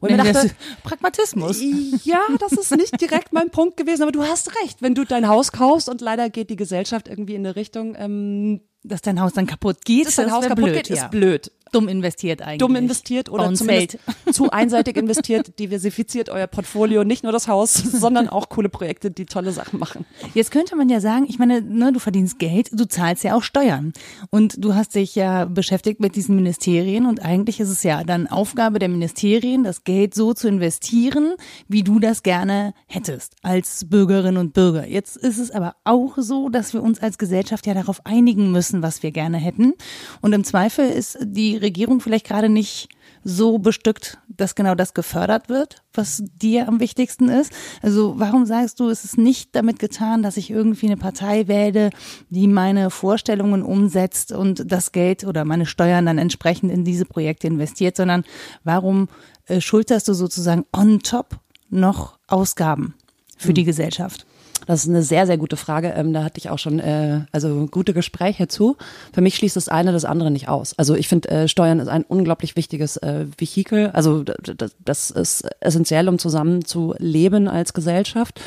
Und 0.02 0.12
nee, 0.12 0.18
dachte, 0.18 0.52
Pragmatismus. 0.84 1.62
Ja, 2.04 2.22
das 2.40 2.54
ist 2.54 2.76
nicht 2.76 3.00
direkt 3.02 3.34
mein 3.34 3.50
Punkt 3.50 3.78
gewesen, 3.78 4.04
aber 4.04 4.12
du 4.12 4.24
hast 4.24 4.50
recht. 4.64 4.82
Wenn 4.82 4.96
du 4.96 5.04
dein 5.04 5.28
Haus 5.28 5.52
kaufst 5.52 5.90
und 5.90 6.02
leider 6.02 6.30
geht 6.30 6.50
die 6.50 6.56
Gesellschaft 6.56 7.08
irgendwie 7.08 7.36
in 7.36 7.46
eine 7.46 7.56
Richtung, 7.56 7.96
ähm, 7.98 8.62
dass 8.84 9.02
dein 9.02 9.20
Haus 9.20 9.34
dann 9.34 9.46
kaputt 9.46 9.84
geht, 9.84 10.08
dass 10.08 10.16
dein 10.16 10.32
Haus 10.32 10.46
kaputt 10.46 10.66
blöd, 10.66 10.76
geht, 10.76 10.90
ja. 10.90 11.04
ist 11.04 11.12
blöd. 11.12 11.52
Dumm 11.72 11.88
investiert 11.88 12.42
eigentlich. 12.42 12.60
Dumm 12.60 12.76
investiert 12.76 13.30
oder 13.30 13.54
zumindest 13.54 13.98
zu 14.32 14.52
einseitig 14.52 14.98
investiert, 14.98 15.60
diversifiziert 15.60 16.30
euer 16.30 16.48
Portfolio, 16.48 17.04
nicht 17.04 17.24
nur 17.24 17.32
das 17.32 17.48
Haus, 17.48 17.74
sondern 17.74 18.28
auch 18.30 18.50
coole 18.50 18.70
Projekte, 18.70 19.12
die 19.12 19.26
tolle 19.26 19.52
Sachen 19.52 19.80
machen. 19.80 20.06
Jetzt 20.34 20.52
könnte 20.52 20.76
man 20.76 20.90
ja 20.90 21.00
sagen, 21.00 21.26
ich 21.28 21.40
meine, 21.40 21.62
ne, 21.62 21.92
du 21.92 22.00
verdienst 22.00 22.40
Geld, 22.40 22.70
du 22.72 22.88
zahlst 22.88 23.24
ja 23.24 23.36
auch 23.36 23.44
Steuern 23.44 23.94
und 24.30 24.64
du 24.64 24.76
hast 24.76 24.96
dich 24.96 25.16
ja 25.16 25.46
beschäftigt 25.46 26.00
mit 26.00 26.16
diesen 26.16 26.36
Ministerien 26.36 27.06
und 27.06 27.24
eigentlich 27.24 27.60
ist 27.60 27.70
es 27.70 27.84
ja 27.84 28.04
dann 28.04 28.28
Aufgabe 28.28 28.80
der 28.80 28.90
Ministerien, 28.90 29.64
das 29.64 29.84
Geld 29.84 30.16
so 30.16 30.34
zu 30.34 30.48
investieren, 30.48 31.36
wie 31.68 31.84
du 31.84 32.00
das 32.00 32.24
gerne 32.24 32.74
hättest 32.88 33.36
als 33.42 33.86
Bürgerin 33.90 34.38
und 34.38 34.54
Bürger. 34.54 34.88
Jetzt 34.88 35.18
ist 35.18 35.38
es 35.38 35.52
aber 35.52 35.76
auch 35.84 36.18
so, 36.18 36.50
dass 36.50 36.74
wir 36.74 36.82
uns 36.82 37.00
als 37.00 37.18
Gesellschaft 37.18 37.68
ja 37.68 37.74
darauf 37.74 38.06
einigen 38.06 38.52
müssen, 38.52 38.82
was 38.82 39.04
wir 39.04 39.12
gerne 39.12 39.38
hätten 39.38 39.74
und 40.22 40.34
im 40.34 40.44
Zweifel 40.44 40.90
ist 40.90 41.18
die 41.22 41.59
Regierung 41.62 42.02
vielleicht 42.02 42.28
gerade 42.28 42.50
nicht 42.50 42.90
so 43.24 43.60
bestückt, 43.60 44.18
dass 44.28 44.56
genau 44.56 44.76
das 44.76 44.94
gefördert 44.94 45.50
wird, 45.50 45.84
was 45.94 46.24
dir 46.42 46.68
am 46.68 46.80
wichtigsten 46.80 47.28
ist? 47.28 47.52
Also 47.82 48.16
warum 48.18 48.46
sagst 48.46 48.80
du, 48.80 48.90
es 48.90 49.04
ist 49.04 49.18
nicht 49.18 49.56
damit 49.56 49.80
getan, 49.80 50.24
dass 50.24 50.38
ich 50.38 50.50
irgendwie 50.50 50.88
eine 50.88 50.98
Partei 50.98 51.48
wähle, 51.48 51.90
die 52.30 52.48
meine 52.48 52.90
Vorstellungen 52.90 53.62
umsetzt 53.62 54.32
und 54.32 54.72
das 54.72 54.92
Geld 54.92 55.26
oder 55.26 55.44
meine 55.46 55.66
Steuern 55.66 56.06
dann 56.06 56.18
entsprechend 56.18 56.72
in 56.72 56.86
diese 56.86 57.06
Projekte 57.06 57.48
investiert, 57.48 57.98
sondern 57.98 58.24
warum 58.64 59.10
äh, 59.48 59.60
schulterst 59.60 60.08
du 60.08 60.14
sozusagen 60.14 60.66
on 60.72 61.02
top 61.02 61.40
noch 61.70 62.18
Ausgaben 62.28 62.96
für 63.38 63.54
die 63.54 63.62
hm. 63.62 63.68
Gesellschaft? 63.68 64.26
Das 64.70 64.84
ist 64.84 64.90
eine 64.90 65.02
sehr, 65.02 65.26
sehr 65.26 65.40
gute 65.40 65.58
Frage. 65.58 65.94
Ähm, 65.96 66.14
da 66.14 66.24
hatte 66.24 66.38
ich 66.38 66.52
auch 66.52 66.60
schon 66.60 66.78
äh, 66.78 67.22
also 67.32 67.66
gute 67.72 67.96
Gespräche 67.96 68.48
zu. 68.48 68.78
Für 69.12 69.22
mich 69.22 69.36
schließt 69.36 69.56
das 69.56 69.68
eine 69.68 69.92
das 69.92 70.06
andere 70.06 70.30
nicht 70.30 70.48
aus. 70.48 70.78
Also 70.78 70.94
ich 70.94 71.08
finde, 71.08 71.28
äh, 71.30 71.48
Steuern 71.48 71.80
ist 71.80 71.88
ein 71.88 72.04
unglaublich 72.04 72.56
wichtiges 72.56 72.96
äh, 72.98 73.26
Vehikel. 73.36 73.90
Also 73.94 74.24
das, 74.24 74.76
das 74.78 75.10
ist 75.10 75.50
essentiell, 75.60 76.08
um 76.08 76.20
zusammen 76.20 76.66
zu 76.66 76.94
leben 77.00 77.48
als 77.48 77.74
Gesellschaft. 77.74 78.42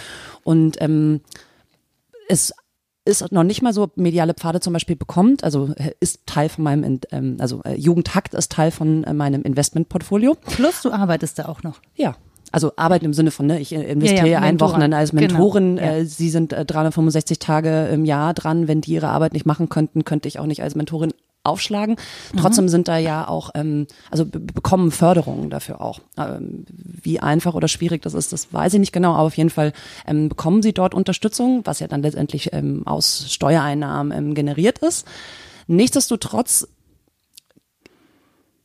Und 0.44 0.80
ähm, 0.80 1.22
es 2.28 2.54
ist 3.04 3.32
noch 3.32 3.42
nicht 3.42 3.62
mal 3.62 3.72
so 3.72 3.90
mediale 3.96 4.34
Pfade 4.34 4.60
zum 4.60 4.74
Beispiel 4.74 4.94
bekommt, 4.94 5.42
also 5.42 5.72
äh, 5.74 5.90
ist 5.98 6.24
Teil 6.26 6.48
von 6.48 6.62
meinem, 6.62 7.00
ähm, 7.10 7.38
also 7.40 7.62
äh, 7.64 7.74
Jugendhakt 7.74 8.34
ist 8.34 8.52
Teil 8.52 8.70
von 8.70 9.02
äh, 9.02 9.12
meinem 9.12 9.42
Investmentportfolio. 9.42 10.36
Plus 10.36 10.82
du 10.82 10.92
arbeitest 10.92 11.40
da 11.40 11.46
auch 11.46 11.64
noch. 11.64 11.80
Ja, 11.96 12.14
also 12.52 12.72
arbeiten 12.76 13.06
im 13.06 13.14
Sinne 13.14 13.30
von, 13.30 13.46
ne, 13.46 13.58
ich 13.58 13.72
investiere 13.72 14.26
ja, 14.26 14.32
ja, 14.34 14.40
ein 14.40 14.60
Wochenende 14.60 14.96
als 14.96 15.10
genau. 15.10 15.22
Mentorin, 15.22 15.76
genau. 15.76 15.88
äh, 15.90 16.04
sie 16.04 16.30
sind 16.30 16.52
äh, 16.52 16.64
365 16.64 17.38
Tage 17.38 17.86
im 17.86 18.04
Jahr 18.04 18.34
dran, 18.34 18.68
wenn 18.68 18.80
die 18.80 18.92
ihre 18.92 19.08
Arbeit 19.08 19.32
nicht 19.32 19.46
machen 19.46 19.68
könnten, 19.68 20.04
könnte 20.04 20.28
ich 20.28 20.38
auch 20.38 20.46
nicht 20.46 20.62
als 20.62 20.74
Mentorin 20.74 21.12
aufschlagen. 21.44 21.96
Mhm. 22.32 22.38
Trotzdem 22.38 22.68
sind 22.68 22.88
da 22.88 22.98
ja 22.98 23.26
auch, 23.26 23.50
ähm, 23.54 23.86
also 24.10 24.24
bekommen 24.26 24.90
Förderungen 24.90 25.50
dafür 25.50 25.80
auch. 25.80 26.00
Ähm, 26.16 26.64
wie 26.68 27.20
einfach 27.20 27.54
oder 27.54 27.68
schwierig 27.68 28.02
das 28.02 28.14
ist, 28.14 28.32
das 28.32 28.52
weiß 28.52 28.74
ich 28.74 28.80
nicht 28.80 28.92
genau, 28.92 29.14
aber 29.14 29.26
auf 29.26 29.36
jeden 29.36 29.50
Fall 29.50 29.72
ähm, 30.06 30.28
bekommen 30.28 30.62
sie 30.62 30.72
dort 30.72 30.94
Unterstützung, 30.94 31.62
was 31.64 31.80
ja 31.80 31.88
dann 31.88 32.02
letztendlich 32.02 32.52
ähm, 32.52 32.86
aus 32.86 33.26
Steuereinnahmen 33.28 34.16
ähm, 34.16 34.34
generiert 34.34 34.78
ist. 34.78 35.06
Nichtsdestotrotz 35.66 36.68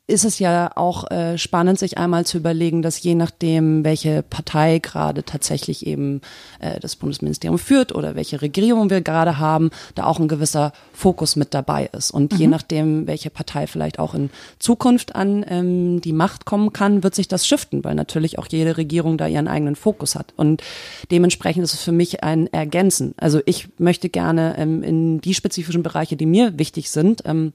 ist 0.08 0.24
es 0.24 0.40
ja 0.40 0.72
auch 0.76 1.12
äh, 1.12 1.38
spannend, 1.38 1.78
sich 1.78 1.98
einmal 1.98 2.26
zu 2.26 2.38
überlegen, 2.38 2.82
dass 2.82 3.04
je 3.04 3.14
nachdem, 3.14 3.84
welche 3.84 4.24
Partei 4.24 4.80
gerade 4.80 5.24
tatsächlich 5.24 5.86
eben 5.86 6.22
äh, 6.60 6.80
das 6.80 6.96
Bundesministerium 6.96 7.60
führt 7.60 7.94
oder 7.94 8.16
welche 8.16 8.42
Regierung 8.42 8.90
wir 8.90 9.02
gerade 9.02 9.38
haben, 9.38 9.70
da 9.96 10.06
auch 10.06 10.20
ein 10.20 10.30
gewisser 10.30 10.72
Fokus 10.94 11.36
mit 11.36 11.54
dabei 11.54 11.90
ist. 11.92 12.12
Und 12.12 12.32
mhm. 12.32 12.40
je 12.40 12.48
nachdem, 12.48 13.06
welche 13.06 13.30
Partei 13.30 13.68
vielleicht 13.68 14.00
auch 14.00 14.16
in 14.16 14.30
Zukunft 14.60 15.14
an 15.14 15.46
ähm, 15.50 16.00
die 16.00 16.14
Macht 16.14 16.46
kommen 16.46 16.72
kann, 16.72 17.04
wird 17.04 17.14
sich 17.14 17.28
das 17.28 17.46
shiften, 17.46 17.84
weil 17.84 17.96
natürlich 17.96 18.40
auch 18.40 18.48
jede 18.48 18.78
Regierung 18.78 19.18
da 19.18 19.28
ihren 19.28 19.50
eigenen 19.50 19.76
Fokus 19.76 20.16
hat. 20.16 20.34
Und 20.38 20.64
dementsprechend 21.12 21.66
ist 21.66 21.74
es 21.74 21.84
für 21.84 21.92
mich 21.92 22.24
ein 22.24 22.48
Ergänzen. 22.48 23.14
Also 23.18 23.42
ich 23.46 23.68
möchte 23.78 24.08
gerne 24.08 24.56
ähm, 24.58 24.84
in 24.84 25.20
die 25.20 25.34
spezifischen 25.34 25.84
Bereiche, 25.84 26.16
die 26.16 26.26
mir 26.26 26.58
wichtig 26.58 26.90
sind, 26.92 27.24
ähm, 27.26 27.52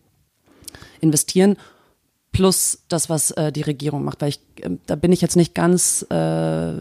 investieren 1.00 1.57
plus 2.33 2.83
das, 2.89 3.11
was 3.11 3.30
äh, 3.33 3.53
die 3.53 3.61
Regierung 3.61 4.05
macht. 4.05 4.22
Weil 4.22 4.30
ich, 4.30 4.41
äh, 4.62 4.70
da 4.87 4.97
bin 4.97 5.12
ich 5.12 5.20
jetzt 5.20 5.37
nicht 5.37 5.55
ganz 5.55 6.05
äh, 6.11 6.72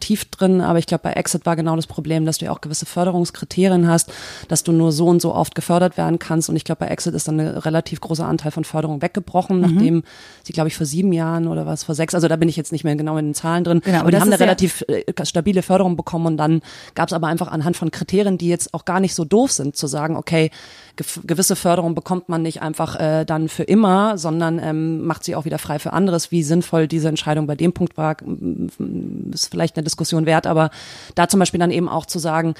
tief 0.00 0.24
drin, 0.26 0.60
aber 0.60 0.80
ich 0.80 0.86
glaube, 0.86 1.02
bei 1.04 1.12
Exit 1.12 1.46
war 1.46 1.54
genau 1.54 1.76
das 1.76 1.86
Problem, 1.86 2.26
dass 2.26 2.38
du 2.38 2.46
ja 2.46 2.52
auch 2.52 2.60
gewisse 2.60 2.84
Förderungskriterien 2.84 3.86
hast, 3.86 4.12
dass 4.48 4.64
du 4.64 4.72
nur 4.72 4.90
so 4.90 5.06
und 5.06 5.22
so 5.22 5.34
oft 5.34 5.54
gefördert 5.54 5.96
werden 5.96 6.18
kannst. 6.18 6.48
Und 6.48 6.56
ich 6.56 6.64
glaube, 6.64 6.80
bei 6.80 6.88
Exit 6.88 7.14
ist 7.14 7.28
dann 7.28 7.38
ein 7.38 7.46
relativ 7.46 8.00
großer 8.00 8.26
Anteil 8.26 8.50
von 8.50 8.64
Förderung 8.64 9.00
weggebrochen, 9.00 9.60
mhm. 9.60 9.62
nachdem 9.62 10.02
sie, 10.42 10.52
glaube 10.52 10.68
ich, 10.68 10.76
vor 10.76 10.86
sieben 10.86 11.12
Jahren 11.12 11.46
oder 11.46 11.64
was, 11.64 11.84
vor 11.84 11.94
sechs, 11.94 12.14
also 12.14 12.26
da 12.26 12.36
bin 12.36 12.48
ich 12.48 12.56
jetzt 12.56 12.72
nicht 12.72 12.82
mehr 12.82 12.96
genau 12.96 13.16
in 13.18 13.26
den 13.26 13.34
Zahlen 13.34 13.62
drin, 13.62 13.80
genau, 13.84 14.00
aber 14.00 14.10
die 14.10 14.18
haben 14.18 14.28
eine 14.28 14.40
relativ 14.40 14.84
äh, 14.88 15.04
stabile 15.24 15.62
Förderung 15.62 15.96
bekommen 15.96 16.26
und 16.26 16.36
dann 16.36 16.60
gab 16.96 17.08
es 17.08 17.12
aber 17.12 17.28
einfach 17.28 17.48
anhand 17.48 17.76
von 17.76 17.92
Kriterien, 17.92 18.36
die 18.36 18.48
jetzt 18.48 18.74
auch 18.74 18.84
gar 18.84 18.98
nicht 18.98 19.14
so 19.14 19.24
doof 19.24 19.52
sind, 19.52 19.76
zu 19.76 19.86
sagen, 19.86 20.16
okay, 20.16 20.50
gewisse 21.26 21.56
Förderung 21.56 21.94
bekommt 21.94 22.28
man 22.28 22.42
nicht 22.42 22.62
einfach 22.62 22.98
äh, 22.98 23.24
dann 23.24 23.48
für 23.48 23.62
immer, 23.62 24.18
sondern 24.18 24.58
ähm, 24.58 25.04
macht 25.06 25.24
sie 25.24 25.36
auch 25.36 25.44
wieder 25.44 25.58
frei 25.58 25.78
für 25.78 25.92
anderes. 25.92 26.30
Wie 26.30 26.42
sinnvoll 26.42 26.88
diese 26.88 27.08
Entscheidung 27.08 27.46
bei 27.46 27.56
dem 27.56 27.72
Punkt 27.72 27.96
war, 27.96 28.16
ist 29.32 29.50
vielleicht 29.50 29.76
eine 29.76 29.84
Diskussion 29.84 30.26
wert, 30.26 30.46
aber 30.46 30.70
da 31.14 31.28
zum 31.28 31.40
Beispiel 31.40 31.60
dann 31.60 31.70
eben 31.70 31.88
auch 31.88 32.06
zu 32.06 32.18
sagen, 32.18 32.54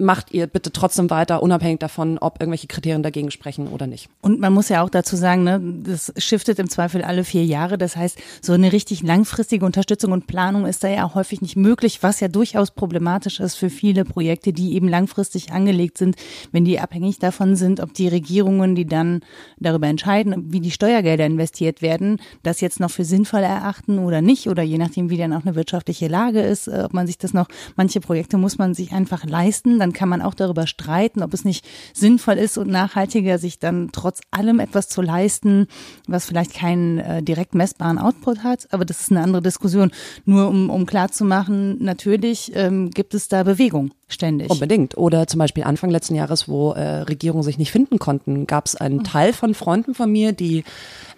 macht 0.00 0.32
ihr 0.32 0.46
bitte 0.46 0.72
trotzdem 0.72 1.10
weiter, 1.10 1.42
unabhängig 1.42 1.78
davon, 1.78 2.18
ob 2.18 2.40
irgendwelche 2.40 2.66
Kriterien 2.66 3.02
dagegen 3.02 3.30
sprechen 3.30 3.68
oder 3.68 3.86
nicht. 3.86 4.08
Und 4.20 4.40
man 4.40 4.52
muss 4.52 4.68
ja 4.68 4.82
auch 4.82 4.90
dazu 4.90 5.16
sagen, 5.16 5.44
ne, 5.44 5.60
das 5.84 6.12
shiftet 6.16 6.58
im 6.58 6.68
Zweifel 6.68 7.02
alle 7.02 7.24
vier 7.24 7.44
Jahre. 7.44 7.78
Das 7.78 7.96
heißt, 7.96 8.18
so 8.40 8.52
eine 8.52 8.72
richtig 8.72 9.02
langfristige 9.02 9.64
Unterstützung 9.64 10.12
und 10.12 10.26
Planung 10.26 10.66
ist 10.66 10.82
da 10.82 10.88
ja 10.88 11.14
häufig 11.14 11.42
nicht 11.42 11.56
möglich, 11.56 12.02
was 12.02 12.20
ja 12.20 12.28
durchaus 12.28 12.70
problematisch 12.70 13.40
ist 13.40 13.56
für 13.56 13.70
viele 13.70 14.04
Projekte, 14.04 14.52
die 14.52 14.74
eben 14.74 14.88
langfristig 14.88 15.52
angelegt 15.52 15.98
sind, 15.98 16.16
wenn 16.52 16.64
die 16.64 16.80
abhängig 16.80 17.18
davon 17.18 17.56
sind, 17.56 17.80
ob 17.80 17.94
die 17.94 18.08
Regierungen, 18.08 18.74
die 18.74 18.86
dann 18.86 19.20
darüber 19.58 19.86
entscheiden, 19.86 20.52
wie 20.52 20.60
die 20.60 20.70
Steuergelder 20.70 21.26
investiert 21.26 21.82
werden, 21.82 22.20
das 22.42 22.60
jetzt 22.60 22.80
noch 22.80 22.90
für 22.90 23.04
sinnvoll 23.04 23.40
erachten 23.40 23.98
oder 23.98 24.22
nicht, 24.22 24.48
oder 24.48 24.62
je 24.62 24.78
nachdem, 24.78 25.10
wie 25.10 25.18
dann 25.18 25.32
auch 25.32 25.44
eine 25.44 25.54
wirtschaftliche 25.54 26.08
Lage 26.08 26.40
ist, 26.40 26.68
äh, 26.68 26.82
ob 26.84 26.94
man 26.94 27.06
sich 27.06 27.18
das 27.18 27.34
noch, 27.34 27.48
manche 27.76 28.00
Projekte 28.00 28.38
muss 28.38 28.58
man 28.58 28.74
sich 28.74 28.92
einfach 28.92 29.24
leisten, 29.24 29.78
dann 29.78 29.89
dann 29.90 29.92
kann 29.92 30.08
man 30.08 30.22
auch 30.22 30.34
darüber 30.34 30.66
streiten, 30.66 31.22
ob 31.22 31.34
es 31.34 31.44
nicht 31.44 31.66
sinnvoll 31.92 32.34
ist 32.34 32.58
und 32.58 32.68
nachhaltiger, 32.68 33.38
sich 33.38 33.58
dann 33.58 33.90
trotz 33.92 34.20
allem 34.30 34.60
etwas 34.60 34.88
zu 34.88 35.02
leisten, 35.02 35.66
was 36.06 36.26
vielleicht 36.26 36.54
keinen 36.54 36.98
äh, 36.98 37.22
direkt 37.22 37.54
messbaren 37.54 37.98
Output 37.98 38.44
hat. 38.44 38.68
Aber 38.72 38.84
das 38.84 39.00
ist 39.00 39.10
eine 39.10 39.22
andere 39.22 39.42
Diskussion. 39.42 39.90
Nur 40.24 40.48
um, 40.48 40.70
um 40.70 40.86
klar 40.86 41.10
zu 41.10 41.24
machen, 41.24 41.82
natürlich 41.82 42.52
ähm, 42.54 42.90
gibt 42.90 43.14
es 43.14 43.28
da 43.28 43.42
Bewegung 43.42 43.90
ständig. 44.08 44.50
Unbedingt. 44.50 44.96
Oder 44.96 45.26
zum 45.26 45.38
Beispiel 45.38 45.64
Anfang 45.64 45.90
letzten 45.90 46.14
Jahres, 46.14 46.48
wo 46.48 46.72
äh, 46.72 47.02
Regierungen 47.02 47.42
sich 47.42 47.58
nicht 47.58 47.70
finden 47.70 47.98
konnten, 47.98 48.46
gab 48.46 48.66
es 48.66 48.76
einen 48.76 49.04
Teil 49.04 49.32
von 49.32 49.54
Freunden 49.54 49.94
von 49.94 50.10
mir, 50.10 50.32
die 50.32 50.64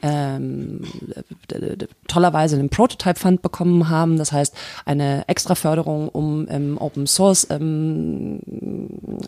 ähm, 0.02 0.82
tollerweise 2.08 2.56
einen 2.56 2.68
Prototype 2.68 3.18
Fund 3.18 3.42
bekommen 3.42 3.88
haben. 3.88 4.18
Das 4.18 4.32
heißt, 4.32 4.54
eine 4.84 5.26
extra 5.28 5.54
Förderung, 5.54 6.08
um 6.08 6.46
ähm, 6.50 6.76
Open 6.78 7.06
Source 7.06 7.46
ähm, 7.50 8.40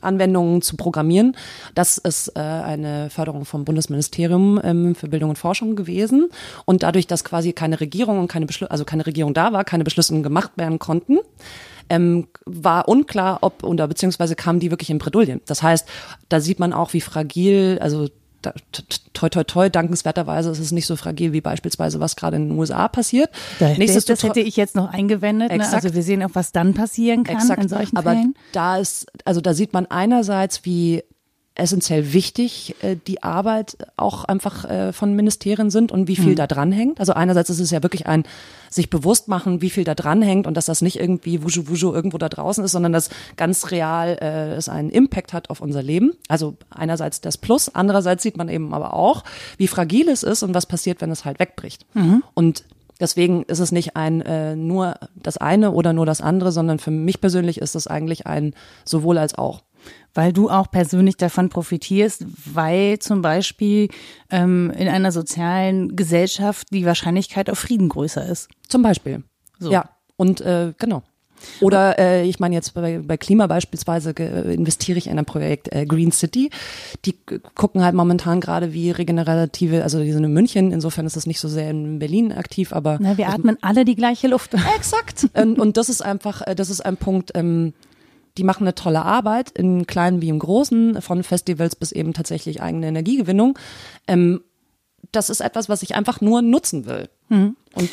Anwendungen 0.01 0.63
zu 0.63 0.77
programmieren. 0.77 1.37
Das 1.75 1.99
ist 1.99 2.29
äh, 2.37 2.41
eine 2.41 3.11
Förderung 3.11 3.45
vom 3.45 3.65
Bundesministerium 3.65 4.61
ähm, 4.63 4.95
für 4.95 5.09
Bildung 5.09 5.31
und 5.31 5.39
Forschung 5.39 5.77
gewesen. 5.77 6.29
Und 6.65 6.83
dadurch, 6.83 7.07
dass 7.07 7.25
quasi 7.25 7.53
keine 7.53 7.81
Regierung 7.81 8.19
und 8.19 8.29
keine 8.29 8.47
Beschlüsse, 8.47 8.71
also 8.71 8.85
keine 8.85 9.07
Regierung 9.07 9.35
da 9.35 9.53
war, 9.53 9.65
keine 9.65 9.85
Beschlüsse 9.85 10.21
gemacht 10.23 10.53
werden 10.57 10.79
konnten, 10.79 11.19
ähm, 11.91 12.29
war 12.47 12.89
unklar, 12.89 13.39
ob 13.43 13.63
oder 13.63 13.89
beziehungsweise 13.89 14.37
kamen 14.37 14.61
die 14.61 14.71
wirklich 14.71 14.91
in 14.91 14.99
Bredouillen. 14.99 15.41
Das 15.47 15.63
heißt, 15.63 15.89
da 16.29 16.41
sieht 16.41 16.59
man 16.59 16.73
auch, 16.73 16.93
wie 16.93 17.01
fragil, 17.01 17.79
also 17.81 18.09
toi 19.13 19.29
toi 19.29 19.45
toi, 19.45 19.69
dankenswerterweise 19.69 20.51
ist 20.51 20.59
es 20.59 20.73
nicht 20.73 20.87
so 20.87 20.97
fragil 20.97 21.33
wie 21.33 21.41
beispielsweise 21.41 22.01
was 22.01 22.17
gerade 22.17 22.37
in 22.37 22.49
den 22.51 22.59
USA 22.59 22.89
passiert. 22.89 23.31
Da, 23.59 23.75
das 23.75 24.23
hätte 24.23 24.41
ich 24.41 24.57
jetzt 24.57 24.77
noch 24.77 24.93
eingewendet. 24.93 25.51
Ne? 25.51 25.73
Also 25.73 25.95
wir 25.95 26.03
sehen 26.03 26.23
auch, 26.23 26.31
was 26.35 26.53
dann 26.53 26.75
passieren 26.75 27.25
kann 27.25 27.37
Exakt. 27.37 27.63
in 27.63 27.69
solchen 27.69 27.97
Aber 27.97 28.13
Fällen. 28.13 28.35
da 28.53 28.79
ist, 28.79 29.07
also 29.25 29.41
da 29.41 29.55
sieht 29.55 29.73
man 29.73 29.87
einerseits, 29.87 30.65
wie 30.65 31.03
essentiell 31.57 32.13
wichtig 32.13 32.75
äh, 32.83 32.97
die 33.07 33.23
Arbeit 33.23 33.77
auch 33.97 34.25
einfach 34.25 34.65
äh, 34.65 34.93
von 34.93 35.15
Ministerien 35.15 35.71
sind 35.71 35.93
und 35.93 36.09
wie 36.09 36.17
viel 36.17 36.33
mhm. 36.33 36.37
da 36.37 36.47
dranhängt. 36.47 36.99
Also 36.99 37.13
einerseits 37.13 37.51
ist 37.51 37.61
es 37.61 37.71
ja 37.71 37.83
wirklich 37.83 38.07
ein 38.07 38.25
sich 38.71 38.91
bewusst 38.91 39.29
machen, 39.29 39.63
wie 39.63 39.71
viel 39.71 39.85
da 39.85 39.95
dranhängt 39.95 40.49
und 40.49 40.57
dass 40.57 40.67
das 40.67 40.83
nicht 40.83 40.99
irgendwie 40.99 41.45
wuschu 41.45 41.69
wuschu 41.69 41.93
irgendwo 41.93 42.19
da 42.19 42.29
draußen 42.29 42.65
ist, 42.65 42.73
sondern 42.73 42.93
dass 42.93 43.09
ganz 43.37 43.71
real 43.71 44.19
äh, 44.21 44.55
es 44.55 44.69
einen 44.69 44.91
Impact 44.91 45.33
hat 45.33 45.49
auf 45.49 45.61
unser 45.61 45.83
Leben. 45.83 46.15
Also 46.29 46.57
einerseits 46.71 47.21
das 47.21 47.39
Plus, 47.39 47.73
andererseits 47.73 48.25
sieht 48.25 48.37
man 48.37 48.49
eben 48.49 48.75
aber 48.75 48.95
auch, 48.95 49.23
wie 49.57 49.69
fragil 49.69 50.09
es 50.09 50.25
ist 50.25 50.43
und 50.43 50.55
was 50.55 50.67
passiert, 50.67 51.01
wenn 51.01 51.13
es 51.13 51.25
halt 51.25 51.39
wegbricht. 51.39 51.87
Mhm. 51.95 52.25
Und 52.35 52.65
Deswegen 53.01 53.43
ist 53.43 53.59
es 53.59 53.73
nicht 53.73 53.97
ein 53.97 54.21
äh, 54.23 54.55
nur 54.55 54.95
das 55.17 55.37
eine 55.37 55.73
oder 55.73 55.93
nur 55.93 56.07
das 56.07 56.21
andere, 56.21 56.53
sondern 56.53 56.79
für 56.79 56.93
mich 56.93 57.21
persönlich 57.21 57.59
ist 57.61 57.75
es 57.75 57.89
eigentlich 57.89 58.29
ein 58.29 58.55
sowohl 58.85 59.19
als 59.19 59.37
auch 59.37 59.63
weil 60.15 60.33
du 60.33 60.49
auch 60.49 60.71
persönlich 60.71 61.17
davon 61.17 61.49
profitierst, 61.49 62.25
weil 62.53 62.99
zum 63.01 63.23
Beispiel 63.23 63.89
ähm, 64.31 64.71
in 64.77 64.89
einer 64.89 65.13
sozialen 65.13 65.97
Gesellschaft 65.97 66.69
die 66.71 66.87
Wahrscheinlichkeit 66.87 67.51
auf 67.51 67.59
Frieden 67.59 67.89
größer 67.89 68.27
ist. 68.27 68.49
Zum 68.69 68.83
Beispiel. 68.83 69.25
So. 69.59 69.71
Ja, 69.71 69.91
und 70.17 70.41
äh, 70.41 70.73
genau. 70.79 71.03
Oder 71.61 71.99
äh, 71.99 72.27
ich 72.27 72.39
meine 72.41 72.55
jetzt 72.55 72.75
bei, 72.75 72.99
bei 72.99 73.17
Klima 73.17 73.47
beispielsweise 73.47 74.11
investiere 74.11 74.99
ich 74.99 75.09
in 75.09 75.19
ein 75.19 75.25
Projekt 75.25 75.73
äh, 75.73 75.85
Green 75.85 76.13
City. 76.13 76.51
Die 77.05 77.17
gucken 77.55 77.85
halt 77.85 77.95
momentan 77.95 78.41
gerade 78.41 78.73
wie 78.73 78.91
regenerative, 78.91 79.83
also 79.83 80.01
die 80.01 80.13
sind 80.13 80.25
in 80.25 80.33
München, 80.33 80.73
insofern 80.73 81.07
ist 81.07 81.17
das 81.17 81.27
nicht 81.27 81.41
so 81.41 81.49
sehr 81.49 81.71
in 81.71 81.99
Berlin 81.99 82.33
aktiv, 82.33 82.73
aber. 82.73 82.99
Na, 83.01 83.19
wir 83.19 83.29
atmen 83.29 83.59
alle 83.61 83.85
die 83.85 83.97
gleiche 83.97 84.29
Luft. 84.29 84.55
Exakt. 84.77 85.29
und, 85.35 85.59
und 85.59 85.77
das 85.77 85.89
ist 85.89 86.03
einfach, 86.03 86.43
äh, 86.47 86.55
das 86.55 86.71
ist 86.71 86.81
ein 86.81 86.97
Punkt, 86.97 87.33
ähm, 87.35 87.75
die 88.37 88.45
machen 88.45 88.65
eine 88.65 88.75
tolle 88.75 89.03
Arbeit, 89.03 89.51
in 89.51 89.87
kleinen 89.87 90.21
wie 90.21 90.29
im 90.29 90.39
Großen, 90.39 91.01
von 91.01 91.23
Festivals 91.23 91.77
bis 91.77 91.93
eben 91.93 92.13
tatsächlich 92.13 92.63
eigene 92.63 92.89
Energiegewinnung. 92.89 93.59
Ähm, 94.09 94.43
das 95.13 95.31
ist 95.31 95.41
etwas, 95.41 95.69
was 95.69 95.83
ich 95.83 95.95
einfach 95.95 96.21
nur 96.21 96.43
nutzen 96.43 96.87
will. 96.87 97.09
Mhm. 97.29 97.57
Und 97.75 97.91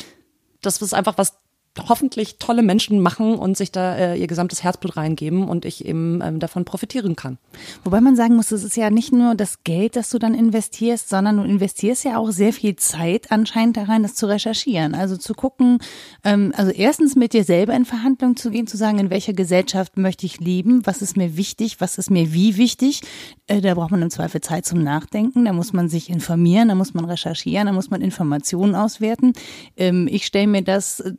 das 0.62 0.80
ist 0.80 0.94
einfach 0.94 1.18
was 1.18 1.38
hoffentlich 1.78 2.36
tolle 2.38 2.62
Menschen 2.62 3.00
machen 3.00 3.34
und 3.34 3.56
sich 3.56 3.72
da 3.72 3.96
äh, 3.96 4.16
ihr 4.16 4.26
gesamtes 4.26 4.62
Herzblut 4.62 4.96
reingeben 4.96 5.48
und 5.48 5.64
ich 5.64 5.86
eben 5.86 6.20
ähm, 6.22 6.38
davon 6.38 6.66
profitieren 6.66 7.16
kann. 7.16 7.38
Wobei 7.82 8.02
man 8.02 8.14
sagen 8.14 8.36
muss, 8.36 8.52
es 8.52 8.62
ist 8.62 8.76
ja 8.76 8.90
nicht 8.90 9.12
nur 9.12 9.34
das 9.34 9.64
Geld, 9.64 9.96
das 9.96 10.10
du 10.10 10.18
dann 10.18 10.34
investierst, 10.34 11.08
sondern 11.08 11.38
du 11.38 11.44
investierst 11.44 12.04
ja 12.04 12.18
auch 12.18 12.30
sehr 12.30 12.52
viel 12.52 12.76
Zeit 12.76 13.32
anscheinend 13.32 13.78
da 13.78 13.84
rein, 13.84 14.02
das 14.02 14.14
zu 14.14 14.26
recherchieren. 14.26 14.94
Also 14.94 15.16
zu 15.16 15.32
gucken, 15.32 15.78
ähm, 16.24 16.52
also 16.56 16.70
erstens 16.72 17.16
mit 17.16 17.32
dir 17.32 17.44
selber 17.44 17.72
in 17.72 17.86
Verhandlungen 17.86 18.36
zu 18.36 18.50
gehen, 18.50 18.66
zu 18.66 18.76
sagen, 18.76 18.98
in 18.98 19.08
welcher 19.08 19.32
Gesellschaft 19.32 19.96
möchte 19.96 20.26
ich 20.26 20.40
leben, 20.40 20.84
was 20.84 21.00
ist 21.00 21.16
mir 21.16 21.38
wichtig, 21.38 21.80
was 21.80 21.96
ist 21.96 22.10
mir 22.10 22.34
wie 22.34 22.58
wichtig. 22.58 23.00
Äh, 23.46 23.62
da 23.62 23.74
braucht 23.74 23.92
man 23.92 24.02
im 24.02 24.10
Zweifel 24.10 24.42
Zeit 24.42 24.66
zum 24.66 24.82
Nachdenken, 24.82 25.46
da 25.46 25.54
muss 25.54 25.72
man 25.72 25.88
sich 25.88 26.10
informieren, 26.10 26.68
da 26.68 26.74
muss 26.74 26.92
man 26.92 27.06
recherchieren, 27.06 27.66
da 27.66 27.72
muss 27.72 27.88
man 27.88 28.02
Informationen 28.02 28.74
auswerten. 28.74 29.32
Ähm, 29.78 30.06
ich 30.10 30.26
stelle 30.26 30.48
mir 30.48 30.62
das 30.62 31.00
äh, 31.00 31.12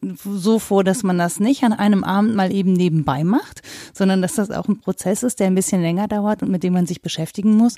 so 0.44 0.60
vor, 0.60 0.84
dass 0.84 1.04
man 1.04 1.18
das 1.18 1.40
nicht 1.40 1.64
an 1.64 1.74
einem 1.74 2.04
Abend 2.04 2.36
mal 2.36 2.54
eben 2.54 2.74
nebenbei 2.74 3.24
macht, 3.24 3.62
sondern 3.94 4.22
dass 4.22 4.36
das 4.36 4.52
auch 4.52 4.68
ein 4.68 4.80
Prozess 4.80 5.24
ist, 5.24 5.40
der 5.40 5.48
ein 5.48 5.56
bisschen 5.56 5.82
länger 5.82 6.08
dauert 6.08 6.44
und 6.44 6.52
mit 6.52 6.64
dem 6.64 6.74
man 6.74 6.86
sich 6.86 7.02
beschäftigen 7.02 7.56
muss. 7.56 7.78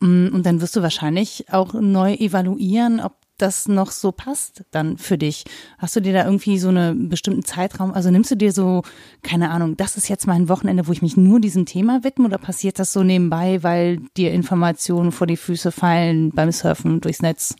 Mm, 0.00 0.28
und 0.32 0.46
dann 0.46 0.60
wirst 0.60 0.76
du 0.76 0.82
wahrscheinlich 0.82 1.46
auch 1.50 1.74
neu 1.74 2.14
evaluieren, 2.14 3.00
ob 3.00 3.14
das 3.42 3.66
noch 3.66 3.90
so 3.90 4.12
passt 4.12 4.64
dann 4.70 4.96
für 4.96 5.18
dich? 5.18 5.44
Hast 5.78 5.96
du 5.96 6.00
dir 6.00 6.12
da 6.12 6.24
irgendwie 6.24 6.58
so 6.58 6.68
einen 6.68 7.08
bestimmten 7.08 7.44
Zeitraum, 7.44 7.92
also 7.92 8.10
nimmst 8.10 8.30
du 8.30 8.36
dir 8.36 8.52
so, 8.52 8.82
keine 9.22 9.50
Ahnung, 9.50 9.76
das 9.76 9.96
ist 9.96 10.08
jetzt 10.08 10.26
mein 10.26 10.48
Wochenende, 10.48 10.86
wo 10.86 10.92
ich 10.92 11.02
mich 11.02 11.16
nur 11.16 11.40
diesem 11.40 11.66
Thema 11.66 12.04
widme 12.04 12.26
oder 12.26 12.38
passiert 12.38 12.78
das 12.78 12.92
so 12.92 13.02
nebenbei, 13.02 13.62
weil 13.62 13.98
dir 14.16 14.32
Informationen 14.32 15.10
vor 15.10 15.26
die 15.26 15.36
Füße 15.36 15.72
fallen 15.72 16.30
beim 16.30 16.52
Surfen 16.52 17.00
durchs 17.00 17.22
Netz 17.22 17.56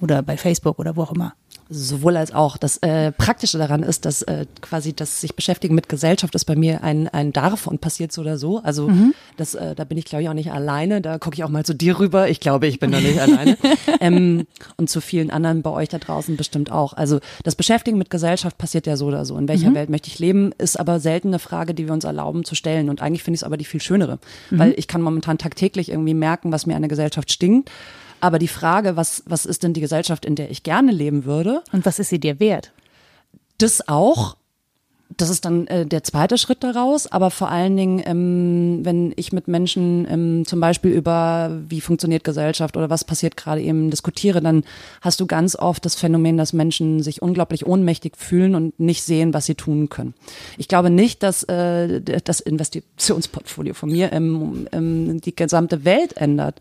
oder 0.00 0.22
bei 0.22 0.36
Facebook 0.36 0.78
oder 0.78 0.96
wo 0.96 1.02
auch 1.02 1.12
immer? 1.12 1.34
Sowohl 1.68 2.16
als 2.16 2.32
auch. 2.32 2.56
Das 2.56 2.76
äh, 2.78 3.10
Praktische 3.10 3.58
daran 3.58 3.82
ist, 3.82 4.04
dass 4.04 4.22
äh, 4.22 4.46
quasi 4.60 4.92
das 4.92 5.20
sich 5.20 5.34
beschäftigen 5.34 5.74
mit 5.74 5.88
Gesellschaft 5.88 6.34
ist 6.36 6.44
bei 6.44 6.54
mir 6.54 6.84
ein, 6.84 7.08
ein 7.08 7.32
Darf 7.32 7.66
und 7.66 7.80
passiert 7.80 8.12
so 8.12 8.20
oder 8.20 8.38
so. 8.38 8.62
Also 8.62 8.88
mhm. 8.88 9.14
das, 9.36 9.56
äh, 9.56 9.74
da 9.74 9.82
bin 9.82 9.98
ich, 9.98 10.04
glaube 10.04 10.22
ich, 10.22 10.28
auch 10.28 10.34
nicht 10.34 10.52
alleine. 10.52 11.00
Da 11.00 11.18
gucke 11.18 11.34
ich 11.34 11.42
auch 11.42 11.48
mal 11.48 11.64
zu 11.64 11.74
dir 11.74 11.98
rüber. 11.98 12.28
Ich 12.28 12.38
glaube, 12.38 12.68
ich 12.68 12.78
bin 12.78 12.92
da 12.92 13.00
nicht 13.00 13.20
alleine. 13.20 13.56
Ähm, 14.00 14.46
und 14.76 14.90
zu 14.90 15.00
vielen 15.00 15.30
anderen 15.30 15.62
bei 15.62 15.70
euch 15.70 15.88
da 15.88 15.98
draußen 15.98 16.36
bestimmt 16.36 16.70
auch. 16.70 16.92
Also 16.92 17.20
das 17.44 17.54
Beschäftigen 17.54 17.96
mit 17.96 18.10
Gesellschaft 18.10 18.58
passiert 18.58 18.86
ja 18.86 18.96
so 18.96 19.06
oder 19.06 19.24
so. 19.24 19.38
In 19.38 19.48
welcher 19.48 19.70
mhm. 19.70 19.74
Welt 19.74 19.90
möchte 19.90 20.08
ich 20.08 20.18
leben, 20.18 20.52
ist 20.58 20.78
aber 20.78 21.00
selten 21.00 21.28
eine 21.28 21.38
Frage, 21.38 21.72
die 21.72 21.86
wir 21.86 21.92
uns 21.92 22.04
erlauben 22.04 22.44
zu 22.44 22.54
stellen. 22.54 22.90
Und 22.90 23.00
eigentlich 23.00 23.22
finde 23.22 23.36
ich 23.36 23.40
es 23.40 23.44
aber 23.44 23.56
die 23.56 23.64
viel 23.64 23.80
schönere. 23.80 24.18
Mhm. 24.50 24.58
Weil 24.58 24.74
ich 24.76 24.86
kann 24.86 25.02
momentan 25.02 25.38
tagtäglich 25.38 25.90
irgendwie 25.90 26.14
merken, 26.14 26.52
was 26.52 26.66
mir 26.66 26.76
an 26.76 26.82
der 26.82 26.88
Gesellschaft 26.88 27.32
stinkt. 27.32 27.70
Aber 28.26 28.40
die 28.40 28.48
Frage, 28.48 28.96
was, 28.96 29.22
was 29.26 29.46
ist 29.46 29.62
denn 29.62 29.72
die 29.72 29.80
Gesellschaft, 29.80 30.24
in 30.24 30.34
der 30.34 30.50
ich 30.50 30.64
gerne 30.64 30.90
leben 30.90 31.26
würde? 31.26 31.62
Und 31.70 31.86
was 31.86 32.00
ist 32.00 32.08
sie 32.08 32.18
dir 32.18 32.40
wert? 32.40 32.72
Das 33.58 33.86
auch. 33.86 34.36
Das 35.16 35.30
ist 35.30 35.44
dann 35.44 35.68
äh, 35.68 35.86
der 35.86 36.02
zweite 36.02 36.36
Schritt 36.36 36.64
daraus, 36.64 37.06
aber 37.06 37.30
vor 37.30 37.48
allen 37.48 37.76
Dingen, 37.76 38.02
ähm, 38.04 38.80
wenn 38.82 39.14
ich 39.14 39.32
mit 39.32 39.46
Menschen 39.46 40.04
ähm, 40.10 40.44
zum 40.44 40.58
Beispiel 40.58 40.90
über 40.90 41.62
wie 41.68 41.80
funktioniert 41.80 42.24
Gesellschaft 42.24 42.76
oder 42.76 42.90
was 42.90 43.04
passiert 43.04 43.36
gerade 43.36 43.62
eben 43.62 43.90
diskutiere, 43.92 44.40
dann 44.40 44.64
hast 45.02 45.20
du 45.20 45.26
ganz 45.26 45.54
oft 45.54 45.84
das 45.84 45.94
Phänomen, 45.94 46.36
dass 46.36 46.52
Menschen 46.52 47.04
sich 47.04 47.22
unglaublich 47.22 47.64
ohnmächtig 47.64 48.16
fühlen 48.16 48.56
und 48.56 48.80
nicht 48.80 49.04
sehen, 49.04 49.32
was 49.32 49.46
sie 49.46 49.54
tun 49.54 49.88
können. 49.88 50.14
Ich 50.58 50.66
glaube 50.66 50.90
nicht, 50.90 51.22
dass 51.22 51.44
äh, 51.44 52.00
das 52.02 52.40
Investitionsportfolio 52.40 53.74
von 53.74 53.92
mir 53.92 54.12
ähm, 54.12 54.66
ähm, 54.72 55.20
die 55.20 55.36
gesamte 55.36 55.84
Welt 55.84 56.16
ändert, 56.16 56.60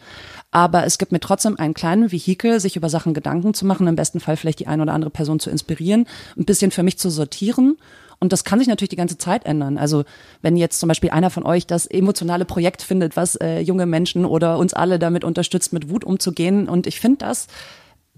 aber 0.56 0.86
es 0.86 0.97
gibt 0.97 1.12
mir 1.12 1.20
trotzdem 1.20 1.60
einen 1.60 1.74
kleinen 1.74 2.14
Vehikel, 2.14 2.62
sich 2.62 2.78
über 2.78 2.88
Sachen 2.88 3.14
Gedanken 3.14 3.53
zu 3.53 3.66
machen, 3.66 3.88
im 3.88 3.97
besten 3.97 4.22
Fall 4.22 4.38
vielleicht 4.38 4.60
die 4.62 4.68
eine 4.68 4.84
oder 4.84 4.93
andere 4.93 5.12
Person 5.12 5.38
zu 5.38 5.49
inspirieren, 5.49 6.08
ein 6.38 6.45
bisschen 6.45 6.72
für 6.72 6.82
mich 6.82 6.97
zu 6.97 7.10
sortieren 7.10 7.76
und 8.20 8.32
das 8.32 8.45
kann 8.45 8.60
sich 8.60 8.70
natürlich 8.70 8.88
die 8.88 8.95
ganze 8.95 9.18
Zeit 9.18 9.45
ändern. 9.45 9.78
Also 9.78 10.06
wenn 10.41 10.56
jetzt 10.56 10.80
zum 10.80 10.88
Beispiel 10.88 11.10
einer 11.10 11.30
von 11.30 11.45
euch 11.45 11.68
das 11.68 11.88
emotionale 11.88 12.45
Projekt 12.45 12.84
findet, 12.84 13.18
was 13.18 13.36
äh, 13.36 13.60
junge 13.60 13.86
Menschen 13.86 14.24
oder 14.24 14.58
uns 14.58 14.74
alle 14.74 14.97
damit 14.97 15.26
unterstützt, 15.26 15.74
mit 15.74 15.89
Wut 15.89 16.06
umzugehen, 16.06 16.70
und 16.70 16.88
ich 16.88 17.01
finde 17.01 17.18
das 17.26 17.47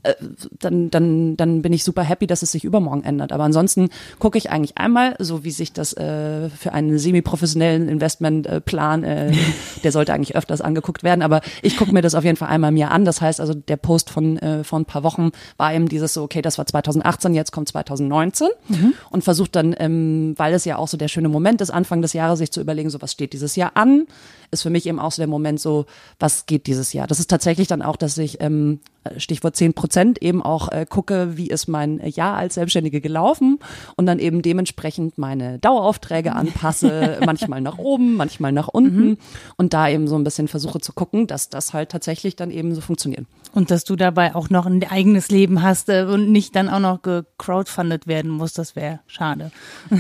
äh, 0.08 0.16
dann, 0.60 0.90
dann, 0.90 1.38
dann 1.38 1.62
bin 1.62 1.74
ich 1.74 1.84
super 1.84 2.04
happy, 2.04 2.28
dass 2.28 2.42
es 2.42 2.52
sich 2.52 2.64
übermorgen 2.64 3.04
ändert. 3.04 3.32
Aber 3.32 3.44
ansonsten 3.44 3.90
gucke 4.20 4.38
ich 4.38 4.50
eigentlich 4.50 4.78
einmal, 4.78 5.16
so 5.20 5.44
wie 5.44 5.52
sich 5.52 5.74
das 5.74 5.94
äh, 5.94 6.50
für 6.50 6.74
einen 6.74 6.98
semi-professionellen 6.98 7.90
Investmentplan, 7.90 9.04
äh, 9.04 9.32
der 9.84 9.92
sollte 9.92 10.14
eigentlich 10.14 10.36
öfters 10.36 10.62
angeguckt 10.62 11.04
werden, 11.04 11.22
aber 11.22 11.42
ich 11.62 11.78
gucke 11.78 11.94
mir 11.94 12.02
das 12.02 12.16
auf 12.16 12.24
jeden 12.24 12.38
Fall 12.38 12.50
einmal 12.50 12.72
mir 12.72 12.92
an. 12.92 13.06
Das 13.06 13.22
heißt 13.22 13.42
also, 13.42 13.54
der 13.54 13.78
Post 13.78 14.10
von 14.10 14.38
äh, 14.38 14.64
vor 14.64 14.80
ein 14.80 14.86
paar 14.86 15.04
Wochen 15.04 15.32
war 15.58 15.74
eben 15.74 15.90
dieses 15.90 16.14
so, 16.14 16.24
okay, 16.24 16.42
das 16.42 16.58
war 16.58 16.66
2018, 16.66 17.34
jetzt 17.34 17.52
kommt 17.52 17.68
2019 17.70 18.48
mhm. 18.68 18.94
und 19.10 19.24
versucht 19.24 19.56
dann, 19.56 19.76
ähm, 19.78 20.34
weil 20.38 20.54
es 20.54 20.66
ja 20.66 20.78
auch 20.78 20.88
so 20.88 20.98
der 20.98 21.08
schöne 21.08 21.30
Moment 21.30 21.62
ist, 21.62 21.70
Anfang 21.70 22.02
des 22.02 22.14
Jahres 22.14 22.40
sich 22.40 22.52
zu 22.52 22.62
überlegen, 22.62 22.90
so 22.90 23.02
was 23.02 23.12
steht 23.12 23.34
dieses 23.34 23.56
Jahr 23.56 23.72
an, 23.76 24.08
ist 24.52 24.64
für 24.64 24.70
mich 24.70 24.86
eben 24.86 25.00
auch 25.00 25.12
so 25.12 25.22
der 25.22 25.28
Moment 25.28 25.60
so, 25.60 25.86
was 26.20 26.46
geht 26.46 26.68
dieses 26.68 26.94
Jahr. 26.94 27.08
Das 27.08 27.20
ist 27.20 27.30
tatsächlich 27.30 27.68
dann 27.68 27.82
auch, 27.82 27.96
dass 27.96 28.18
ich 28.18 28.42
ähm, 28.42 28.80
Stichwort 29.18 29.56
10 29.56 29.74
Prozent, 29.74 30.22
eben 30.22 30.42
auch 30.42 30.72
äh, 30.72 30.86
gucke, 30.88 31.38
wie 31.38 31.48
ist 31.48 31.68
mein 31.68 32.00
Jahr 32.06 32.36
als 32.36 32.56
Selbstständige 32.56 33.02
gelaufen 33.02 33.60
und 33.96 34.06
dann 34.06 34.20
eben 34.20 34.42
dementsprechend 34.42 35.18
meine 35.18 35.60
Daueraufträge 35.60 36.34
anpasse, 36.34 37.20
manchmal 37.26 37.62
nach 37.62 37.78
oben, 37.78 38.16
manchmal 38.16 38.52
nach 38.52 38.68
unten 38.68 39.10
mhm. 39.10 39.18
und 39.56 39.74
da 39.74 39.90
eben 39.90 40.08
so 40.08 40.16
ein 40.16 40.24
bisschen 40.24 40.48
versuche 40.48 40.80
zu 40.80 40.94
gucken, 40.94 41.28
dass 41.28 41.50
das 41.50 41.74
halt 41.74 41.90
tatsächlich 41.90 42.36
dann 42.36 42.52
eben 42.52 42.74
so 42.76 42.82
funktioniert. 42.82 43.26
Und 43.54 43.72
dass 43.72 43.86
du 43.86 43.96
dabei 43.96 44.36
auch 44.36 44.50
noch 44.50 44.66
ein 44.66 44.84
eigenes 44.88 45.30
Leben 45.30 45.62
hast 45.62 45.90
äh, 45.90 46.04
und 46.04 46.32
nicht 46.32 46.56
dann 46.56 46.70
auch 46.70 46.80
noch 46.80 47.02
gecrowdfundet 47.02 48.08
werden 48.08 48.32
musst, 48.32 48.58
das 48.58 48.76
wäre 48.76 49.00
schade. 49.08 49.52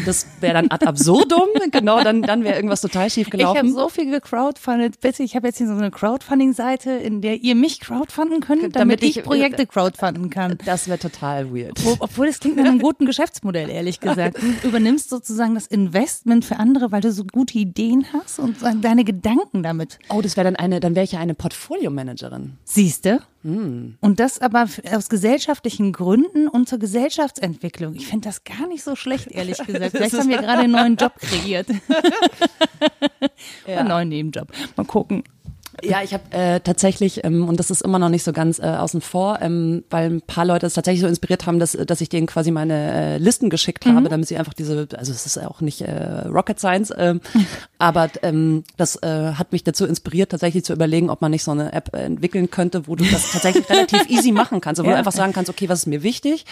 Das 0.06 0.28
wäre 0.42 0.54
dann 0.54 0.70
ad 0.70 0.86
absurdum, 0.86 1.48
genau, 1.72 2.04
dann, 2.04 2.22
dann 2.22 2.44
wäre 2.44 2.56
irgendwas 2.56 2.82
total 2.82 3.10
schief 3.10 3.30
gelaufen. 3.30 3.56
Ich 3.56 3.60
habe 3.60 3.72
so 3.72 3.90
viel 3.90 4.12
gecrowdfundet, 4.12 4.37
bitte, 5.02 5.24
ich 5.24 5.36
habe 5.36 5.48
jetzt 5.48 5.58
hier 5.58 5.68
so 5.68 5.74
eine 5.74 5.92
Crowdfunding-Seite, 5.92 6.92
in 6.92 7.22
der 7.22 7.42
ihr 7.42 7.56
mich 7.56 7.80
crowdfunden 7.80 8.40
könnt, 8.40 8.62
damit, 8.62 8.76
damit 8.76 9.04
ich, 9.04 9.18
ich 9.18 9.24
Projekte 9.24 9.66
crowdfunden 9.66 10.30
kann. 10.30 10.58
Das 10.66 10.88
wäre 10.88 11.00
total 11.00 11.54
weird. 11.54 11.84
Wo, 11.84 11.96
obwohl 12.00 12.28
das 12.28 12.40
klingt 12.40 12.58
nach 12.58 12.66
einem 12.66 12.80
guten 12.80 13.06
Geschäftsmodell, 13.06 13.70
ehrlich 13.70 14.00
gesagt. 14.00 14.38
Du 14.62 14.70
übernimmst 14.70 15.10
sozusagen 15.10 15.56
das 15.56 15.68
Investment 15.68 16.44
für 16.44 16.58
andere, 16.58 16.92
weil 16.92 17.02
du 17.02 17.12
so 17.12 17.24
gute 17.24 17.58
Ideen 17.58 18.06
hast 18.14 18.40
und 18.40 18.58
deine 18.82 19.04
Gedanken 19.04 19.62
damit. 19.62 20.00
Oh, 20.10 20.22
das 20.22 20.36
wäre 20.36 20.46
dann 20.46 20.56
eine, 20.56 20.80
dann 20.80 20.96
wäre 20.96 21.04
ich 21.04 21.12
ja 21.12 21.20
eine 21.20 21.36
Portfolio-Managerin. 21.36 22.54
Siehste? 22.64 23.22
Und 23.48 24.20
das 24.20 24.40
aber 24.40 24.68
aus 24.92 25.08
gesellschaftlichen 25.08 25.94
Gründen 25.94 26.50
und 26.50 26.68
zur 26.68 26.80
Gesellschaftsentwicklung. 26.80 27.96
Ich 27.96 28.08
finde 28.08 28.28
das 28.28 28.44
gar 28.44 28.68
nicht 28.68 28.84
so 28.84 28.96
schlecht, 28.96 29.28
ehrlich 29.28 29.58
gesagt. 29.66 29.92
Vielleicht 29.92 30.18
haben 30.18 30.30
wir 30.30 30.38
gerade 30.38 30.64
einen 30.64 30.74
neuen 30.74 30.96
Job 30.98 31.14
kreiert. 31.18 31.68
ja. 33.68 33.78
Einen 33.78 33.88
neuen 33.88 34.10
Nebenjob. 34.10 34.52
Mal 34.76 34.86
gucken. 34.86 35.24
Ja, 35.84 36.02
ich 36.04 36.14
habe 36.14 36.24
äh, 36.32 36.60
tatsächlich, 36.60 37.24
ähm, 37.24 37.48
und 37.48 37.60
das 37.60 37.70
ist 37.70 37.82
immer 37.82 38.00
noch 38.00 38.10
nicht 38.10 38.24
so 38.24 38.34
ganz 38.34 38.58
äh, 38.58 38.64
außen 38.64 39.02
vor, 39.02 39.40
ähm, 39.42 39.84
weil 39.90 40.10
ein 40.10 40.22
paar 40.22 40.46
Leute 40.46 40.66
es 40.66 40.74
tatsächlich 40.74 41.02
so 41.02 41.08
inspiriert 41.08 41.46
haben, 41.46 41.60
dass, 41.60 41.74
dass 41.74 42.02
ich 42.02 42.10
denen 42.10 42.26
quasi 42.26 42.50
meine 42.50 42.74
äh, 42.74 43.18
Listen 43.18 43.50
geschickt 43.50 43.86
mhm. 43.86 43.96
habe, 43.96 44.10
damit 44.10 44.28
sie 44.28 44.38
einfach 44.38 44.54
diese, 44.54 44.88
also 44.98 45.12
es 45.12 45.26
ist 45.26 45.38
auch 45.38 45.62
nicht 45.62 45.82
äh, 45.82 46.28
Rocket 46.28 46.60
Science, 46.60 46.90
äh, 46.92 47.16
aber 47.78 48.10
ähm, 48.24 48.64
das 48.78 48.96
äh, 49.04 49.34
hat 49.34 49.52
mich 49.52 49.64
dazu 49.64 49.86
inspiriert, 49.86 50.32
tatsächlich 50.32 50.66
zu 50.66 50.74
überlegen, 50.74 51.10
ob 51.10 51.22
man 51.22 51.32
nicht 51.32 51.44
so 51.44 51.52
eine 51.52 51.72
App 51.74 51.96
entwickeln 51.96 52.50
könnte, 52.50 52.88
wo 52.88 52.96
du 52.96 53.06
das 53.06 53.32
tatsächlich 53.32 53.70
relativ 53.70 54.10
easy 54.10 54.32
machen 54.32 54.62
kannst, 54.62 54.82
wo 54.82 54.86
ja. 54.86 54.94
du 54.94 54.98
einfach 54.98 55.12
sagen 55.12 55.34
kannst, 55.34 55.50
okay, 55.50 55.70
was 55.70 55.80
ist 55.80 55.88
mir 55.88 56.02
wichtig 56.02 56.46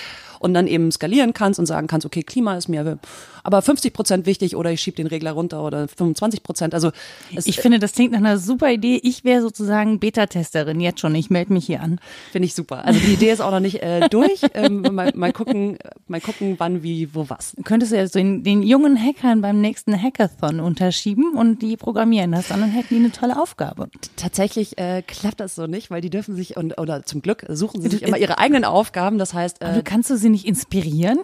und 0.46 0.54
dann 0.54 0.68
eben 0.68 0.92
skalieren 0.92 1.34
kannst 1.34 1.60
und 1.60 1.66
sagen 1.66 1.88
kannst, 1.88 2.06
okay, 2.06 2.22
Klima 2.22 2.56
ist 2.56 2.70
mir 2.70 3.00
aber 3.44 3.62
50 3.64 3.94
Prozent 3.94 4.26
wichtig 4.28 4.56
oder 4.56 4.72
ich 4.72 4.80
schiebe 4.80 4.96
den 4.96 5.08
Regler 5.08 5.32
runter 5.32 5.64
oder 5.64 5.88
25 5.88 6.44
Prozent. 6.44 6.74
Also 6.76 6.92
ich 7.32 7.60
finde, 7.60 7.80
das 7.80 7.94
klingt 7.94 8.12
nach 8.12 8.20
einer 8.20 8.38
super 8.38 8.72
Idee. 8.72 9.00
Ich 9.02 9.24
wäre 9.24 9.42
sozusagen 9.42 10.00
Beta-Testerin 10.00 10.80
jetzt 10.80 11.00
schon. 11.00 11.16
Ich 11.16 11.32
melde 11.32 11.52
mich 11.52 11.66
hier 11.66 11.82
an. 11.82 12.00
Finde 12.32 12.46
ich 12.46 12.54
super. 12.54 12.86
Also 12.86 13.00
die 13.00 13.14
Idee 13.14 13.32
ist 13.32 13.42
auch 13.42 13.50
noch 13.50 13.60
nicht 13.60 13.82
äh, 13.82 14.08
durch. 14.10 14.42
Ähm, 14.54 14.84
mal, 14.92 15.12
mal 15.16 15.34
gucken, 15.34 15.78
mal 16.08 16.22
gucken, 16.22 16.56
wann, 16.60 16.82
wie, 16.82 17.14
wo, 17.14 17.30
was. 17.30 17.56
Könntest 17.64 17.92
du 17.92 17.98
ja 17.98 18.08
so 18.08 18.20
den, 18.20 18.44
den 18.44 18.62
jungen 18.62 18.98
Hackern 18.98 19.42
beim 19.42 19.60
nächsten 19.60 20.00
Hackathon 20.00 20.60
unterschieben 20.60 21.34
und 21.36 21.62
die 21.62 21.76
programmieren 21.76 22.32
das 22.32 22.48
dann 22.48 22.64
und 22.64 22.70
hätten 22.70 22.96
die 22.96 22.96
eine 22.98 23.12
tolle 23.12 23.42
Aufgabe. 23.42 23.90
Tatsächlich 24.16 24.78
äh, 24.78 25.02
klappt 25.02 25.40
das 25.40 25.56
so 25.56 25.68
nicht, 25.68 25.92
weil 25.92 26.02
die 26.02 26.10
dürfen 26.10 26.36
sich 26.36 26.56
und 26.56 26.80
oder 26.80 27.04
zum 27.04 27.22
Glück 27.22 27.46
suchen 27.50 27.82
sie 27.82 27.90
sich 27.90 28.04
immer 28.04 28.18
ihre 28.18 28.38
eigenen 28.38 28.64
Aufgaben. 28.64 29.18
Das 29.18 29.34
heißt, 29.34 29.62
äh, 29.62 29.66
Aber 29.66 29.82
kannst 29.82 30.10
du 30.10 30.18
sie 30.18 30.30
nicht 30.36 30.46
inspirieren? 30.46 31.20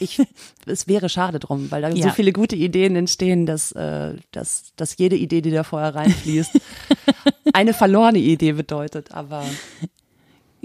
ich, 0.00 0.20
es 0.66 0.86
wäre 0.86 1.08
schade 1.08 1.38
drum, 1.38 1.70
weil 1.70 1.82
da 1.82 1.88
ja. 1.88 2.08
so 2.08 2.10
viele 2.10 2.32
gute 2.32 2.56
Ideen 2.56 2.94
entstehen, 2.96 3.46
dass, 3.46 3.72
äh, 3.72 4.14
dass, 4.32 4.72
dass 4.76 4.98
jede 4.98 5.16
Idee, 5.16 5.40
die 5.40 5.50
da 5.50 5.64
vorher 5.64 5.94
reinfließt, 5.94 6.60
eine 7.52 7.72
verlorene 7.72 8.18
Idee 8.18 8.52
bedeutet. 8.52 9.12
Aber 9.12 9.44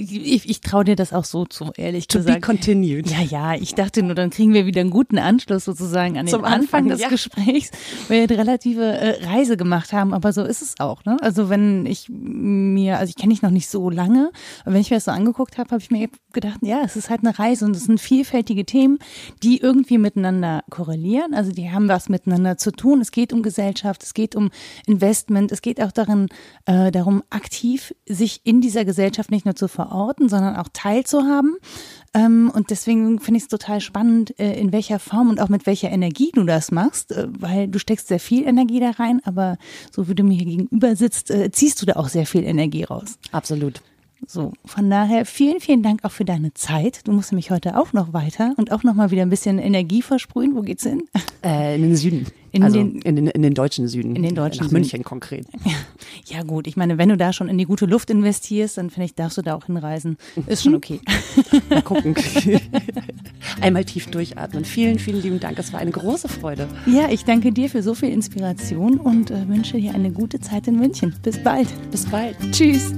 ich, 0.01 0.49
ich 0.49 0.61
traue 0.61 0.83
dir 0.83 0.95
das 0.95 1.13
auch 1.13 1.25
so 1.25 1.45
zu, 1.45 1.71
ehrlich 1.77 2.07
to 2.07 2.19
gesagt. 2.19 2.41
Be 2.41 2.45
continued. 2.45 3.09
Ja, 3.09 3.21
ja, 3.21 3.55
ich 3.55 3.75
dachte 3.75 4.03
nur, 4.03 4.15
dann 4.15 4.29
kriegen 4.29 4.53
wir 4.53 4.65
wieder 4.65 4.81
einen 4.81 4.89
guten 4.89 5.17
Anschluss 5.17 5.65
sozusagen 5.65 6.17
an 6.17 6.27
Zum 6.27 6.41
den 6.41 6.45
Anfang, 6.45 6.61
Anfang 6.61 6.87
des 6.89 7.01
ja. 7.01 7.09
Gesprächs, 7.09 7.71
weil 8.07 8.17
wir 8.17 8.23
eine 8.29 8.37
relative 8.37 8.83
äh, 8.83 9.25
Reise 9.25 9.57
gemacht 9.57 9.93
haben, 9.93 10.13
aber 10.13 10.33
so 10.33 10.43
ist 10.43 10.61
es 10.61 10.79
auch. 10.79 11.05
Ne? 11.05 11.17
Also 11.21 11.49
wenn 11.49 11.85
ich 11.85 12.07
mir, 12.09 12.97
also 12.97 13.09
ich 13.09 13.15
kenne 13.15 13.33
dich 13.33 13.41
noch 13.41 13.51
nicht 13.51 13.69
so 13.69 13.89
lange, 13.89 14.31
aber 14.63 14.73
wenn 14.73 14.81
ich 14.81 14.89
mir 14.89 14.97
das 14.97 15.05
so 15.05 15.11
angeguckt 15.11 15.57
habe, 15.57 15.69
habe 15.71 15.81
ich 15.81 15.91
mir 15.91 16.09
gedacht, 16.33 16.59
ja, 16.61 16.81
es 16.83 16.95
ist 16.95 17.09
halt 17.09 17.21
eine 17.23 17.37
Reise 17.37 17.65
und 17.65 17.75
es 17.75 17.85
sind 17.85 17.99
vielfältige 17.99 18.65
Themen, 18.65 18.99
die 19.43 19.59
irgendwie 19.59 19.97
miteinander 19.97 20.63
korrelieren. 20.69 21.33
Also 21.33 21.51
die 21.51 21.71
haben 21.71 21.87
was 21.87 22.09
miteinander 22.09 22.57
zu 22.57 22.71
tun. 22.71 23.01
Es 23.01 23.11
geht 23.11 23.33
um 23.33 23.43
Gesellschaft, 23.43 24.03
es 24.03 24.13
geht 24.13 24.35
um 24.35 24.49
Investment, 24.87 25.51
es 25.51 25.61
geht 25.61 25.81
auch 25.81 25.91
darin, 25.91 26.27
äh, 26.65 26.91
darum, 26.91 27.23
aktiv 27.29 27.93
sich 28.07 28.41
in 28.43 28.61
dieser 28.61 28.85
Gesellschaft 28.85 29.31
nicht 29.31 29.45
nur 29.45 29.55
zu 29.55 29.67
verorten, 29.67 29.90
verorten, 29.91 30.29
sondern 30.29 30.55
auch 30.55 30.69
teilzuhaben. 30.71 31.57
Ähm, 32.13 32.51
und 32.53 32.69
deswegen 32.69 33.19
finde 33.19 33.37
ich 33.37 33.43
es 33.43 33.49
total 33.49 33.79
spannend, 33.79 34.37
äh, 34.39 34.59
in 34.59 34.71
welcher 34.71 34.99
Form 34.99 35.29
und 35.29 35.39
auch 35.39 35.49
mit 35.49 35.65
welcher 35.65 35.89
Energie 35.89 36.31
du 36.33 36.43
das 36.43 36.71
machst, 36.71 37.11
äh, 37.11 37.27
weil 37.39 37.67
du 37.67 37.79
steckst 37.79 38.07
sehr 38.07 38.19
viel 38.19 38.45
Energie 38.45 38.79
da 38.79 38.91
rein, 38.91 39.21
aber 39.23 39.57
so 39.91 40.09
wie 40.09 40.15
du 40.15 40.23
mir 40.23 40.35
hier 40.35 40.45
gegenüber 40.45 40.95
sitzt, 40.95 41.31
äh, 41.31 41.51
ziehst 41.51 41.81
du 41.81 41.85
da 41.85 41.93
auch 41.93 42.09
sehr 42.09 42.25
viel 42.25 42.43
Energie 42.43 42.83
raus. 42.83 43.17
Absolut. 43.31 43.81
So, 44.27 44.53
von 44.65 44.89
daher 44.89 45.25
vielen, 45.25 45.59
vielen 45.59 45.83
Dank 45.83 46.03
auch 46.03 46.11
für 46.11 46.25
deine 46.25 46.53
Zeit. 46.53 47.07
Du 47.07 47.11
musst 47.11 47.31
nämlich 47.31 47.51
heute 47.51 47.77
auch 47.77 47.93
noch 47.93 48.13
weiter 48.13 48.53
und 48.57 48.71
auch 48.71 48.83
noch 48.83 48.93
mal 48.93 49.11
wieder 49.11 49.23
ein 49.23 49.29
bisschen 49.29 49.59
Energie 49.59 50.01
versprühen. 50.01 50.55
Wo 50.55 50.61
geht's 50.61 50.83
hin? 50.83 51.03
Äh, 51.43 51.75
in 51.75 51.81
den 51.81 51.95
Süden. 51.95 52.27
In, 52.53 52.63
also 52.63 52.77
den, 52.77 53.01
in, 53.01 53.15
den, 53.15 53.27
in 53.27 53.41
den 53.41 53.53
deutschen 53.53 53.87
Süden. 53.87 54.15
In 54.15 54.23
den 54.23 54.35
deutschen 54.35 54.63
Nach 54.63 54.69
Süden. 54.69 54.81
München 54.81 55.03
konkret. 55.03 55.45
Ja, 56.25 56.43
gut. 56.43 56.67
Ich 56.67 56.77
meine, 56.77 56.97
wenn 56.97 57.09
du 57.09 57.17
da 57.17 57.33
schon 57.33 57.49
in 57.49 57.57
die 57.57 57.65
gute 57.65 57.85
Luft 57.85 58.09
investierst, 58.09 58.77
dann 58.77 58.89
finde 58.89 59.05
ich, 59.05 59.15
darfst 59.15 59.37
du 59.37 59.41
da 59.41 59.55
auch 59.55 59.65
hinreisen. 59.65 60.17
Ist 60.47 60.63
schon 60.63 60.75
okay. 60.75 60.99
Mal 61.69 61.81
gucken. 61.81 62.15
Einmal 63.61 63.85
tief 63.85 64.07
durchatmen. 64.07 64.63
Vielen, 64.63 64.99
vielen 64.99 65.21
lieben 65.21 65.39
Dank. 65.39 65.57
Es 65.57 65.73
war 65.73 65.79
eine 65.79 65.91
große 65.91 66.29
Freude. 66.29 66.67
Ja, 66.85 67.09
ich 67.09 67.25
danke 67.25 67.51
dir 67.51 67.69
für 67.69 67.81
so 67.81 67.95
viel 67.95 68.09
Inspiration 68.09 68.97
und 68.97 69.31
äh, 69.31 69.47
wünsche 69.47 69.77
dir 69.77 69.93
eine 69.93 70.11
gute 70.11 70.39
Zeit 70.39 70.67
in 70.67 70.77
München. 70.77 71.15
Bis 71.23 71.41
bald. 71.41 71.67
Bis 71.91 72.05
bald. 72.05 72.37
Tschüss. 72.51 72.93